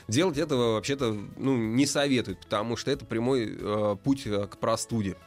Делать 0.08 0.38
этого 0.38 0.74
вообще-то 0.74 1.18
ну, 1.38 1.58
не 1.58 1.86
советуют, 1.86 2.40
потому 2.40 2.78
что 2.78 2.92
это 2.92 3.06
прямой 3.06 3.58
э, 3.60 3.96
путь 4.04 4.26
э, 4.26 4.48
к 4.48 4.58
простуде. 4.58 5.18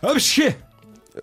Вообще! 0.00 0.56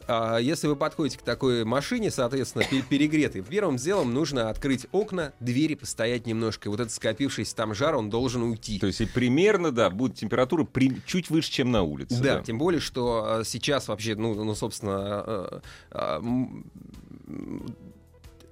А 0.08 0.38
если 0.38 0.67
вы 0.67 0.76
подходите 0.76 1.17
к 1.17 1.24
такой 1.24 1.65
машине, 1.65 2.12
соответственно, 2.12 2.63
пе- 2.69 2.84
перегретой, 2.84 3.41
первым 3.41 3.78
делом 3.78 4.13
нужно 4.13 4.50
открыть 4.50 4.86
окна, 4.91 5.34
двери 5.39 5.76
постоять 5.76 6.28
немножко. 6.28 6.69
И 6.69 6.69
вот 6.69 6.80
этот 6.80 6.93
скопившийся 6.93 7.56
там 7.56 7.74
жар, 7.74 7.95
он 7.95 8.10
должен 8.10 8.43
уйти. 8.43 8.78
То 8.80 8.88
есть 8.88 9.02
и 9.02 9.06
примерно, 9.06 9.72
да, 9.72 9.89
будет 9.89 10.15
температура 10.15 10.63
при- 10.63 11.02
чуть 11.06 11.30
выше, 11.30 11.52
чем 11.52 11.72
на 11.72 11.82
улице. 11.84 12.22
Да, 12.22 12.41
тем 12.41 12.58
более, 12.58 12.82
что 12.82 13.39
э, 13.39 13.43
сейчас 13.45 13.88
вообще, 13.88 14.15
ну, 14.15 14.43
ну 14.43 14.54
собственно, 14.54 15.62
э, 15.91 16.22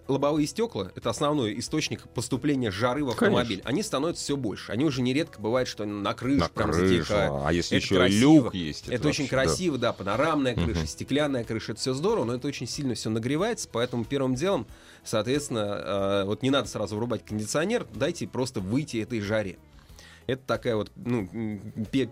лобовые 0.08 0.48
стекла 0.48 0.92
это 0.96 1.10
основной 1.10 1.58
источник 1.60 2.02
поступления 2.10 2.72
жары 2.72 3.04
в 3.04 3.10
автомобиль. 3.10 3.62
Они 3.66 3.84
становятся 3.84 4.24
все 4.24 4.38
больше. 4.38 4.72
Они 4.72 4.86
уже 4.86 5.02
нередко 5.02 5.40
бывает, 5.42 5.68
что 5.68 5.86
на 5.86 6.14
крышу 6.14 6.40
На 6.40 6.50
прям 6.50 6.72
крышу. 6.72 6.88
затекают. 7.04 7.34
А 7.46 7.52
если 7.54 7.78
Это 7.78 7.86
еще 7.86 7.96
красиво. 7.96 8.20
люк 8.44 8.54
есть? 8.54 8.88
Это, 8.88 9.08
очень 9.08 9.24
вообще, 9.26 9.36
да. 9.36 9.44
красиво, 9.44 9.78
да. 9.78 9.94
панорамная 9.94 10.54
крыша, 10.56 10.80
Мгм. 10.80 10.88
стеклянная 10.88 11.44
крыша, 11.44 11.72
это 11.74 11.82
все 11.82 11.94
здорово, 11.94 12.26
но 12.26 12.36
это 12.36 12.48
очень 12.48 12.68
сильно 12.68 12.94
все 12.94 13.10
нагревается, 13.10 13.68
поэтому 13.72 14.06
первым 14.06 14.36
делом, 14.36 14.66
соответственно, 15.04 15.82
э, 15.84 16.24
вот 16.26 16.42
не 16.44 16.50
надо 16.50 16.68
сразу 16.68 16.96
врубать 16.96 17.26
кондиционер, 17.26 17.86
дайте 17.94 18.28
просто 18.28 18.60
выйти 18.60 18.98
этой 18.98 19.20
жаре. 19.22 19.58
Это 20.26 20.42
такая 20.46 20.76
вот, 20.76 20.92
ну, 20.98 21.30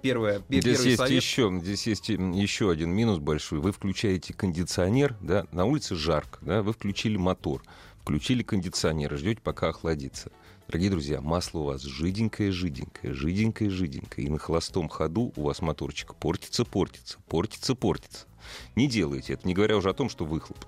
первая, 0.02 0.40
пе- 0.40 0.62
Здесь 0.62 0.78
первый 0.78 0.86
есть 0.88 0.98
совет. 1.00 1.12
еще, 1.22 1.60
здесь 1.62 1.86
есть 1.88 2.08
еще 2.08 2.72
один 2.72 2.92
минус 2.92 3.20
большой. 3.20 3.60
Вы 3.60 3.74
включаете 3.74 4.34
кондиционер, 4.34 5.18
да, 5.22 5.46
на 5.52 5.66
улице 5.66 5.96
жарко, 5.96 6.40
да, 6.42 6.62
вы 6.64 6.72
включили 6.72 7.18
мотор, 7.18 7.62
включили 8.06 8.44
кондиционер, 8.44 9.18
ждете, 9.18 9.42
пока 9.42 9.70
охладится. 9.70 10.32
Дорогие 10.68 10.92
друзья, 10.92 11.22
масло 11.22 11.62
у 11.62 11.64
вас 11.64 11.82
жиденькое, 11.82 12.52
жиденькое, 12.52 13.16
жиденькое, 13.16 13.72
жиденькое. 13.72 14.28
И 14.28 14.30
на 14.30 14.38
холостом 14.38 14.90
ходу 14.90 15.34
у 15.36 15.42
вас 15.42 15.60
моторчик 15.64 16.14
портится, 16.14 16.66
портится, 16.66 17.18
портится, 17.28 17.74
портится. 17.74 18.28
Не 18.76 18.88
делайте 18.88 19.34
это, 19.34 19.48
не 19.48 19.56
говоря 19.56 19.76
уже 19.76 19.90
о 19.90 19.94
том, 19.94 20.10
что 20.10 20.24
выхлоп. 20.24 20.64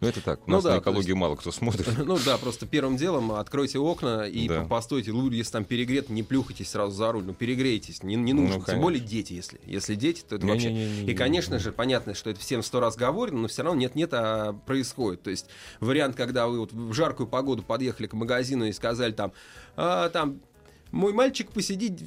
Ну, 0.00 0.06
это 0.08 0.20
так. 0.20 0.46
У 0.46 0.50
Ну 0.50 0.56
нас 0.56 0.64
да, 0.64 0.74
на 0.74 0.78
экологию 0.78 1.08
есть- 1.14 1.20
мало 1.20 1.34
кто 1.34 1.50
смотрит. 1.50 1.88
Ну 2.04 2.16
да, 2.24 2.38
просто 2.38 2.66
первым 2.66 2.96
делом 2.96 3.32
откройте 3.32 3.78
окна 3.78 4.26
и 4.28 4.46
Да. 4.46 4.62
по- 4.62 4.68
постойте. 4.68 5.10
Лучше, 5.10 5.36
если 5.38 5.52
там 5.52 5.64
перегрет, 5.64 6.08
не 6.08 6.22
плюхайтесь 6.22 6.70
сразу 6.70 6.92
за 6.92 7.10
руль, 7.10 7.24
ну 7.24 7.34
перегрейтесь, 7.34 8.02
не, 8.04 8.14
не 8.14 8.32
нужно. 8.32 8.58
Ну, 8.58 8.64
Тем 8.64 8.80
более 8.80 9.00
дети, 9.00 9.32
если. 9.32 9.60
Если 9.66 9.96
дети, 9.96 10.22
то 10.28 10.36
это 10.36 10.46
вообще... 10.46 10.70
Не-не-не-не-не. 10.72 11.10
И, 11.10 11.14
конечно 11.14 11.58
же, 11.58 11.72
понятно, 11.72 12.14
что 12.14 12.30
это 12.30 12.38
всем 12.38 12.62
сто 12.62 12.78
раз 12.80 12.96
говорено, 12.96 13.40
но 13.40 13.48
все 13.48 13.62
равно 13.62 13.80
нет-нет, 13.80 14.10
а 14.12 14.52
происходит. 14.52 15.22
То 15.22 15.30
есть 15.30 15.46
вариант, 15.80 16.14
когда 16.16 16.46
вы 16.46 16.60
вот 16.60 16.72
в 16.72 16.92
жаркую 16.92 17.26
погоду 17.26 17.62
подъехали 17.64 18.06
к 18.06 18.12
магазину 18.12 18.66
и 18.66 18.72
сказали 18.72 19.12
там, 19.12 19.32
«А, 19.76 20.08
там 20.10 20.40
мой 20.90 21.12
мальчик 21.12 21.50
посидит, 21.52 22.00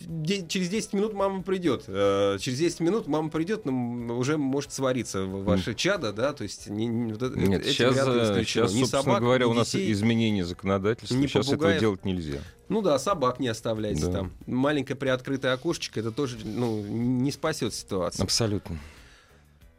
через 0.47 0.69
10 0.69 0.93
минут 0.93 1.13
мама 1.13 1.43
придет. 1.43 1.83
Э, 1.87 2.37
через 2.39 2.57
10 2.59 2.79
минут 2.79 3.07
мама 3.07 3.29
придет, 3.29 3.65
но 3.65 4.17
уже 4.17 4.37
может 4.37 4.73
свариться 4.73 5.23
ваше 5.25 5.75
чадо, 5.75 6.11
да, 6.11 6.33
то 6.33 6.43
есть 6.43 6.67
не, 6.67 6.87
не- 6.87 7.13
вот 7.13 7.35
Нет, 7.35 7.65
сейчас, 7.65 7.95
сейчас 7.95 8.73
Ни 8.73 8.79
собственно 8.79 9.03
собак, 9.03 9.21
говоря, 9.21 9.47
у 9.47 9.53
нас 9.53 9.75
изменение 9.75 10.45
законодательства. 10.45 11.15
ни 11.15 11.27
сейчас 11.27 11.45
этого 11.45 11.57
попугаев. 11.57 11.79
делать 11.79 12.05
нельзя. 12.05 12.39
Ну 12.69 12.81
да, 12.81 12.97
собак 12.99 13.39
не 13.39 13.49
оставляйте 13.49 14.05
Да. 14.05 14.11
там. 14.11 14.31
Маленькое 14.47 14.95
приоткрытое 14.95 15.53
окошечко, 15.53 15.99
это 15.99 16.11
тоже 16.11 16.37
ну, 16.43 16.81
не 16.81 17.31
спасет 17.31 17.73
ситуацию. 17.73 18.23
Абсолютно. 18.23 18.77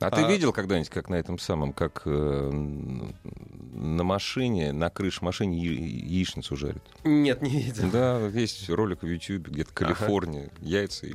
А, 0.02 0.10
ты 0.10 0.22
А- 0.22 0.28
видел 0.28 0.52
когда-нибудь, 0.52 0.90
как 0.90 1.08
на 1.08 1.14
этом 1.16 1.38
самом, 1.38 1.72
как 1.72 2.02
э, 2.04 2.50
на 2.50 4.02
машине, 4.04 4.72
на 4.72 4.90
крыше 4.90 5.24
машины 5.24 5.54
яичницу 5.54 6.56
жарят? 6.56 6.82
Нет, 7.04 7.42
не 7.42 7.50
видел. 7.62 7.90
Да, 7.90 8.18
есть 8.28 8.68
ролик 8.68 9.02
в 9.02 9.06
YouTube, 9.06 9.48
где-то 9.48 9.70
Ага. 9.74 9.94
Калифорния, 9.94 10.50
яйца, 10.60 11.06
и 11.06 11.14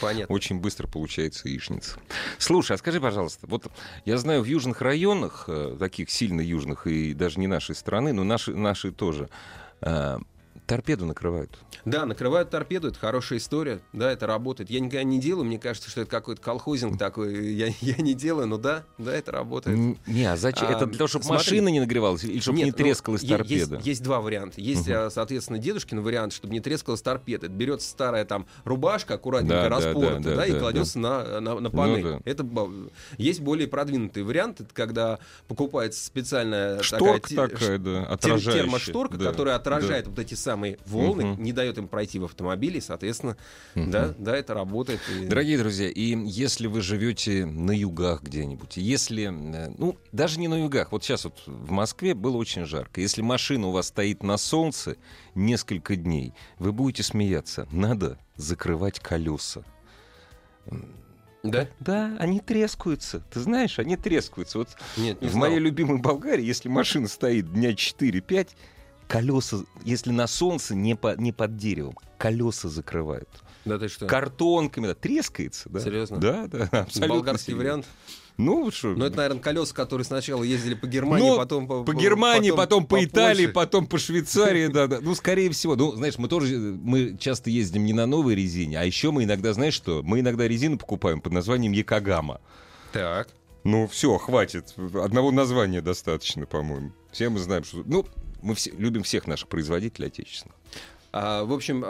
Понятно. 0.00 0.34
очень 0.34 0.60
быстро 0.60 0.86
получается 0.86 1.48
яичница. 1.48 1.98
Слушай, 2.38 2.72
а 2.72 2.78
скажи, 2.78 3.00
пожалуйста, 3.00 3.46
вот 3.46 3.66
я 4.04 4.18
знаю, 4.18 4.42
в 4.42 4.46
южных 4.46 4.80
районах, 4.82 5.44
э, 5.48 5.76
таких 5.78 6.10
сильно 6.10 6.40
южных, 6.40 6.86
и 6.86 7.14
даже 7.14 7.40
не 7.40 7.46
нашей 7.46 7.74
страны, 7.74 8.12
но 8.12 8.24
наши, 8.24 8.54
наши 8.54 8.92
тоже, 8.92 9.28
э, 9.80 10.18
торпеду 10.66 11.06
накрывают. 11.06 11.56
Да, 11.84 12.04
накрывают 12.06 12.50
торпеду, 12.50 12.88
это 12.88 12.98
хорошая 12.98 13.38
история, 13.38 13.80
да, 13.92 14.10
это 14.10 14.26
работает. 14.26 14.68
Я 14.70 14.80
никогда 14.80 15.04
не 15.04 15.20
делаю, 15.20 15.44
мне 15.44 15.58
кажется, 15.58 15.88
что 15.90 16.00
это 16.00 16.10
какой-то 16.10 16.42
колхозинг 16.42 16.98
такой, 16.98 17.52
я, 17.54 17.68
я 17.80 17.96
не 17.96 18.14
делаю, 18.14 18.46
но 18.48 18.58
да, 18.58 18.84
да, 18.98 19.14
это 19.14 19.32
работает. 19.32 19.96
Не, 20.06 20.24
а 20.24 20.36
зачем? 20.36 20.68
А, 20.68 20.72
Это 20.72 20.86
для 20.86 20.98
того, 20.98 21.08
чтобы 21.08 21.24
смотри. 21.24 21.44
машина 21.44 21.68
не 21.68 21.80
нагревалась, 21.80 22.24
или 22.24 22.40
чтобы 22.40 22.58
не 22.58 22.64
Нет, 22.64 22.76
ну, 22.78 22.84
трескалась 22.84 23.22
е- 23.22 23.36
торпеда? 23.36 23.76
Есть, 23.76 23.86
есть 23.86 24.02
два 24.02 24.20
варианта. 24.20 24.60
Есть, 24.60 24.88
а, 24.88 25.08
соответственно, 25.10 25.58
дедушкин 25.58 26.00
вариант, 26.02 26.32
чтобы 26.32 26.52
не 26.52 26.60
трескалась 26.60 27.02
торпеда. 27.02 27.46
Это 27.46 27.54
берется 27.54 27.88
старая 27.88 28.24
там 28.24 28.46
рубашка, 28.64 29.14
аккуратненько 29.14 29.54
Да, 29.56 29.62
да, 29.62 29.76
распорота, 29.76 30.20
да, 30.20 30.30
да, 30.30 30.36
да, 30.36 30.46
и 30.46 30.52
да, 30.52 30.58
кладется 30.58 30.98
на, 30.98 31.40
на, 31.40 31.60
на 31.60 31.70
панель. 31.70 32.02
да. 32.02 32.20
Это 32.24 32.46
есть 33.18 33.40
более 33.40 33.68
продвинутый 33.68 34.22
вариант, 34.24 34.60
это 34.60 34.74
когда 34.74 35.18
покупается 35.48 36.04
специальная 36.04 36.82
Шторка 36.82 37.28
такая, 37.28 37.48
такая, 37.48 37.78
да, 37.78 38.02
отражающая. 38.06 38.62
термошторка, 38.64 39.16
Да, 39.16 39.30
которая 39.30 39.54
отражает 39.56 40.04
да. 40.04 40.10
вот 40.10 40.18
эти 40.18 40.34
самые 40.34 40.55
волны, 40.86 41.24
Мгм. 41.32 41.42
не 41.42 41.52
дает 41.52 41.78
им 41.78 41.88
пройти 41.88 42.18
в 42.18 42.24
автомобиле, 42.24 42.78
и, 42.78 42.80
соответственно, 42.80 43.36
Мгм. 43.74 43.90
да, 43.90 44.14
да, 44.18 44.36
это 44.36 44.54
работает. 44.54 45.00
и- 45.10 45.26
Дорогие 45.26 45.58
друзья, 45.58 45.88
и 45.88 46.16
если 46.26 46.66
вы 46.66 46.80
живете 46.80 47.44
на 47.46 47.70
югах 47.72 48.22
где-нибудь, 48.22 48.76
если, 48.76 49.24
э, 49.24 49.74
ну, 49.78 49.96
даже 50.12 50.40
не 50.40 50.48
на 50.48 50.60
югах, 50.62 50.92
вот 50.92 51.04
сейчас 51.04 51.24
вот 51.24 51.42
в 51.46 51.70
Москве 51.70 52.14
было 52.14 52.36
очень 52.36 52.64
жарко, 52.64 53.00
если 53.00 53.22
машина 53.22 53.68
у 53.68 53.70
вас 53.72 53.88
стоит 53.88 54.22
на 54.22 54.36
солнце 54.38 54.96
несколько 55.34 55.96
дней, 55.96 56.32
вы 56.58 56.72
будете 56.72 57.02
смеяться, 57.02 57.68
надо 57.70 58.18
закрывать 58.36 59.00
колеса. 59.00 59.62
Да? 61.42 61.68
Да, 61.78 62.16
они 62.18 62.40
трескаются. 62.40 63.20
Ты 63.30 63.38
знаешь, 63.40 63.78
они 63.78 63.96
трескаются. 63.96 64.58
Вот 64.58 64.68
Нет, 64.96 65.20
не 65.22 65.28
в 65.28 65.32
знал. 65.32 65.48
моей 65.48 65.60
любимой 65.60 65.98
Болгарии, 65.98 66.44
если 66.44 66.68
машина 66.68 67.06
стоит 67.06 67.52
дня 67.52 67.72
4-5, 67.74 68.56
колеса, 69.08 69.58
если 69.84 70.10
на 70.10 70.26
солнце, 70.26 70.74
не, 70.74 70.94
по- 70.96 71.16
не 71.16 71.32
под 71.32 71.56
деревом, 71.56 71.96
колеса 72.18 72.68
закрывают. 72.68 73.28
Да 73.64 73.78
ты 73.78 73.88
что? 73.88 74.06
Картонками, 74.06 74.86
да, 74.86 74.94
трескается, 74.94 75.68
да. 75.68 75.80
Серьезно? 75.80 76.18
Да, 76.18 76.46
да, 76.46 76.64
абсолютно. 76.72 77.14
Болгарский 77.14 77.44
серьезно. 77.52 77.62
вариант? 77.64 77.86
Ну, 78.38 78.70
что? 78.70 78.88
Ну, 78.88 79.06
это, 79.06 79.16
наверное, 79.16 79.40
колеса, 79.40 79.74
которые 79.74 80.04
сначала 80.04 80.42
ездили 80.42 80.74
по 80.74 80.86
Германии, 80.86 81.26
Ну, 81.30 81.36
потом 81.38 81.66
по, 81.66 81.84
по 81.84 81.94
Германии, 81.94 82.50
потом, 82.50 82.86
по, 82.86 83.02
Италии, 83.02 83.46
Польше. 83.46 83.52
потом 83.54 83.86
по 83.86 83.98
Швейцарии, 83.98 84.66
да, 84.66 84.86
да. 84.86 84.98
Ну, 85.00 85.14
скорее 85.14 85.48
всего. 85.50 85.74
Ну, 85.74 85.92
знаешь, 85.92 86.18
мы 86.18 86.28
тоже, 86.28 86.56
мы 86.58 87.16
часто 87.18 87.48
ездим 87.48 87.86
не 87.86 87.94
на 87.94 88.04
новой 88.06 88.34
резине, 88.34 88.78
а 88.78 88.84
еще 88.84 89.10
мы 89.10 89.24
иногда, 89.24 89.54
знаешь 89.54 89.72
что, 89.72 90.02
мы 90.04 90.20
иногда 90.20 90.46
резину 90.46 90.76
покупаем 90.76 91.22
под 91.22 91.32
названием 91.32 91.72
Якогама. 91.72 92.40
Так. 92.92 93.28
Ну, 93.64 93.88
все, 93.88 94.16
хватит. 94.18 94.74
Одного 94.94 95.30
названия 95.32 95.80
достаточно, 95.80 96.44
по-моему. 96.46 96.92
Все 97.10 97.30
мы 97.30 97.38
знаем, 97.38 97.64
что... 97.64 97.82
Ну, 97.86 98.06
мы 98.46 98.54
все, 98.54 98.70
любим 98.70 99.02
всех 99.02 99.26
наших 99.26 99.48
производителей 99.48 100.06
отечественных. 100.06 100.56
А, 101.12 101.44
в 101.44 101.52
общем, 101.52 101.80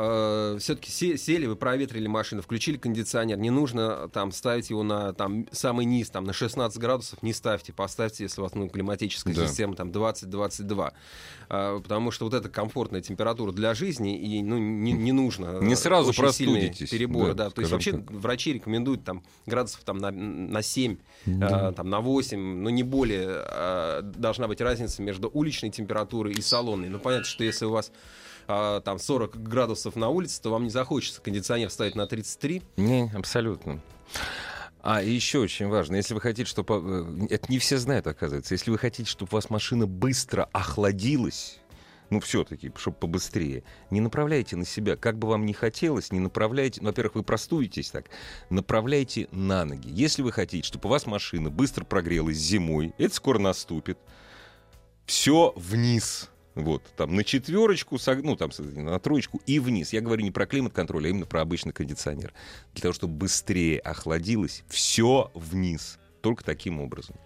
все-таки 0.58 0.90
сели, 0.90 1.46
вы 1.46 1.56
проветрили 1.56 2.06
машину, 2.06 2.42
включили 2.42 2.76
кондиционер. 2.76 3.38
Не 3.38 3.50
нужно 3.50 4.08
там 4.08 4.32
ставить 4.32 4.70
его 4.70 4.82
на 4.82 5.12
там, 5.12 5.46
самый 5.52 5.84
низ, 5.84 6.10
там, 6.10 6.24
на 6.24 6.32
16 6.32 6.78
градусов. 6.78 7.22
Не 7.22 7.32
ставьте, 7.32 7.72
поставьте, 7.72 8.24
если 8.24 8.40
у 8.40 8.44
вас 8.44 8.54
ну, 8.54 8.68
климатическая 8.68 9.34
Да. 9.34 9.46
система 9.46 9.74
там 9.74 9.90
20-22. 9.90 10.92
А, 11.48 11.80
потому 11.80 12.10
что 12.10 12.24
вот 12.24 12.34
это 12.34 12.48
комфортная 12.48 13.00
температура 13.00 13.52
для 13.52 13.74
жизни, 13.74 14.18
и 14.18 14.42
ну, 14.42 14.58
не, 14.58 14.92
не 14.92 15.12
нужно. 15.12 15.60
Не 15.60 15.74
э, 15.74 15.76
сразу 15.76 16.10
очень 16.10 16.22
простудитесь, 16.22 16.90
Переборы, 16.90 17.34
да, 17.34 17.44
да. 17.44 17.50
То 17.50 17.60
есть 17.60 17.72
вообще 17.72 17.92
врачи 18.08 18.54
рекомендуют 18.54 19.04
там 19.04 19.22
градусов 19.46 19.82
там, 19.84 19.98
на, 19.98 20.10
на 20.10 20.62
7, 20.62 20.96
а, 21.40 21.72
там, 21.72 21.88
на 21.88 22.00
8, 22.00 22.38
но 22.38 22.70
не 22.70 22.82
более 22.82 23.28
а, 23.28 24.02
должна 24.02 24.48
быть 24.48 24.60
разница 24.60 25.02
между 25.02 25.30
уличной 25.32 25.70
температурой 25.70 26.32
и 26.32 26.40
салонной. 26.40 26.88
Ну, 26.88 26.98
понятно, 26.98 27.26
что 27.26 27.44
если 27.44 27.64
у 27.64 27.70
вас 27.70 27.92
а, 28.48 28.80
там 28.80 28.98
40 28.98 29.42
градусов 29.42 29.96
на 29.96 30.08
улице, 30.08 30.40
то 30.40 30.50
вам 30.50 30.64
не 30.64 30.70
захочется 30.70 31.20
кондиционер 31.20 31.70
ставить 31.70 31.94
на 31.94 32.06
33. 32.06 32.62
Не, 32.76 33.10
абсолютно. 33.14 33.80
А 34.80 35.02
еще 35.02 35.40
очень 35.40 35.66
важно, 35.66 35.96
если 35.96 36.14
вы 36.14 36.20
хотите, 36.20 36.48
чтобы... 36.48 37.26
Это 37.28 37.50
не 37.50 37.58
все 37.58 37.76
знают, 37.76 38.06
оказывается. 38.06 38.54
Если 38.54 38.70
вы 38.70 38.78
хотите, 38.78 39.10
чтобы 39.10 39.30
у 39.32 39.34
вас 39.34 39.50
машина 39.50 39.86
быстро 39.86 40.48
охладилась, 40.52 41.58
ну, 42.08 42.20
все-таки, 42.20 42.70
чтобы 42.76 42.96
побыстрее, 42.96 43.64
не 43.90 44.00
направляйте 44.00 44.54
на 44.54 44.64
себя. 44.64 44.94
Как 44.96 45.18
бы 45.18 45.26
вам 45.26 45.44
ни 45.44 45.52
хотелось, 45.52 46.12
не 46.12 46.20
направляйте... 46.20 46.80
Ну, 46.80 46.88
во-первых, 46.88 47.16
вы 47.16 47.22
простудитесь 47.24 47.90
так. 47.90 48.06
Направляйте 48.48 49.28
на 49.32 49.64
ноги. 49.64 49.88
Если 49.90 50.22
вы 50.22 50.30
хотите, 50.30 50.64
чтобы 50.64 50.86
у 50.86 50.90
вас 50.90 51.06
машина 51.06 51.50
быстро 51.50 51.84
прогрелась 51.84 52.36
зимой, 52.36 52.94
это 52.96 53.12
скоро 53.12 53.38
наступит, 53.40 53.98
все 55.04 55.52
вниз. 55.56 56.30
Вот, 56.56 56.82
там 56.96 57.14
на 57.14 57.22
четверочку, 57.22 57.98
ну, 58.22 58.34
там, 58.34 58.50
на 58.58 58.98
троечку 58.98 59.42
и 59.44 59.58
вниз. 59.58 59.92
Я 59.92 60.00
говорю 60.00 60.22
не 60.22 60.30
про 60.30 60.46
климат-контроль, 60.46 61.06
а 61.06 61.08
именно 61.10 61.26
про 61.26 61.42
обычный 61.42 61.72
кондиционер. 61.72 62.32
Для 62.72 62.80
того, 62.80 62.94
чтобы 62.94 63.12
быстрее 63.12 63.78
охладилось, 63.78 64.64
все 64.66 65.30
вниз. 65.34 65.98
Только 66.22 66.42
таким 66.42 66.80
образом. 66.80 67.16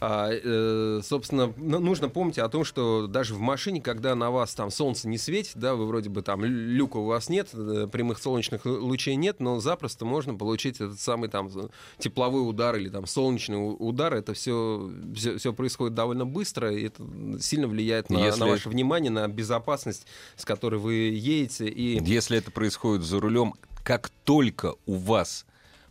А, 0.00 0.30
э, 0.32 1.00
собственно, 1.04 1.52
ну, 1.56 1.78
нужно 1.78 2.08
помнить 2.08 2.38
о 2.38 2.48
том, 2.48 2.64
что 2.64 3.06
даже 3.06 3.34
в 3.34 3.40
машине, 3.40 3.82
когда 3.82 4.14
на 4.14 4.30
вас 4.30 4.54
там 4.54 4.70
солнце 4.70 5.08
не 5.08 5.18
светит, 5.18 5.52
да, 5.56 5.74
вы 5.74 5.86
вроде 5.86 6.08
бы 6.08 6.22
там 6.22 6.42
лю- 6.42 6.48
люка 6.74 6.96
у 6.96 7.04
вас 7.04 7.28
нет, 7.28 7.50
э, 7.52 7.86
прямых 7.90 8.18
солнечных 8.18 8.64
лу- 8.64 8.78
лучей 8.78 9.16
нет, 9.16 9.40
но 9.40 9.60
запросто 9.60 10.06
можно 10.06 10.34
получить 10.34 10.76
этот 10.76 10.98
самый 11.00 11.28
там 11.28 11.50
тепловой 11.98 12.48
удар 12.48 12.76
или 12.76 12.88
там 12.88 13.06
солнечный 13.06 13.58
удар. 13.78 14.14
Это 14.14 14.32
все, 14.32 14.90
все, 15.14 15.52
происходит 15.52 15.94
довольно 15.94 16.24
быстро, 16.24 16.72
и 16.72 16.86
это 16.86 17.02
сильно 17.40 17.68
влияет 17.68 18.08
на, 18.08 18.24
Если 18.24 18.40
на 18.40 18.46
ваше 18.46 18.68
внимание, 18.70 19.10
на 19.10 19.28
безопасность, 19.28 20.06
с 20.36 20.44
которой 20.46 20.80
вы 20.80 20.94
едете. 20.94 21.68
И 21.68 22.02
Если 22.02 22.38
это 22.38 22.50
происходит 22.50 23.04
за 23.04 23.20
рулем, 23.20 23.54
как 23.84 24.08
только 24.24 24.74
у 24.86 24.94
вас 24.94 25.44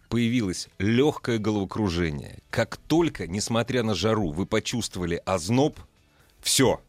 появилось 0.10 0.68
легкое 0.80 1.38
головокружение, 1.38 2.40
как 2.50 2.78
только, 2.78 3.28
несмотря 3.28 3.84
на 3.84 3.94
жару, 3.94 4.32
вы 4.32 4.46
почувствовали 4.46 5.22
озноб, 5.26 5.80
все. 6.42 6.82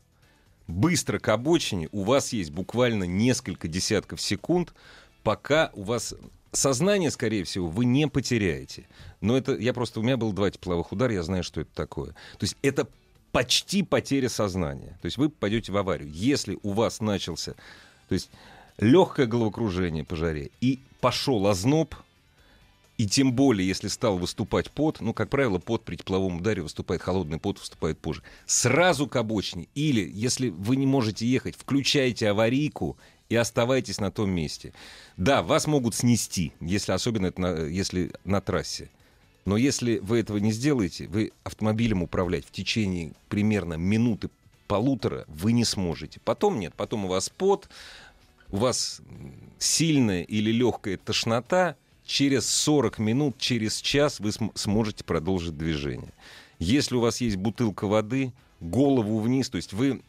Быстро 0.67 1.19
к 1.19 1.29
обочине, 1.29 1.89
у 1.93 2.03
вас 2.03 2.33
есть 2.33 2.51
буквально 2.51 3.05
несколько 3.05 3.69
десятков 3.69 4.21
секунд, 4.21 4.73
пока 5.23 5.71
у 5.75 5.83
вас 5.83 6.15
сознание, 6.53 7.11
скорее 7.11 7.45
всего, 7.45 7.69
вы 7.69 7.85
не 7.85 8.09
потеряете. 8.09 8.87
Но 9.21 9.37
это, 9.37 9.57
я 9.57 9.75
просто, 9.75 10.01
у 10.01 10.03
меня 10.03 10.17
было 10.17 10.33
два 10.33 10.51
тепловых 10.51 10.93
удара, 10.93 11.13
я 11.13 11.23
знаю, 11.23 11.45
что 11.45 11.61
это 11.61 11.71
такое. 11.75 12.11
То 12.11 12.43
есть 12.43 12.57
это 12.63 12.89
почти 13.33 13.83
потеря 13.83 14.29
сознания. 14.29 14.99
То 15.03 15.07
есть 15.07 15.19
вы 15.19 15.29
пойдете 15.29 15.73
в 15.73 15.77
аварию. 15.77 16.11
Если 16.11 16.59
у 16.63 16.71
вас 16.71 17.01
начался, 17.01 17.53
то 18.09 18.15
есть 18.15 18.31
легкое 18.79 19.27
головокружение 19.27 20.05
по 20.05 20.17
жаре 20.17 20.51
и 20.61 20.81
пошел 21.01 21.47
озноб, 21.47 21.95
и 23.01 23.07
тем 23.07 23.33
более, 23.33 23.67
если 23.67 23.89
стал 23.89 24.19
выступать 24.19 24.71
пот, 24.71 25.01
ну, 25.01 25.15
как 25.15 25.31
правило, 25.31 25.59
пот 25.59 25.87
при 25.87 25.97
тепловом 25.97 26.37
ударе 26.37 26.61
выступает, 26.61 27.01
холодный 27.01 27.39
пот 27.39 27.59
выступает 27.59 27.99
позже. 27.99 28.23
Сразу 28.45 29.07
к 29.07 29.17
обочине. 29.17 29.69
Или, 29.75 30.07
если 30.13 30.51
вы 30.51 30.77
не 30.77 30.85
можете 30.85 31.27
ехать, 31.27 31.55
включайте 31.57 32.29
аварийку 32.29 32.99
и 33.31 33.37
оставайтесь 33.37 34.01
на 34.01 34.11
том 34.11 34.29
месте. 34.29 34.75
Да, 35.17 35.43
вас 35.43 35.67
могут 35.67 35.95
снести, 35.95 36.53
если, 36.61 36.93
особенно 36.93 37.29
это 37.29 37.41
на, 37.41 37.65
если 37.65 38.13
на 38.25 38.43
трассе. 38.43 38.91
Но 39.47 39.57
если 39.57 39.97
вы 40.01 40.19
этого 40.19 40.37
не 40.37 40.53
сделаете, 40.53 41.07
вы 41.07 41.33
автомобилем 41.43 42.03
управлять 42.03 42.45
в 42.45 42.51
течение 42.51 43.15
примерно 43.31 43.79
минуты 43.79 44.29
полутора 44.67 45.25
вы 45.27 45.53
не 45.53 45.65
сможете. 45.65 46.21
Потом 46.23 46.61
нет, 46.61 46.75
потом 46.77 47.07
у 47.07 47.09
вас 47.09 47.31
пот, 47.31 47.71
у 48.51 48.59
вас 48.59 49.01
сильная 49.59 50.23
или 50.23 50.51
легкая 50.53 50.99
тошнота, 50.99 51.77
через 52.11 52.49
40 52.49 52.99
минут, 52.99 53.39
через 53.39 53.81
час 53.81 54.19
вы 54.19 54.33
см- 54.33 54.53
сможете 54.59 55.05
продолжить 55.05 55.57
движение. 55.57 56.13
Если 56.59 56.97
у 56.97 57.01
вас 57.01 57.21
есть 57.21 57.37
бутылка 57.37 57.87
воды, 57.87 58.33
голову 58.59 59.21
вниз, 59.21 59.49
то 59.49 59.57
есть 59.57 59.73
вы 59.73 60.03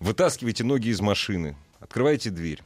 вытаскиваете 0.00 0.64
ноги 0.64 0.88
из 0.88 1.00
машины, 1.00 1.56
открываете 1.78 2.30
дверь, 2.30 2.62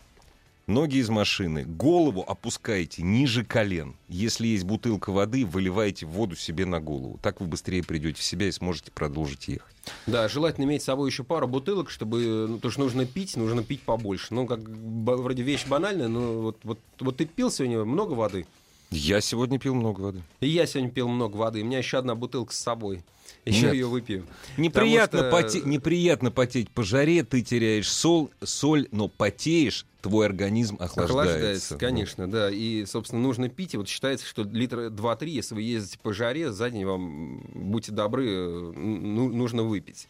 ноги 0.66 0.96
из 0.96 1.10
машины, 1.10 1.64
голову 1.64 2.24
опускаете 2.26 3.02
ниже 3.02 3.44
колен. 3.44 3.96
Если 4.08 4.46
есть 4.46 4.64
бутылка 4.64 5.10
воды, 5.10 5.44
выливаете 5.44 6.06
воду 6.06 6.36
себе 6.36 6.66
на 6.66 6.80
голову. 6.80 7.18
Так 7.22 7.40
вы 7.40 7.46
быстрее 7.46 7.82
придете 7.82 8.20
в 8.20 8.24
себя 8.24 8.48
и 8.48 8.52
сможете 8.52 8.90
продолжить 8.90 9.48
ехать. 9.48 9.74
Да, 10.06 10.28
желательно 10.28 10.64
иметь 10.64 10.82
с 10.82 10.86
собой 10.86 11.10
еще 11.10 11.24
пару 11.24 11.46
бутылок, 11.46 11.90
чтобы, 11.90 12.46
ну, 12.48 12.56
потому 12.56 12.72
что 12.72 12.80
нужно 12.80 13.04
пить, 13.04 13.36
нужно 13.36 13.62
пить 13.62 13.82
побольше. 13.82 14.32
Ну, 14.32 14.46
как 14.46 14.60
вроде 14.60 15.42
вещь 15.42 15.66
банальная, 15.66 16.08
но 16.08 16.40
вот, 16.40 16.58
вот, 16.62 16.78
вот 17.00 17.16
ты 17.16 17.26
пил 17.26 17.50
сегодня 17.50 17.84
много 17.84 18.12
воды, 18.12 18.46
Я 18.94 19.20
сегодня 19.20 19.58
пил 19.58 19.74
много 19.74 20.00
воды. 20.00 20.22
и 20.40 20.48
я 20.48 20.66
сегодня 20.66 20.90
пил 20.90 21.08
много 21.08 21.36
воды, 21.36 21.62
у 21.62 21.64
меня 21.64 21.78
еще 21.78 21.98
одна 21.98 22.14
бутылка 22.14 22.52
с 22.52 22.58
собой. 22.58 23.02
Еще 23.44 23.66
Нет. 23.66 23.74
ее 23.74 23.86
выпью. 23.86 24.24
Неприятно, 24.56 25.18
что- 25.18 25.30
поте- 25.30 25.62
неприятно 25.64 26.30
потеть 26.30 26.70
по 26.70 26.82
жаре, 26.82 27.24
ты 27.24 27.42
теряешь 27.42 27.90
сол, 27.90 28.30
соль, 28.42 28.88
но 28.90 29.08
потеешь, 29.08 29.84
твой 30.00 30.26
организм 30.26 30.76
охлаждается. 30.78 31.04
Охлаждается, 31.20 31.76
конечно, 31.78 32.30
да. 32.30 32.50
И, 32.50 32.86
собственно, 32.86 33.20
нужно 33.20 33.48
пить. 33.50 33.74
И 33.74 33.76
вот 33.76 33.88
считается, 33.88 34.26
что 34.26 34.42
литра 34.44 34.88
2-3, 34.88 35.28
если 35.30 35.54
вы 35.54 35.62
ездите 35.62 35.98
по 36.02 36.12
жаре, 36.14 36.52
за 36.52 36.70
день 36.70 36.84
вам, 36.86 37.40
будьте 37.54 37.92
добры, 37.92 38.72
ну, 38.74 39.28
нужно 39.30 39.62
выпить. 39.62 40.08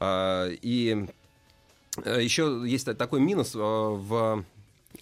А, 0.00 0.48
И 0.60 1.06
э, 2.04 2.22
еще 2.22 2.62
есть 2.66 2.84
та- 2.86 2.94
такой 2.94 3.20
минус 3.20 3.54
э, 3.54 3.58
в 3.58 4.44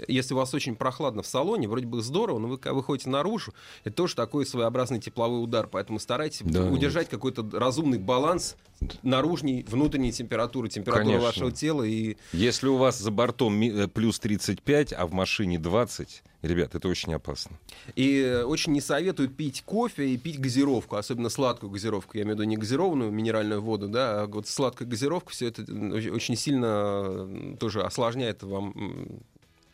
если 0.09 0.35
у 0.35 0.37
вас 0.37 0.54
очень 0.54 0.76
прохладно 0.76 1.22
в 1.22 1.26
салоне, 1.26 1.68
вроде 1.68 1.87
бы 1.87 2.02
здорово, 2.02 2.38
но 2.38 2.48
вы 2.48 2.59
выходите 2.72 3.09
наружу, 3.11 3.52
это 3.85 3.94
тоже 3.94 4.14
такой 4.14 4.46
своеобразный 4.46 5.00
тепловой 5.00 5.42
удар. 5.42 5.66
Поэтому 5.66 5.98
старайтесь 5.98 6.42
Да, 6.42 6.64
удержать 6.66 7.09
какой-то 7.09 7.48
разумный 7.52 7.98
баланс 7.98 8.56
наружней, 9.02 9.64
внутренней 9.68 10.12
температуры, 10.12 10.68
температуры 10.68 11.06
Конечно. 11.06 11.26
вашего 11.26 11.52
тела 11.52 11.82
и 11.82 12.16
Если 12.32 12.68
у 12.68 12.76
вас 12.76 12.98
за 12.98 13.11
бортом 13.11 13.61
э, 13.61 13.88
плюс 13.88 14.18
35, 14.18 14.92
а 14.92 15.06
в 15.06 15.12
машине 15.12 15.59
20, 15.59 16.22
ребят, 16.42 16.74
это 16.74 16.88
очень 16.88 17.14
опасно. 17.14 17.59
И 17.94 18.20
э, 18.20 18.44
очень 18.44 18.72
не 18.72 18.80
советуют 18.80 19.37
пить 19.37 19.62
кофе 19.64 20.11
и 20.11 20.16
пить 20.16 20.40
газировку, 20.40 20.96
особенно 20.96 21.28
сладкую 21.28 21.70
газировку. 21.70 22.16
Я 22.16 22.24
имею 22.24 22.37
в 22.37 22.40
виду 22.40 22.48
не 22.48 22.56
газированную 22.56 23.11
минеральную 23.11 23.62
воду, 23.62 23.88
да, 23.88 24.22
а 24.22 24.26
вот 24.26 24.46
сладкая 24.46 24.87
газировка, 24.87 25.30
все 25.30 25.48
это 25.48 25.62
очень 25.62 26.37
сильно 26.37 27.04
э, 27.06 27.56
тоже 27.59 27.82
осложняет 27.82 28.42
вам 28.42 29.22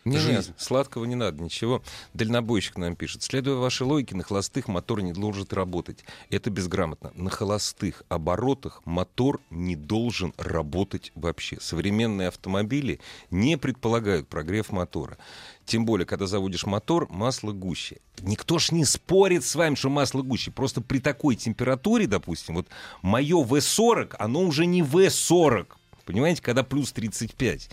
Не, 0.05 0.19
жизнь. 0.19 0.49
нет, 0.49 0.55
сладкого 0.57 1.05
не 1.05 1.15
надо, 1.15 1.43
ничего. 1.43 1.83
Дальнобойщик 2.13 2.77
нам 2.77 2.97
пишет. 2.97 3.23
Следуя 3.23 3.57
вашей 3.57 3.87
логике, 3.87 4.17
на 4.17 4.25
холостых 4.25 4.67
мотор 4.67 5.01
не 5.01 5.13
должен 5.13 5.47
работать. 5.51 6.05
Это 6.29 6.51
безграмотно. 6.51 7.13
На 7.15 7.31
холостых 7.31 8.03
оборотах 8.09 8.83
мотор 8.85 9.41
не 9.51 9.77
должен 9.77 10.35
работать 10.37 11.13
вообще. 11.15 11.59
Современные 11.61 12.29
автомобили 12.29 13.01
не 13.31 13.57
предполагают 13.57 14.29
прогрев 14.29 14.73
мотора. 14.73 15.19
Тем 15.65 15.87
более, 15.87 16.07
когда 16.07 16.27
заводишь 16.27 16.67
мотор, 16.67 17.07
масло 17.09 17.53
гуще. 17.53 17.99
Никто 18.21 18.59
ж 18.59 18.73
не 18.73 18.85
спорит 18.85 19.45
с 19.45 19.55
вами, 19.55 19.77
что 19.77 19.89
масло 19.89 20.23
гуще. 20.23 20.51
Просто 20.51 20.81
при 20.81 20.99
такой 20.99 21.37
температуре, 21.37 22.09
допустим, 22.09 22.57
вот 22.57 22.67
мое 23.03 23.37
V40, 23.37 24.17
оно 24.19 24.41
уже 24.41 24.67
не 24.67 24.83
V40. 24.83 25.69
Понимаете, 26.05 26.43
когда 26.43 26.65
плюс 26.65 26.93
35. 26.93 27.71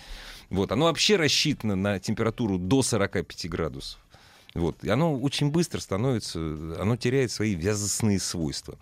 Вот, 0.49 0.71
оно 0.71 0.85
вообще 0.85 1.15
рассчитано 1.15 1.75
на 1.75 1.99
температуру 1.99 2.57
до 2.57 2.81
45 2.81 3.49
градусов. 3.49 3.99
Вот, 4.55 4.83
и 4.83 4.89
оно 4.89 5.15
очень 5.15 5.51
быстро 5.51 5.79
становится, 5.79 6.39
оно 6.39 6.95
теряет 6.97 7.31
свои 7.31 7.53
вязостные 7.53 8.19
свойства. 8.19 8.77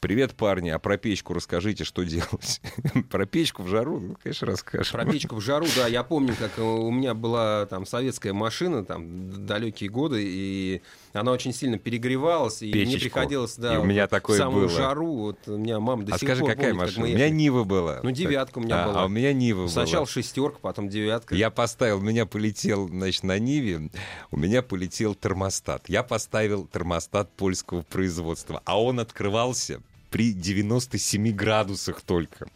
Привет, 0.00 0.32
парни, 0.34 0.70
а 0.70 0.78
про 0.78 0.96
печку 0.96 1.34
расскажите, 1.34 1.84
что 1.84 2.04
делать? 2.04 2.62
Про 3.10 3.26
печку 3.26 3.62
в 3.64 3.68
жару, 3.68 4.00
ну, 4.00 4.16
конечно, 4.22 4.46
расскажем. 4.46 4.92
Про 4.98 5.04
печку 5.12 5.36
в 5.36 5.42
жару, 5.42 5.66
да, 5.76 5.88
я 5.88 6.02
помню, 6.02 6.34
как 6.38 6.58
у 6.58 6.90
меня 6.90 7.12
была 7.12 7.66
там 7.66 7.84
советская 7.84 8.32
машина, 8.32 8.82
там, 8.82 9.44
далекие 9.46 9.90
годы, 9.90 10.22
и 10.24 10.80
она 11.12 11.32
очень 11.32 11.52
сильно 11.52 11.76
перегревалась, 11.78 12.62
и 12.62 12.72
мне 12.72 12.86
Печечку. 12.86 13.00
приходилось, 13.10 13.56
да, 13.56 13.74
И 13.74 13.76
у 13.76 13.84
меня 13.84 14.06
в 14.06 14.10
такое 14.10 14.38
самую 14.38 14.68
было. 14.68 14.74
жару, 14.78 15.12
вот 15.16 15.36
у 15.46 15.58
меня 15.58 15.78
мама 15.80 16.02
до 16.04 16.14
А 16.14 16.18
сих 16.18 16.26
скажи, 16.28 16.40
пор 16.40 16.50
какая 16.52 16.70
помнит, 16.70 16.80
как 16.80 16.88
машина? 16.88 17.06
мы 17.06 17.12
У 17.12 17.14
меня. 17.16 17.28
Нива 17.28 17.64
была. 17.64 18.00
Ну, 18.02 18.10
девятка 18.10 18.58
у 18.58 18.62
меня 18.62 18.84
А, 18.84 18.88
была. 18.88 19.02
А 19.02 19.04
у 19.04 19.08
меня 19.10 19.34
Нива 19.34 19.66
Сначала 19.68 20.04
была. 20.04 20.12
шестерка, 20.12 20.58
потом 20.62 20.88
девятка. 20.88 21.34
Я 21.34 21.50
поставил, 21.50 21.98
у 21.98 22.02
меня 22.02 22.24
полетел, 22.24 22.88
значит, 22.88 23.22
на 23.22 23.38
Ниве, 23.38 23.90
у 24.30 24.38
меня 24.38 24.62
полетел 24.62 25.14
термостат. 25.14 25.90
Я 25.90 26.02
поставил 26.02 26.66
термостат 26.66 27.30
польского 27.32 27.82
производства, 27.82 28.62
а 28.64 28.80
он 28.82 28.98
открывался 28.98 29.82
при 30.10 30.32
97 30.32 31.30
градусах 31.32 32.00
только. 32.02 32.48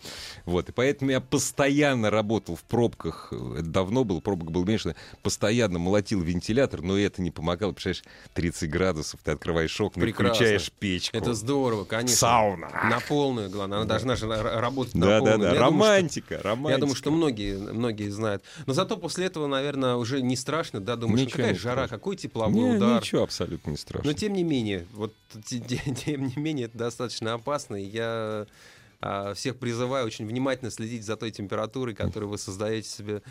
Вот, 0.45 0.69
и 0.69 0.73
поэтому 0.73 1.11
я 1.11 1.21
постоянно 1.21 2.11
работал 2.11 2.57
в 2.57 2.62
пробках, 2.62 3.33
это 3.33 3.62
давно 3.62 4.05
было, 4.05 4.21
пробок 4.21 4.51
было 4.51 4.64
меньше, 4.64 4.95
постоянно 5.23 5.79
молотил 5.79 6.21
вентилятор, 6.21 6.83
но 6.83 6.99
это 6.99 7.23
не 7.23 7.31
помогало, 7.31 7.73
представляешь, 7.73 8.05
30 8.35 8.71
градусов, 8.71 9.21
ты 9.23 9.31
открываешь 9.33 9.81
окна, 9.81 10.01
Прекрасно. 10.03 10.35
включаешь 10.35 10.73
печку. 10.73 11.17
Это 11.17 11.35
здорово, 11.35 11.85
конечно. 11.85 12.17
Сауна. 12.17 12.69
На 12.90 13.01
полную, 13.01 13.51
главное. 13.51 13.79
Она 13.79 13.87
должна 13.87 14.17
же 14.17 14.27
ра- 14.27 14.59
работать 14.61 14.95
на 14.95 15.07
Да, 15.07 15.21
да, 15.21 15.31
полную. 15.33 15.38
да, 15.38 15.47
Я 15.47 15.53
думаю, 15.53 15.55
что- 15.55 15.71
романтика, 15.95 16.40
романтика. 16.43 16.73
Я 16.73 16.79
думаю, 16.79 16.97
что 16.97 17.11
многие, 17.11 17.57
многие 17.57 18.09
знают. 18.11 18.43
Но 18.67 18.73
зато 18.75 18.97
после 18.97 19.27
этого, 19.27 19.47
наверное, 19.47 19.95
уже 19.97 20.21
не 20.23 20.37
страшно, 20.37 20.81
да, 20.81 20.97
думаешь, 20.97 21.21
ну 21.21 21.27
Ничего 21.27 21.37
какая 21.38 21.55
жара, 21.55 21.73
страшно. 21.87 21.97
какой 21.97 22.17
тепловой 22.17 22.71
Не, 22.71 22.77
удар. 22.77 23.01
ничего 23.01 23.23
абсолютно 23.23 23.71
не 23.71 23.77
страшно. 23.77 24.11
Но 24.11 24.12
тем 24.17 24.33
не 24.33 24.43
менее, 24.45 24.87
вот 24.93 25.12
те- 25.47 25.59
те- 25.69 25.95
тем 26.05 26.27
не 26.27 26.35
менее, 26.37 26.67
это 26.67 26.79
достаточно 26.79 27.35
опасно. 27.45 27.77
И 27.77 27.85
я 27.85 28.47
а, 29.01 29.35
всех 29.35 29.59
призываю 29.59 30.07
очень 30.07 30.27
внимательно 30.27 30.71
следить 30.71 31.05
за 31.05 31.17
той 31.17 31.31
температурой, 31.31 31.95
которую 31.95 32.31
вы 32.31 32.39
создаете 32.39 32.89
себе 32.89 33.23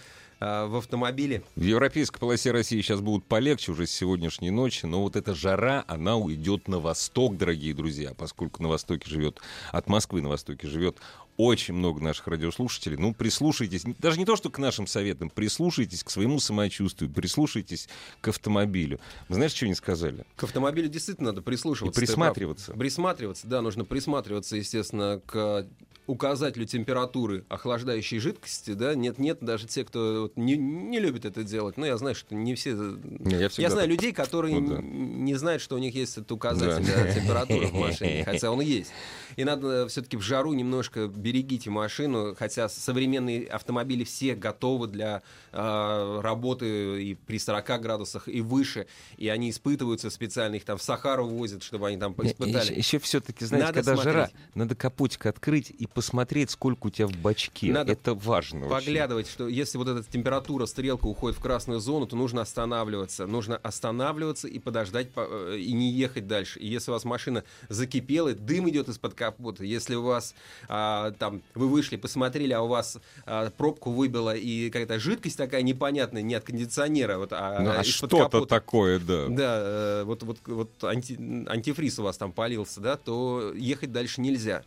а, 0.43 0.67
в 0.67 0.75
автомобиле. 0.75 1.41
В 1.55 1.63
европейской 1.63 2.19
полосе 2.19 2.51
России 2.51 2.81
сейчас 2.81 2.99
будут 2.99 3.25
полегче 3.25 3.71
уже 3.71 3.87
с 3.87 3.91
сегодняшней 3.91 4.51
ночи, 4.51 4.85
но 4.85 5.01
вот 5.01 5.15
эта 5.15 5.33
жара, 5.33 5.85
она 5.87 6.17
уйдет 6.17 6.67
на 6.67 6.79
восток, 6.79 7.37
дорогие 7.37 7.73
друзья, 7.73 8.13
поскольку 8.13 8.61
на 8.61 8.67
востоке 8.67 9.09
живет, 9.09 9.39
от 9.71 9.87
Москвы 9.87 10.21
на 10.21 10.27
востоке 10.27 10.67
живет 10.67 10.97
очень 11.37 11.73
много 11.73 12.03
наших 12.03 12.27
радиослушателей. 12.27 12.97
Ну, 12.97 13.13
прислушайтесь, 13.13 13.83
даже 13.99 14.19
не 14.19 14.25
то, 14.25 14.35
что 14.35 14.49
к 14.49 14.59
нашим 14.59 14.85
советам, 14.85 15.29
прислушайтесь 15.29 16.03
к 16.03 16.09
своему 16.09 16.39
самочувствию, 16.39 17.09
прислушайтесь 17.09 17.87
к 18.19 18.27
автомобилю. 18.27 18.99
Вы 19.29 19.35
знаешь, 19.35 19.53
что 19.53 19.65
они 19.65 19.75
сказали? 19.75 20.25
К 20.35 20.43
автомобилю 20.43 20.89
действительно 20.89 21.29
надо 21.29 21.41
прислушиваться. 21.41 22.01
И 22.01 22.05
присматриваться. 22.05 22.73
Присматриваться, 22.73 23.47
да, 23.47 23.61
нужно 23.61 23.85
присматриваться, 23.85 24.57
естественно, 24.57 25.21
к 25.25 25.65
указателю 26.07 26.65
температуры 26.65 27.45
охлаждающей 27.49 28.19
жидкости, 28.19 28.73
да, 28.73 28.95
нет-нет, 28.95 29.39
даже 29.41 29.67
те, 29.67 29.83
кто 29.85 30.23
вот 30.23 30.37
не, 30.37 30.57
не 30.57 30.99
любит 30.99 31.25
это 31.25 31.43
делать, 31.43 31.77
ну, 31.77 31.85
я 31.85 31.97
знаю, 31.97 32.15
что 32.15 32.35
не 32.35 32.55
все... 32.55 32.73
Не, 32.73 33.35
я 33.35 33.49
Я 33.57 33.69
знаю 33.69 33.87
людей, 33.87 34.11
которые 34.11 34.59
Ну 34.59 34.75
да. 34.75 34.81
не 34.81 35.35
знают, 35.35 35.61
что 35.61 35.75
у 35.75 35.79
них 35.79 35.95
есть 35.95 36.17
этот 36.17 36.31
указатель 36.31 36.85
Да. 36.85 37.03
да, 37.03 37.11
температуры 37.13 37.67
в 37.67 37.73
машине, 37.73 38.23
хотя 38.25 38.51
он 38.51 38.61
есть. 38.61 38.91
И 39.35 39.43
надо 39.43 39.87
все-таки 39.87 40.17
в 40.17 40.21
жару 40.21 40.53
немножко 40.53 41.07
берегите 41.07 41.69
машину, 41.69 42.35
хотя 42.37 42.69
современные 42.69 43.47
автомобили 43.47 44.03
все 44.03 44.35
готовы 44.35 44.87
для 44.87 45.23
э, 45.51 46.19
работы 46.21 47.03
и 47.03 47.15
при 47.15 47.39
40 47.39 47.81
градусах 47.81 48.27
и 48.27 48.41
выше, 48.41 48.87
и 49.17 49.27
они 49.29 49.49
испытываются 49.49 50.09
специально, 50.09 50.55
их 50.55 50.65
там 50.65 50.77
в 50.77 50.83
Сахару 50.83 51.25
возят, 51.27 51.63
чтобы 51.63 51.87
они 51.87 51.97
там 51.97 52.13
испытали. 52.19 52.75
Еще, 52.75 52.99
все-таки, 52.99 53.45
знаете, 53.45 53.67
Надо 53.67 53.79
когда 53.83 53.95
жара, 54.03 54.27
смотреть. 54.27 54.55
надо 54.55 54.75
капотик 54.75 55.25
открыть 55.25 55.71
и 55.71 55.87
посмотреть, 55.93 56.49
сколько 56.51 56.87
у 56.87 56.89
тебя 56.89 57.07
в 57.07 57.15
бачке. 57.17 57.71
Надо 57.71 57.91
Это 57.93 58.13
важно. 58.13 58.65
очень. 58.65 58.69
Поглядывать, 58.69 59.27
что 59.29 59.47
если 59.47 59.77
вот 59.77 59.87
эта 59.87 60.03
температура, 60.03 60.65
стрелка 60.65 61.05
уходит 61.05 61.37
в 61.37 61.41
красную 61.41 61.79
зону, 61.79 62.07
то 62.07 62.15
нужно 62.15 62.41
останавливаться. 62.41 63.25
Нужно 63.27 63.57
останавливаться 63.57 64.47
и 64.47 64.59
подождать, 64.59 65.11
по- 65.11 65.27
э, 65.29 65.57
и 65.59 65.71
не 65.73 65.91
ехать 65.91 66.27
дальше. 66.27 66.59
И 66.59 66.67
если 66.67 66.91
у 66.91 66.93
вас 66.93 67.03
машина 67.05 67.43
закипела, 67.69 68.33
дым 68.33 68.69
идет 68.69 68.89
из-под 68.89 69.13
капота, 69.13 69.63
если 69.63 69.95
у 69.95 70.03
вас 70.03 70.33
а, 70.67 71.11
там, 71.11 71.41
вы 71.55 71.67
вышли, 71.67 71.95
посмотрели, 71.97 72.53
а 72.53 72.61
у 72.61 72.67
вас 72.67 72.97
а, 73.25 73.49
пробку 73.51 73.91
выбило, 73.91 74.35
и 74.35 74.69
какая-то 74.69 74.99
жидкость 74.99 75.37
такая 75.37 75.61
непонятная, 75.61 76.21
не 76.21 76.33
от 76.35 76.43
кондиционера, 76.43 77.17
вот, 77.17 77.29
а, 77.33 77.59
Ну, 77.59 77.69
а 77.71 77.83
что-то 77.83 78.45
такое, 78.45 78.99
да. 78.99 79.27
Да, 79.29 79.59
э, 79.61 80.03
вот, 80.05 80.23
вот, 80.23 80.37
вот 80.45 80.69
анти- 80.83 81.47
антифриз 81.47 81.99
у 81.99 82.03
вас 82.03 82.17
там 82.17 82.31
полился, 82.31 82.81
да, 82.81 82.97
то 82.97 83.53
ехать 83.55 83.91
дальше 83.91 84.21
нельзя. 84.21 84.63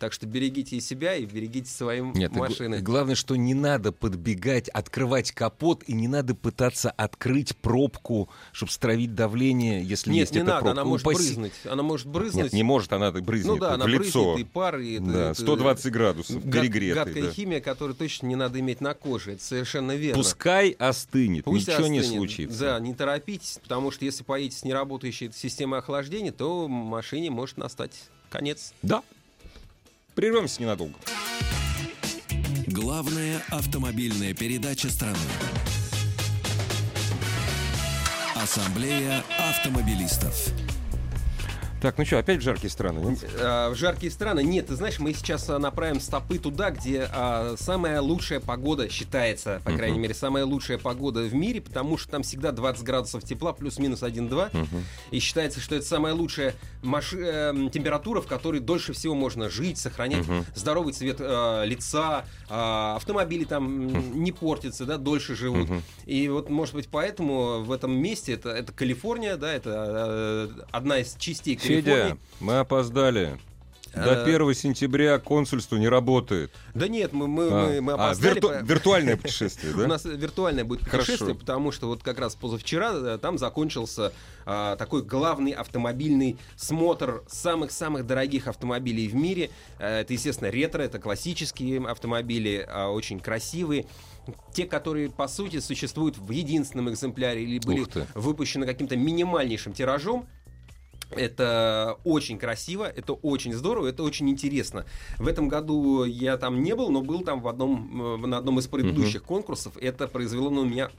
Так 0.00 0.14
что 0.14 0.26
берегите 0.26 0.76
и 0.76 0.80
себя, 0.80 1.14
и 1.14 1.26
берегите 1.26 1.70
свои 1.70 2.00
Нет, 2.00 2.34
и 2.34 2.38
машины. 2.38 2.76
и 2.76 2.78
главное, 2.80 3.14
что 3.14 3.36
не 3.36 3.52
надо 3.52 3.92
подбегать, 3.92 4.70
открывать 4.70 5.30
капот, 5.32 5.82
и 5.86 5.92
не 5.92 6.08
надо 6.08 6.34
пытаться 6.34 6.90
открыть 6.90 7.54
пробку, 7.58 8.30
чтобы 8.52 8.72
стравить 8.72 9.14
давление, 9.14 9.84
если 9.84 10.10
Нет, 10.10 10.20
есть 10.20 10.32
не 10.32 10.38
эта 10.38 10.46
надо, 10.48 10.60
пробка. 10.62 10.80
она 10.80 10.84
может 10.88 11.06
Упаси- 11.06 11.16
брызнуть. 11.16 11.52
Она 11.66 11.82
может 11.82 12.06
брызнуть. 12.06 12.44
Нет, 12.44 12.52
не 12.54 12.62
может, 12.62 12.94
она 12.94 13.12
брызнет 13.12 13.46
ну 13.52 13.58
да, 13.58 13.74
она 13.74 13.84
в 13.84 13.88
лицо. 13.88 14.32
брызнет, 14.32 14.38
и 14.48 14.50
пар, 14.50 14.78
и 14.78 14.98
да, 15.00 15.30
это 15.32 15.40
120 15.42 15.92
градусов, 15.92 16.44
гад- 16.46 16.62
перегретый. 16.62 17.04
гадкая 17.04 17.22
да. 17.24 17.30
химия, 17.30 17.60
которую 17.60 17.94
точно 17.94 18.26
не 18.28 18.36
надо 18.36 18.58
иметь 18.58 18.80
на 18.80 18.94
коже. 18.94 19.32
Это 19.34 19.44
совершенно 19.44 19.92
верно. 19.96 20.22
Пускай 20.22 20.70
остынет, 20.70 21.44
Пусть 21.44 21.68
ничего 21.68 21.88
не 21.88 21.98
остынет. 21.98 22.16
случится. 22.18 22.58
Да, 22.58 22.80
не 22.80 22.94
торопитесь, 22.94 23.58
потому 23.62 23.90
что 23.90 24.06
если 24.06 24.24
поедете 24.24 24.56
с 24.56 24.64
неработающей 24.64 25.30
системой 25.30 25.80
охлаждения, 25.80 26.32
то 26.32 26.68
машине 26.68 27.30
может 27.30 27.58
настать 27.58 27.92
конец. 28.30 28.72
Да. 28.80 29.02
Прервемся 30.14 30.60
ненадолго. 30.62 30.94
Главная 32.66 33.42
автомобильная 33.50 34.34
передача 34.34 34.88
страны. 34.90 35.18
Ассамблея 38.34 39.22
автомобилистов. 39.38 40.52
Так, 41.80 41.96
ну 41.96 42.04
что, 42.04 42.18
опять 42.18 42.40
в 42.40 42.42
жаркие 42.42 42.68
страны? 42.70 42.98
нет? 43.00 43.18
А, 43.40 43.70
в 43.70 43.74
жаркие 43.74 44.12
страны 44.12 44.42
нет, 44.42 44.66
ты 44.66 44.74
знаешь, 44.76 44.98
мы 44.98 45.14
сейчас 45.14 45.48
а, 45.48 45.58
направим 45.58 45.98
стопы 46.00 46.38
туда, 46.38 46.70
где 46.70 47.08
а, 47.10 47.54
самая 47.58 48.02
лучшая 48.02 48.40
погода 48.40 48.90
считается, 48.90 49.62
по 49.64 49.72
крайней 49.72 49.98
мере, 49.98 50.12
самая 50.12 50.44
лучшая 50.44 50.76
погода 50.76 51.20
в 51.22 51.32
мире, 51.32 51.62
потому 51.62 51.96
что 51.96 52.10
там 52.10 52.22
всегда 52.22 52.52
20 52.52 52.82
градусов 52.84 53.24
тепла, 53.24 53.54
плюс-минус 53.54 54.02
1-2, 54.02 54.50
и 55.10 55.18
считается, 55.20 55.60
что 55.60 55.74
это 55.74 55.86
самая 55.86 56.12
лучшая 56.12 56.54
маши- 56.82 57.18
эм, 57.18 57.70
температура, 57.70 58.20
в 58.20 58.26
которой 58.26 58.60
дольше 58.60 58.92
всего 58.92 59.14
можно 59.14 59.48
жить, 59.48 59.78
сохранять 59.78 60.26
здоровый 60.54 60.92
цвет 60.92 61.16
э, 61.20 61.62
лица, 61.64 62.24
а, 62.50 62.96
автомобили 62.96 63.44
там 63.44 63.88
м, 63.94 64.22
не 64.22 64.32
портятся, 64.32 64.84
да, 64.84 64.98
дольше 64.98 65.34
живут. 65.34 65.68
И 66.04 66.28
вот, 66.28 66.50
может 66.50 66.74
быть, 66.74 66.88
поэтому 66.88 67.62
в 67.62 67.72
этом 67.72 67.92
месте, 67.92 68.34
это, 68.34 68.50
это 68.50 68.70
Калифорния, 68.72 69.36
да, 69.36 69.50
это 69.52 70.50
э, 70.58 70.62
одна 70.72 70.98
из 70.98 71.14
частей 71.18 71.56
Федя, 71.76 72.18
мы 72.40 72.58
опоздали. 72.58 73.38
До 73.92 74.12
Э, 74.12 74.22
1 74.22 74.54
сентября 74.54 75.18
консульство 75.18 75.74
не 75.76 75.88
работает. 75.88 76.52
Да 76.74 76.86
нет, 76.86 77.12
мы, 77.12 77.26
мы, 77.26 77.48
А, 77.50 77.66
мы, 77.66 77.80
мы 77.80 77.92
а, 77.92 77.94
опоздали. 77.96 78.34
вирту- 78.38 78.48
по- 78.48 78.62
Виртуальное 78.64 79.16
путешествие, 79.16 79.74
У 79.74 79.78
да? 79.78 79.86
нас 79.88 80.04
виртуальное 80.04 80.62
будет 80.64 80.84
Хорошо. 80.84 80.98
путешествие, 81.10 81.34
потому 81.34 81.72
что 81.72 81.88
вот 81.88 82.00
как 82.04 82.20
раз 82.20 82.36
позавчера 82.36 82.92
э, 82.94 83.18
там 83.20 83.36
закончился 83.36 84.12
а, 84.46 84.76
такой 84.76 85.02
главный 85.02 85.50
автомобильный 85.50 86.38
смотр 86.56 87.24
самых-самых 87.26 88.06
дорогих 88.06 88.46
автомобилей 88.46 89.08
в 89.08 89.16
мире. 89.16 89.50
Э, 89.80 90.02
Это, 90.02 90.12
естественно, 90.12 90.50
ретро, 90.52 90.82
это 90.82 91.00
классические 91.00 91.84
автомобили, 91.84 92.64
а, 92.70 92.90
очень 92.90 93.18
красивые. 93.18 93.86
Те, 94.54 94.66
которые, 94.66 95.10
по 95.10 95.26
сути, 95.26 95.58
существуют 95.58 96.16
в 96.16 96.30
единственном 96.30 96.90
экземпляре 96.90 97.42
или 97.42 97.58
были 97.58 97.84
выпущены 98.14 98.66
каким-то 98.66 98.94
минимальнейшим 98.94 99.72
тиражом, 99.72 100.28
это 101.10 101.96
очень 102.04 102.38
красиво, 102.38 102.84
это 102.84 103.12
очень 103.14 103.52
здорово, 103.52 103.88
это 103.88 104.02
очень 104.02 104.28
интересно. 104.28 104.84
В 105.18 105.26
этом 105.26 105.48
году 105.48 106.04
я 106.04 106.36
там 106.36 106.62
не 106.62 106.74
был, 106.74 106.90
но 106.90 107.02
был 107.02 107.22
там 107.22 107.40
в 107.40 107.48
одном, 107.48 108.24
э, 108.24 108.26
на 108.26 108.38
одном 108.38 108.58
из 108.58 108.66
предыдущих 108.66 109.22
конкурсов. 109.22 109.76
Это 109.76 110.08
произвело 110.08 110.50
на 110.50 110.60
меня 110.60 110.90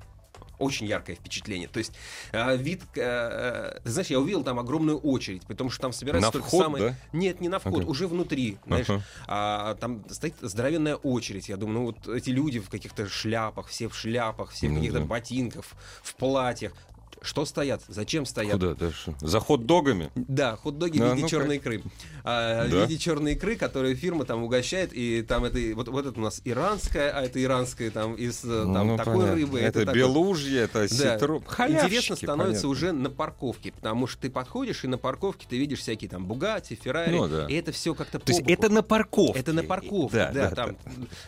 очень 0.61 0.85
яркое 0.85 1.15
впечатление. 1.15 1.67
То 1.67 1.79
есть 1.79 1.91
э, 2.31 2.55
вид, 2.57 2.81
э, 2.95 3.01
э, 3.01 3.79
знаешь, 3.83 4.07
я 4.07 4.19
увидел 4.19 4.43
там 4.43 4.59
огромную 4.59 4.97
очередь, 4.99 5.45
потому 5.47 5.69
что 5.69 5.81
там 5.81 5.91
собираются 5.91 6.27
На 6.27 6.31
только 6.31 6.47
вход, 6.47 6.63
самые... 6.63 6.89
да? 6.89 6.95
Нет, 7.13 7.41
не 7.41 7.49
на 7.49 7.59
вход, 7.59 7.81
Ага. 7.81 7.89
уже 7.89 8.07
внутри, 8.07 8.57
знаешь. 8.65 8.89
Ага. 8.89 9.03
А, 9.27 9.75
там 9.75 10.03
стоит 10.09 10.35
здоровенная 10.41 10.95
очередь. 10.95 11.49
Я 11.49 11.57
думаю, 11.57 11.79
ну 11.79 11.85
вот 11.85 12.07
эти 12.15 12.29
люди 12.29 12.59
в 12.59 12.69
каких-то 12.69 13.07
шляпах, 13.09 13.67
все 13.67 13.87
в 13.87 13.95
шляпах, 13.95 14.51
все 14.51 14.67
в 14.67 14.71
Ну 14.71 14.77
каких-то 14.77 15.01
ботинках, 15.01 15.65
в 16.03 16.15
платьях. 16.15 16.73
Что 17.23 17.45
стоят? 17.45 17.83
Зачем 17.87 18.25
стоят? 18.25 18.53
Куда 18.53 18.73
дальше? 18.73 19.13
За 19.21 19.39
хот-догами? 19.39 20.09
Да, 20.15 20.55
хот-доги 20.55 20.97
Да, 20.97 21.09
в 21.09 21.11
виде 21.11 21.21
ну-ка. 21.21 21.29
черной 21.29 21.55
икры. 21.57 21.83
А, 22.23 22.67
Да. 22.67 22.77
В 22.85 22.89
виде 22.89 22.97
черной 22.97 23.33
икры, 23.33 23.55
которую 23.55 23.95
фирма 23.95 24.25
там 24.25 24.41
угощает, 24.43 24.91
и 24.91 25.21
там 25.21 25.45
это 25.45 25.59
вот, 25.75 25.87
вот 25.87 26.05
это 26.07 26.19
у 26.19 26.23
нас 26.23 26.41
иранская, 26.45 27.11
а 27.11 27.21
это 27.21 27.41
иранская 27.41 27.91
там 27.91 28.15
из 28.15 28.43
э, 28.43 28.63
там 28.63 28.87
Ну, 28.87 28.97
такой 28.97 29.13
понятно. 29.17 29.35
рыбы. 29.35 29.59
Это, 29.59 29.85
такой. 29.85 29.99
белужье, 29.99 30.61
это 30.61 30.79
Да. 30.79 30.87
ситро... 30.87 31.37
Интересно 31.37 32.15
становится 32.15 32.63
понятно. 32.63 32.69
уже 32.69 32.91
на 32.91 33.09
парковке, 33.11 33.71
потому 33.71 34.07
что 34.07 34.21
ты 34.23 34.29
подходишь, 34.31 34.83
и 34.83 34.87
на 34.87 34.97
парковке 34.97 35.45
ты 35.47 35.59
видишь 35.59 35.79
всякие 35.79 36.09
там 36.09 36.25
Бугати, 36.25 36.73
Феррари, 36.73 37.11
Ну 37.15 37.27
да. 37.27 37.45
и 37.45 37.53
это 37.53 37.71
все 37.71 37.93
как-то 37.93 38.17
То 38.17 38.31
есть 38.31 38.41
это 38.47 38.69
на 38.69 38.81
парковке? 38.81 39.39
Это 39.39 39.53
на 39.53 39.61
парковке, 39.63 40.17
Да, 40.17 40.31
да, 40.33 40.49
да, 40.49 40.55
там 40.55 40.77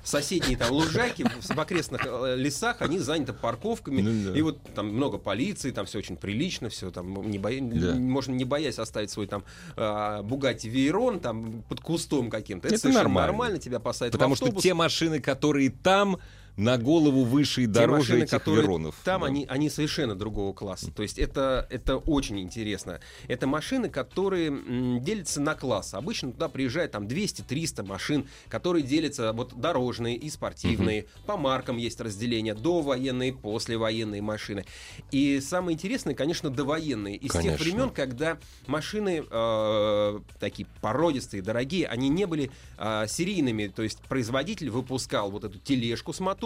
соседние 0.04 0.58
там 0.58 0.72
лужайки 0.72 1.24
в 1.24 1.54
в 1.54 1.60
окрестных 1.60 2.02
э, 2.06 2.36
лесах, 2.36 2.78
они 2.82 2.98
заняты 2.98 3.34
парковками, 3.34 4.02
Ну 4.02 4.32
да. 4.32 4.38
и 4.40 4.42
вот 4.42 4.58
там 4.74 4.88
много 4.88 5.20
полиции, 5.20 5.70
там 5.72 5.83
все 5.86 6.00
очень 6.00 6.18
прилично, 6.18 6.70
все 6.70 6.92
там 6.92 7.30
не 7.30 7.38
боя- 7.40 7.62
Да. 7.62 7.96
можно 7.96 8.34
не 8.34 8.46
боясь 8.46 8.80
оставить 8.80 9.12
свой 9.12 9.28
там 9.28 9.44
Бугати 9.76 10.68
Вейрон 10.68 11.20
там 11.20 11.64
под 11.70 11.80
кустом 11.82 12.30
каким-то. 12.30 12.68
Это, 12.68 12.76
Это 12.76 12.90
нормально. 12.90 13.32
нормально, 13.32 13.60
тебя 13.60 13.80
посадят 13.80 14.12
Потому 14.14 14.36
что 14.36 14.52
те 14.52 14.74
машины, 14.74 15.20
которые 15.20 15.70
там, 15.70 16.18
на 16.56 16.78
голову 16.78 17.24
выше 17.24 17.64
и 17.64 17.66
дороже 17.66 18.14
машины, 18.14 18.24
этих 18.24 18.32
которые 18.32 18.62
Веронов. 18.64 18.96
Там 19.04 19.22
Да. 19.22 19.28
они, 19.28 19.46
они 19.50 19.70
совершенно 19.70 20.16
другого 20.16 20.54
класса. 20.54 20.92
То 20.92 21.02
есть 21.04 21.18
это, 21.18 21.68
это 21.70 21.98
очень 21.98 22.40
интересно. 22.40 23.00
Это 23.28 23.48
машины, 23.48 23.90
которые 23.90 25.00
делятся 25.00 25.42
на 25.42 25.56
классы. 25.56 25.96
Обычно 25.96 26.32
туда 26.32 26.50
приезжает 26.50 26.92
там 26.92 27.08
200-300 27.08 27.84
машин, 27.84 28.28
которые 28.50 28.84
делятся 28.84 29.34
вот 29.34 29.60
дорожные 29.60 30.16
и 30.16 30.30
спортивные. 30.30 31.08
По 31.26 31.38
маркам 31.38 31.78
есть 31.78 32.00
разделение. 32.00 32.54
Довоенные, 32.54 33.34
послевоенные 33.34 34.22
машины. 34.22 34.66
И 35.12 35.40
самое 35.42 35.74
интересное, 35.76 36.14
конечно, 36.14 36.50
довоенные. 36.50 37.16
Из 37.16 37.32
Конечно. 37.32 37.58
тех 37.58 37.66
времен, 37.68 37.90
когда 37.90 38.38
машины 38.68 39.24
э, 39.30 40.20
такие 40.40 40.68
породистые, 40.82 41.42
дорогие, 41.42 41.88
они 41.88 42.10
не 42.10 42.26
были 42.26 42.52
э, 42.78 43.06
серийными. 43.08 43.68
То 43.68 43.82
есть 43.82 44.00
производитель 44.02 44.70
выпускал 44.70 45.32
вот 45.32 45.44
эту 45.46 45.58
тележку 45.58 46.14
с 46.14 46.20
мотором, 46.20 46.43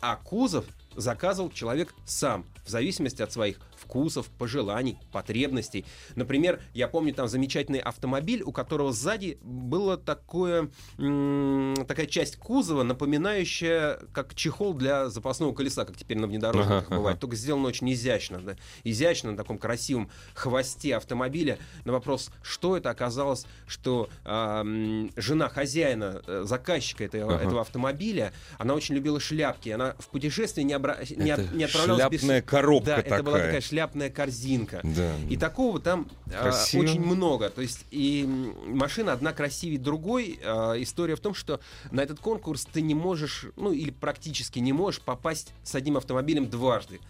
а 0.00 0.16
кузов 0.16 0.64
заказывал 0.96 1.50
человек 1.50 1.94
сам, 2.04 2.44
в 2.64 2.68
зависимости 2.68 3.22
от 3.22 3.32
своих 3.32 3.58
вкусов, 3.86 4.26
пожеланий, 4.38 4.98
потребностей. 5.12 5.84
Например, 6.14 6.60
я 6.74 6.88
помню 6.88 7.12
там 7.14 7.28
замечательный 7.28 7.78
автомобиль, 7.80 8.42
у 8.42 8.52
которого 8.52 8.92
сзади 8.92 9.38
было 9.42 9.96
такое, 9.96 10.70
такая 10.96 12.06
часть 12.06 12.36
кузова, 12.36 12.82
напоминающая 12.82 13.98
как 14.12 14.34
чехол 14.34 14.74
для 14.74 15.08
запасного 15.08 15.52
колеса, 15.52 15.84
как 15.84 15.96
теперь 15.96 16.18
на 16.18 16.26
внедорожниках 16.26 16.86
Ага, 16.86 16.96
бывает. 16.96 17.14
ага. 17.16 17.20
Только 17.20 17.36
сделано 17.36 17.68
очень 17.68 17.92
изящно. 17.92 18.40
да. 18.40 18.56
Изящно 18.84 19.32
на 19.32 19.36
таком 19.36 19.58
красивом 19.58 20.10
хвосте 20.34 20.96
автомобиля. 20.96 21.58
На 21.84 21.92
вопрос, 21.92 22.30
что 22.42 22.76
это 22.76 22.90
оказалось, 22.90 23.46
что 23.66 24.08
м, 24.24 25.10
жена 25.16 25.48
хозяина, 25.48 26.22
э, 26.26 26.42
заказчика 26.46 27.04
этого, 27.04 27.34
Ага. 27.36 27.44
этого 27.44 27.60
автомобиля, 27.60 28.32
она 28.58 28.74
очень 28.74 28.94
любила 28.94 29.20
шляпки. 29.20 29.70
Она 29.70 29.94
в 29.98 30.08
путешествии 30.08 30.62
не, 30.62 30.74
обра- 30.74 30.98
не, 31.16 31.30
от- 31.30 31.52
не 31.52 31.64
отправлялась 31.64 32.08
без 32.10 32.42
коробка 32.44 32.86
Да, 32.86 32.96
это 33.00 33.22
была 33.22 33.38
такая. 33.38 33.52
Шляпная 33.72 34.10
корзинка. 34.10 34.80
Да. 34.82 35.14
И 35.30 35.36
такого 35.38 35.80
там 35.80 36.06
а, 36.26 36.42
Красиво. 36.42 36.82
очень 36.82 37.00
много. 37.00 37.48
То 37.48 37.62
есть 37.62 37.86
и 37.90 38.26
машина 38.66 39.14
одна 39.14 39.32
красивее 39.32 39.78
другой. 39.78 40.38
А, 40.44 40.74
история 40.74 41.16
в 41.16 41.20
том, 41.20 41.32
что 41.34 41.58
на 41.90 42.02
этот 42.02 42.20
конкурс 42.20 42.66
ты 42.70 42.82
не 42.82 42.94
можешь, 42.94 43.46
ну 43.56 43.72
или 43.72 43.90
практически 43.90 44.58
не 44.58 44.74
можешь 44.74 45.00
попасть 45.00 45.54
с 45.62 45.74
одним 45.74 45.96
автомобилем 45.96 46.50
дважды. 46.50 47.00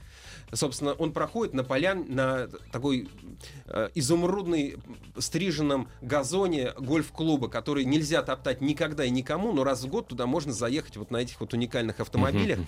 Собственно, 0.55 0.93
он 0.93 1.13
проходит 1.13 1.55
на 1.55 1.65
полян, 1.65 2.05
на 2.09 2.47
такой 2.73 3.09
э, 3.67 3.89
изумрудный 3.95 4.77
стриженном 5.19 5.89
газоне 6.03 6.73
гольф-клуба, 6.79 7.49
который 7.49 7.85
нельзя 7.87 8.23
топтать 8.23 8.61
никогда 8.61 9.05
и 9.05 9.11
никому, 9.11 9.53
но 9.53 9.65
раз 9.65 9.83
в 9.83 9.89
год 9.89 10.09
туда 10.09 10.27
можно 10.27 10.53
заехать 10.53 10.99
вот 10.99 11.11
на 11.11 11.17
этих 11.19 11.41
вот 11.41 11.55
уникальных 11.55 12.01
автомобилях. 12.01 12.59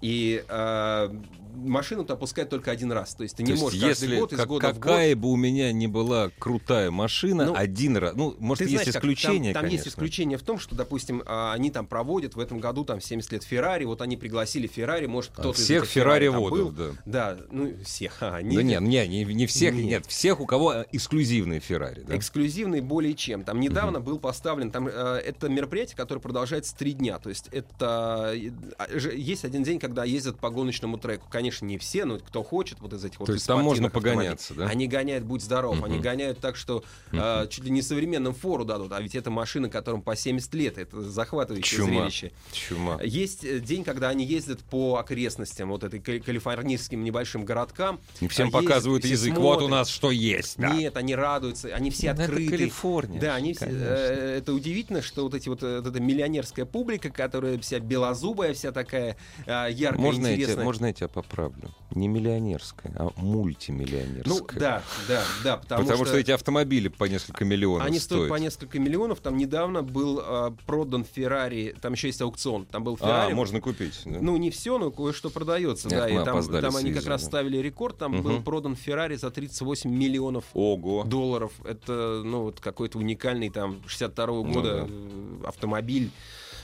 И 0.00 0.44
э, 0.48 1.14
машину 1.56 2.04
ты 2.04 2.12
опускают 2.12 2.48
только 2.50 2.70
один 2.70 2.92
раз. 2.92 3.14
То 3.16 3.24
есть 3.24 3.36
ты 3.36 3.42
То 3.42 3.46
не 3.46 3.50
есть, 3.52 3.62
можешь 3.62 3.80
каждый 3.80 4.02
если 4.04 4.18
год 4.18 4.32
из 4.32 4.38
как- 4.38 4.48
года 4.48 4.68
в 4.68 4.74
год 4.74 4.82
какая 4.82 5.16
бы 5.16 5.28
у 5.32 5.36
меня 5.36 5.72
ни 5.72 5.86
была 5.88 6.30
крутая 6.38 6.90
машина, 6.92 7.46
Ну, 7.46 7.54
один 7.56 7.96
раз, 7.96 8.14
ну, 8.14 8.36
может, 8.38 8.62
есть 8.62 8.72
знаешь, 8.72 8.86
как 8.86 8.96
исключения, 9.02 9.52
там, 9.52 9.62
там 9.62 9.70
есть 9.70 9.84
конечно. 9.84 9.98
исключение 9.98 10.38
в 10.38 10.42
том, 10.42 10.58
что, 10.60 10.76
допустим, 10.76 11.22
а, 11.26 11.52
они 11.52 11.70
там 11.72 11.86
проводят 11.86 12.36
в 12.36 12.40
этом 12.40 12.60
году 12.60 12.84
там 12.84 13.00
70 13.00 13.32
лет 13.32 13.42
Феррари, 13.42 13.84
вот 13.84 14.00
они 14.00 14.16
пригласили 14.16 14.66
Феррари, 14.68 15.06
может 15.06 15.32
кто-то 15.32 15.50
из 15.58 15.60
А, 15.60 15.64
Всех 15.64 15.82
этих 15.84 15.92
Феррари 15.92 16.26
Феррари-водов, 16.26 16.72
был. 16.74 16.94
да. 17.04 17.31
Да, 17.36 17.44
ну 17.50 17.72
всех. 17.84 18.18
а, 18.20 18.40
не- 18.42 18.56
Да 18.56 18.62
нет, 18.62 18.80
не, 18.82 19.06
не, 19.08 19.24
не 19.24 19.46
всех, 19.46 19.74
Нет. 19.74 19.84
нет, 19.84 20.06
всех, 20.06 20.40
у 20.40 20.46
кого 20.46 20.72
э, 20.74 20.84
эксклюзивные 20.92 21.60
Феррари, 21.60 22.02
да? 22.06 22.16
Эксклюзивный 22.16 22.80
более 22.80 23.14
чем. 23.14 23.44
Там 23.44 23.60
недавно 23.60 24.00
был 24.00 24.18
поставлен, 24.18 24.70
там 24.70 24.88
э, 24.88 24.92
это 25.24 25.48
мероприятие, 25.48 25.96
которое 25.96 26.20
продолжается 26.20 26.76
три 26.76 26.92
дня. 26.92 27.18
То 27.18 27.28
есть 27.28 27.48
это 27.52 28.32
э, 28.34 28.50
а, 28.78 28.86
есть 28.96 29.44
один 29.44 29.62
день, 29.62 29.78
когда 29.78 30.04
ездят 30.04 30.38
по 30.38 30.50
гоночному 30.50 30.98
треку. 30.98 31.26
Конечно, 31.30 31.64
не 31.66 31.78
все, 31.78 32.04
но 32.04 32.18
кто 32.18 32.42
хочет 32.42 32.80
вот 32.80 32.92
из 32.92 33.04
этих 33.04 33.20
вот 33.20 33.26
То 33.26 33.32
есть 33.32 33.46
там 33.46 33.62
можно 33.62 33.88
погоняться, 33.90 34.54
да? 34.54 34.66
Они 34.66 34.86
гоняют, 34.88 35.24
будь 35.24 35.42
здоров, 35.42 35.82
они 35.82 35.94
Мгм. 35.94 36.02
гоняют 36.02 36.38
так, 36.38 36.56
что 36.56 36.84
э, 37.12 37.46
чуть 37.50 37.64
ли 37.64 37.70
не 37.70 37.82
современным 37.82 38.34
фору 38.34 38.64
дадут. 38.64 38.92
А 38.92 39.00
ведь 39.00 39.14
это 39.14 39.30
машина, 39.30 39.68
которым 39.68 40.02
по 40.02 40.16
70 40.16 40.52
лет. 40.54 40.78
Это 40.78 41.02
захватывающее 41.02 41.78
Чума. 41.78 41.90
зрелище. 41.90 42.32
Чума. 42.52 42.98
Есть 43.02 43.44
э, 43.44 43.60
день, 43.60 43.84
когда 43.84 44.08
они 44.08 44.24
ездят 44.24 44.60
по 44.60 44.96
окрестностям, 44.96 45.68
вот 45.70 45.84
этой 45.84 46.00
кали- 46.00 46.18
калифорнийским 46.18 47.02
небольшим 47.04 47.21
городкам. 47.44 48.00
И 48.20 48.28
всем 48.28 48.44
А 48.44 48.46
ездят, 48.48 48.64
показывают 48.64 49.04
все 49.04 49.12
язык. 49.12 49.36
Вот 49.36 49.56
у 49.56 49.60
смотрят. 49.60 49.70
нас 49.70 49.88
что 49.88 50.10
есть. 50.10 50.58
да. 50.58 50.70
Нет, 50.74 50.96
они 50.96 51.14
радуются, 51.14 51.68
они 51.74 51.90
все 51.90 52.08
Ну, 52.08 52.14
это 52.14 52.22
открыты. 52.24 52.50
Калифорния 52.50 53.20
Да, 53.20 53.34
они 53.34 53.54
все, 53.54 53.66
э, 53.68 54.36
это 54.38 54.52
удивительно, 54.52 55.02
что 55.02 55.22
вот 55.24 55.34
эти 55.34 55.48
вот 55.48 55.62
э, 55.62 55.80
вот 55.80 55.86
эта 55.86 56.00
миллионерская 56.00 56.64
публика, 56.64 57.10
которая 57.10 57.58
вся 57.58 57.78
белозубая, 57.80 58.54
вся 58.54 58.72
такая 58.72 59.16
э, 59.46 59.68
яркая, 59.70 60.00
Можно 60.00 60.26
я, 60.26 60.32
тебя, 60.32 60.42
интересная. 60.42 60.64
можно 60.64 60.86
я 60.86 60.92
тебя 60.92 61.08
поправлю? 61.08 61.70
Не 61.94 62.08
миллионерская, 62.08 62.92
а 62.96 63.10
мультимиллионерская. 63.16 64.24
Ну 64.24 64.46
да, 64.58 64.82
да, 65.08 65.22
да, 65.44 65.56
потому, 65.58 65.82
Потому, 65.84 66.04
что... 66.06 66.16
эти 66.18 66.30
автомобили 66.30 66.88
по 66.88 67.04
несколько 67.04 67.44
миллионов 67.44 67.86
Они 67.86 67.98
стоят. 67.98 68.22
стоят 68.26 68.30
по 68.30 68.42
несколько 68.42 68.78
миллионов. 68.78 69.20
Там 69.20 69.36
недавно 69.36 69.82
был 69.82 70.20
э, 70.24 70.50
продан 70.66 71.04
Феррари, 71.04 71.74
там 71.80 71.92
еще 71.92 72.08
есть 72.08 72.20
аукцион, 72.22 72.66
там 72.66 72.84
был 72.84 72.94
А, 73.00 73.04
Феррари. 73.04 73.32
можно 73.34 73.60
купить. 73.60 74.00
да? 74.04 74.18
Ну, 74.20 74.36
не 74.36 74.50
все, 74.50 74.78
но 74.78 74.90
кое-что 74.90 75.30
продается. 75.30 75.88
Эх, 75.88 75.94
да, 75.94 76.08
и 76.08 76.14
там, 76.24 76.42
там 76.42 76.76
они 76.76 76.92
как 77.02 77.10
раз 77.10 77.24
ставили 77.24 77.58
рекорд. 77.58 77.98
Там 77.98 78.12
Мгм. 78.12 78.22
был 78.22 78.42
продан 78.42 78.76
Феррари 78.76 79.16
за 79.16 79.30
38 79.30 79.90
миллионов 79.90 80.44
Ого. 80.54 81.04
долларов. 81.04 81.52
Это, 81.64 82.22
ну, 82.24 82.42
вот 82.42 82.60
какой-то 82.60 82.98
уникальный 82.98 83.50
там 83.50 83.80
62 83.86 84.26
Ну 84.44 84.52
года 84.52 84.74
да. 84.82 84.86
э, 84.88 85.44
автомобиль. 85.46 86.10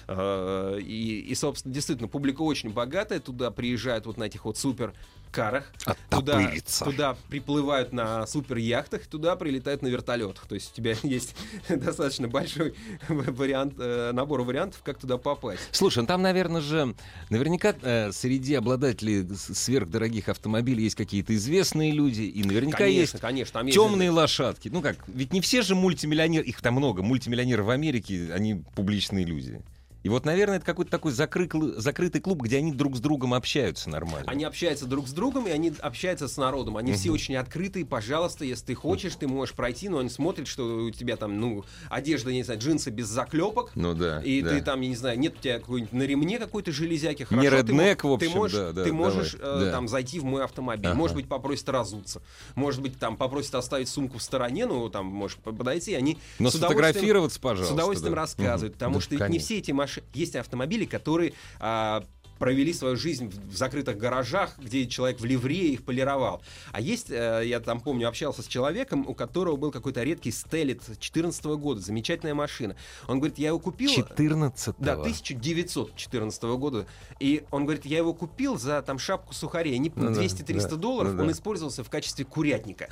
Э, 0.09 0.78
И, 0.80 1.20
и, 1.20 1.34
собственно, 1.34 1.74
действительно, 1.74 2.09
публика 2.09 2.40
очень 2.40 2.70
богатая. 2.70 3.20
Туда 3.20 3.50
приезжают 3.50 4.06
вот 4.06 4.16
на 4.16 4.24
этих 4.24 4.44
вот 4.46 4.56
супер 4.56 4.94
карах. 5.30 5.70
Туда, 6.09 6.50
туда 6.82 7.16
приплывают 7.28 7.92
на 7.92 8.26
супер 8.26 8.56
яхтах, 8.56 9.06
туда 9.06 9.36
прилетают 9.36 9.82
на 9.82 9.88
вертолетах. 9.88 10.46
То 10.46 10.54
есть 10.54 10.72
у 10.72 10.74
тебя 10.74 10.94
есть 11.02 11.36
достаточно 11.68 12.28
большой 12.28 12.74
вариант, 13.09 13.74
э, 13.78 14.12
набор 14.12 14.42
вариантов, 14.42 14.80
как 14.82 14.98
туда 14.98 15.18
попасть. 15.18 15.61
Слушай, 15.72 16.00
ну 16.00 16.06
там, 16.06 16.22
наверное 16.22 16.62
же, 16.62 16.94
наверняка 17.28 17.74
э, 17.82 18.11
среди 18.12 18.54
обладателей 18.54 19.28
сверхдорогих 19.36 20.30
автомобилей 20.30 20.84
есть 20.84 20.96
какие-то 20.96 21.34
известные 21.34 21.92
люди, 21.92 22.22
и 22.22 22.42
наверняка 22.44 22.78
конечно, 22.78 23.00
есть 23.00 23.20
конечно. 23.20 23.52
Там 23.52 23.66
есть 23.66 23.78
темные 23.78 24.11
лошадки. 24.11 24.68
Ну 24.68 24.80
как, 24.80 24.96
ведь 25.09 25.34
не 25.34 25.42
все 25.42 25.61
же 25.61 25.74
мультимиллионеры, 25.74 26.46
их 26.46 26.62
там 26.62 26.74
много, 26.74 27.02
мультимиллионеры 27.02 27.62
в 27.62 27.70
Америке, 27.70 28.32
они 28.32 28.62
публичные 28.74 29.26
люди. 29.26 29.61
И 30.09 30.11
вот, 30.11 30.24
наверное, 30.24 30.56
это 30.56 30.64
какой-то 30.64 30.90
такой 30.90 31.12
закры- 31.12 31.78
закрытый 31.78 32.22
клуб, 32.22 32.40
где 32.40 32.56
они 32.56 32.72
друг 32.72 32.96
с 32.96 33.00
другом 33.00 33.34
общаются 33.34 33.90
нормально. 33.90 34.24
Они 34.26 34.42
общаются 34.44 34.86
друг 34.86 35.06
с 35.06 35.12
другом, 35.12 35.46
и 35.46 35.50
они 35.50 35.70
общаются 35.80 36.28
с 36.28 36.38
народом. 36.38 36.78
Они 36.78 36.94
все 36.94 37.11
очень 37.11 37.36
открытые. 37.36 37.84
Пожалуйста, 37.84 38.46
если 38.46 38.64
ты 38.64 38.74
хочешь, 38.74 39.14
ты 39.16 39.28
можешь 39.28 39.54
пройти, 39.54 39.90
но 39.90 39.98
они 39.98 40.09
смотрят, 40.09 40.48
что 40.48 40.64
у 40.86 40.90
тебя 40.92 41.16
там, 41.16 41.38
ну, 41.38 41.62
одежда, 41.90 42.32
не 42.32 42.42
знаю, 42.42 42.59
джинсы 42.59 42.88
без 42.88 43.06
заклепок. 43.06 43.72
Ну 43.74 43.92
да. 43.92 44.22
И 44.22 44.40
да. 44.40 44.48
ты 44.48 44.62
там, 44.62 44.80
я 44.80 44.88
не 44.88 44.96
знаю, 44.96 45.18
нет 45.18 45.34
у 45.38 45.42
тебя 45.42 45.59
какой-нибудь 45.59 45.92
на 45.92 46.04
ремне 46.04 46.38
какой-то 46.38 46.72
железяки. 46.72 47.20
Не 47.20 47.26
Хорошо, 47.26 47.50
ты 47.50 47.56
реднек, 47.72 48.04
в 48.04 48.11
общем, 48.11 48.30
ты 48.30 48.34
можешь, 48.34 48.59
да, 48.59 48.72
да, 48.72 48.84
ты 48.84 48.92
можешь 48.94 49.32
давай, 49.34 49.62
э, 49.62 49.64
да. 49.66 49.72
там 49.72 49.88
зайти 49.88 50.20
в 50.20 50.24
мой 50.24 50.42
автомобиль. 50.42 50.86
Ага. 50.86 50.96
Может 50.96 51.16
быть, 51.16 51.28
попросит 51.28 51.68
разуться. 51.68 52.22
Может 52.54 52.80
быть, 52.80 52.98
там 52.98 53.18
попросит 53.18 53.54
оставить 53.54 53.90
сумку 53.90 54.16
в 54.16 54.22
стороне, 54.22 54.64
ну, 54.64 54.88
там, 54.88 55.04
можешь 55.04 55.36
по- 55.36 55.52
подойти, 55.52 55.92
они 55.92 56.16
Но 56.38 56.48
с 56.50 56.54
удовольствием- 56.54 56.92
сформироваться, 56.94 57.40
пожалуйста. 57.40 57.74
с 57.74 57.76
удовольствием 57.76 58.14
да. 58.14 58.20
рассказывают, 58.22 58.72
Мгм. 58.72 58.78
потому 58.78 58.94
Да, 58.94 59.00
что 59.02 59.11
ведь 59.11 59.20
не 59.20 59.26
конечно. 59.26 59.44
все 59.44 59.59
эти 59.59 59.72
машины... 59.72 59.97
Есть 60.14 60.36
автомобили, 60.36 60.84
которые 60.84 61.32
а, 61.61 62.05
провели 62.39 62.72
свою 62.72 62.97
жизнь 62.97 63.32
в 63.51 63.57
закрытых 63.57 63.99
гаражах, 63.99 64.59
где 64.59 64.86
человек 64.86 65.20
в 65.20 65.24
ливрее 65.24 65.72
их 65.72 65.84
полировал. 65.84 66.43
А 66.72 66.80
есть, 66.80 67.11
э, 67.11 67.43
я 67.45 67.61
там 67.61 67.80
помню, 67.80 68.09
общался 68.09 68.43
с 68.43 68.47
человеком, 68.47 69.07
у 69.07 69.14
которого 69.14 69.57
был 69.57 69.70
какой-то 69.70 70.03
редкий 70.03 70.30
стелет 70.30 70.82
14 70.99 71.45
года, 71.57 71.80
замечательная 71.80 72.34
машина. 72.34 72.76
Он 73.07 73.18
говорит, 73.18 73.39
я 73.39 73.49
его 73.49 73.59
купил... 73.59 73.91
14 73.91 74.74
Да, 74.78 74.95
1914 74.95 76.43
года. 76.43 76.86
И 77.20 77.45
он 77.51 77.64
говорит, 77.64 77.84
я 77.84 77.99
его 77.99 78.14
купил 78.14 78.59
за 78.59 78.82
там 78.82 78.99
шапку 78.99 79.34
сухарей. 79.34 79.78
Не 79.78 79.93
Ну 79.95 80.14
да, 80.14 80.22
200-300 80.22 80.68
да, 80.70 80.76
долларов, 80.76 81.12
ну 81.14 81.20
он 81.22 81.26
да. 81.28 81.32
использовался 81.32 81.84
в 81.84 81.91
качестве 81.91 82.24
курятника. 82.24 82.89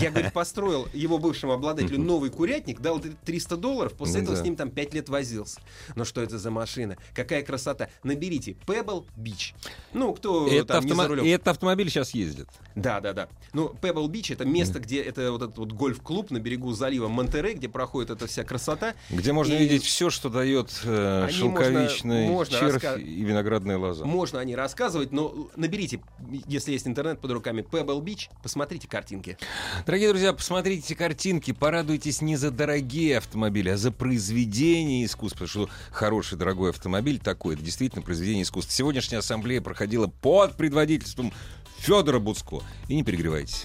Я, 0.00 0.10
говорит, 0.10 0.32
построил 0.32 0.88
его 0.92 1.18
бывшему 1.18 1.52
обладателю 1.52 1.98
новый 2.02 2.30
курятник, 2.30 2.80
дал 2.80 3.00
300 3.00 3.56
долларов, 3.56 3.94
после 3.94 4.18
Ну 4.18 4.24
этого 4.24 4.36
с 4.36 4.42
ним 4.42 4.56
там 4.56 4.70
5 4.70 4.94
лет 4.94 5.08
возился. 5.08 5.60
Ну 5.94 6.04
что 6.04 6.22
это 6.22 6.38
за 6.38 6.50
машина? 6.50 6.96
Какая 7.14 7.42
красота. 7.42 7.88
Наберите 8.02 8.54
Pebble 8.88 9.04
Beach. 9.16 9.54
Ну, 9.92 10.12
кто 10.14 10.48
Это 10.48 10.64
там 10.74 10.84
не 10.86 10.94
за 10.94 11.08
рулем. 11.08 11.24
И 11.24 11.28
этот 11.28 11.48
автомобиль 11.48 11.88
сейчас 11.90 12.10
ездит. 12.14 12.48
Да, 12.74 13.00
да, 13.00 13.12
да. 13.12 13.28
Ну, 13.52 13.74
Pebble 13.80 14.06
Beach 14.08 14.32
это 14.32 14.44
место, 14.44 14.78
где 14.80 15.02
это 15.02 15.32
вот 15.32 15.42
этот 15.42 15.58
вот 15.58 15.72
гольф-клуб 15.72 16.30
на 16.30 16.38
берегу 16.38 16.72
залива 16.72 17.08
Монтерей, 17.08 17.54
где 17.54 17.68
проходит 17.68 18.10
эта 18.10 18.26
вся 18.26 18.44
красота. 18.44 18.94
Где 19.10 19.32
можно 19.32 19.54
И- 19.54 19.58
видеть 19.58 19.84
все, 19.84 20.10
что 20.10 20.28
дает 20.28 20.70
э, 20.84 21.24
Они 21.24 21.32
шелковичный 21.32 22.26
можно- 22.28 22.32
можно 22.32 22.58
червь 22.58 22.82
раска- 22.84 23.00
и 23.02 23.22
виноградная 23.22 23.78
лоза. 23.78 24.04
Можно 24.04 24.40
о 24.40 24.44
ней 24.44 24.54
рассказывать, 24.54 25.12
но 25.12 25.48
наберите, 25.56 26.00
если 26.46 26.72
есть 26.72 26.86
интернет 26.86 27.20
под 27.20 27.32
руками, 27.32 27.62
Pebble 27.62 28.00
Beach, 28.02 28.28
посмотрите 28.42 28.86
картинки. 28.88 29.36
Дорогие 29.86 30.08
друзья, 30.10 30.32
посмотрите 30.32 30.94
картинки, 30.94 31.52
порадуйтесь 31.52 32.20
не 32.20 32.36
за 32.36 32.50
дорогие 32.50 33.18
автомобили, 33.18 33.70
а 33.70 33.76
за 33.76 33.90
произведение 33.90 35.04
искусства. 35.04 35.46
Потому 35.46 35.66
что 35.66 35.74
хороший, 35.90 36.36
дорогой 36.38 36.70
автомобиль 36.70 37.18
такой, 37.18 37.54
это 37.54 37.62
действительно 37.64 38.02
произведение 38.02 38.42
искусства. 38.42 38.72
Сегодняшняя 38.78 39.18
ассамблея 39.18 39.60
проходила 39.60 40.06
под 40.06 40.56
предводительством 40.56 41.32
Федора 41.78 42.20
Буцко. 42.20 42.62
И 42.86 42.94
не 42.94 43.02
перегревайтесь. 43.02 43.64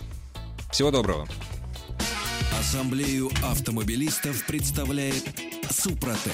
Всего 0.71 0.89
доброго. 0.89 1.27
Ассамблею 2.59 3.29
автомобилистов 3.43 4.43
представляет 4.47 5.23
Супротек. 5.69 6.33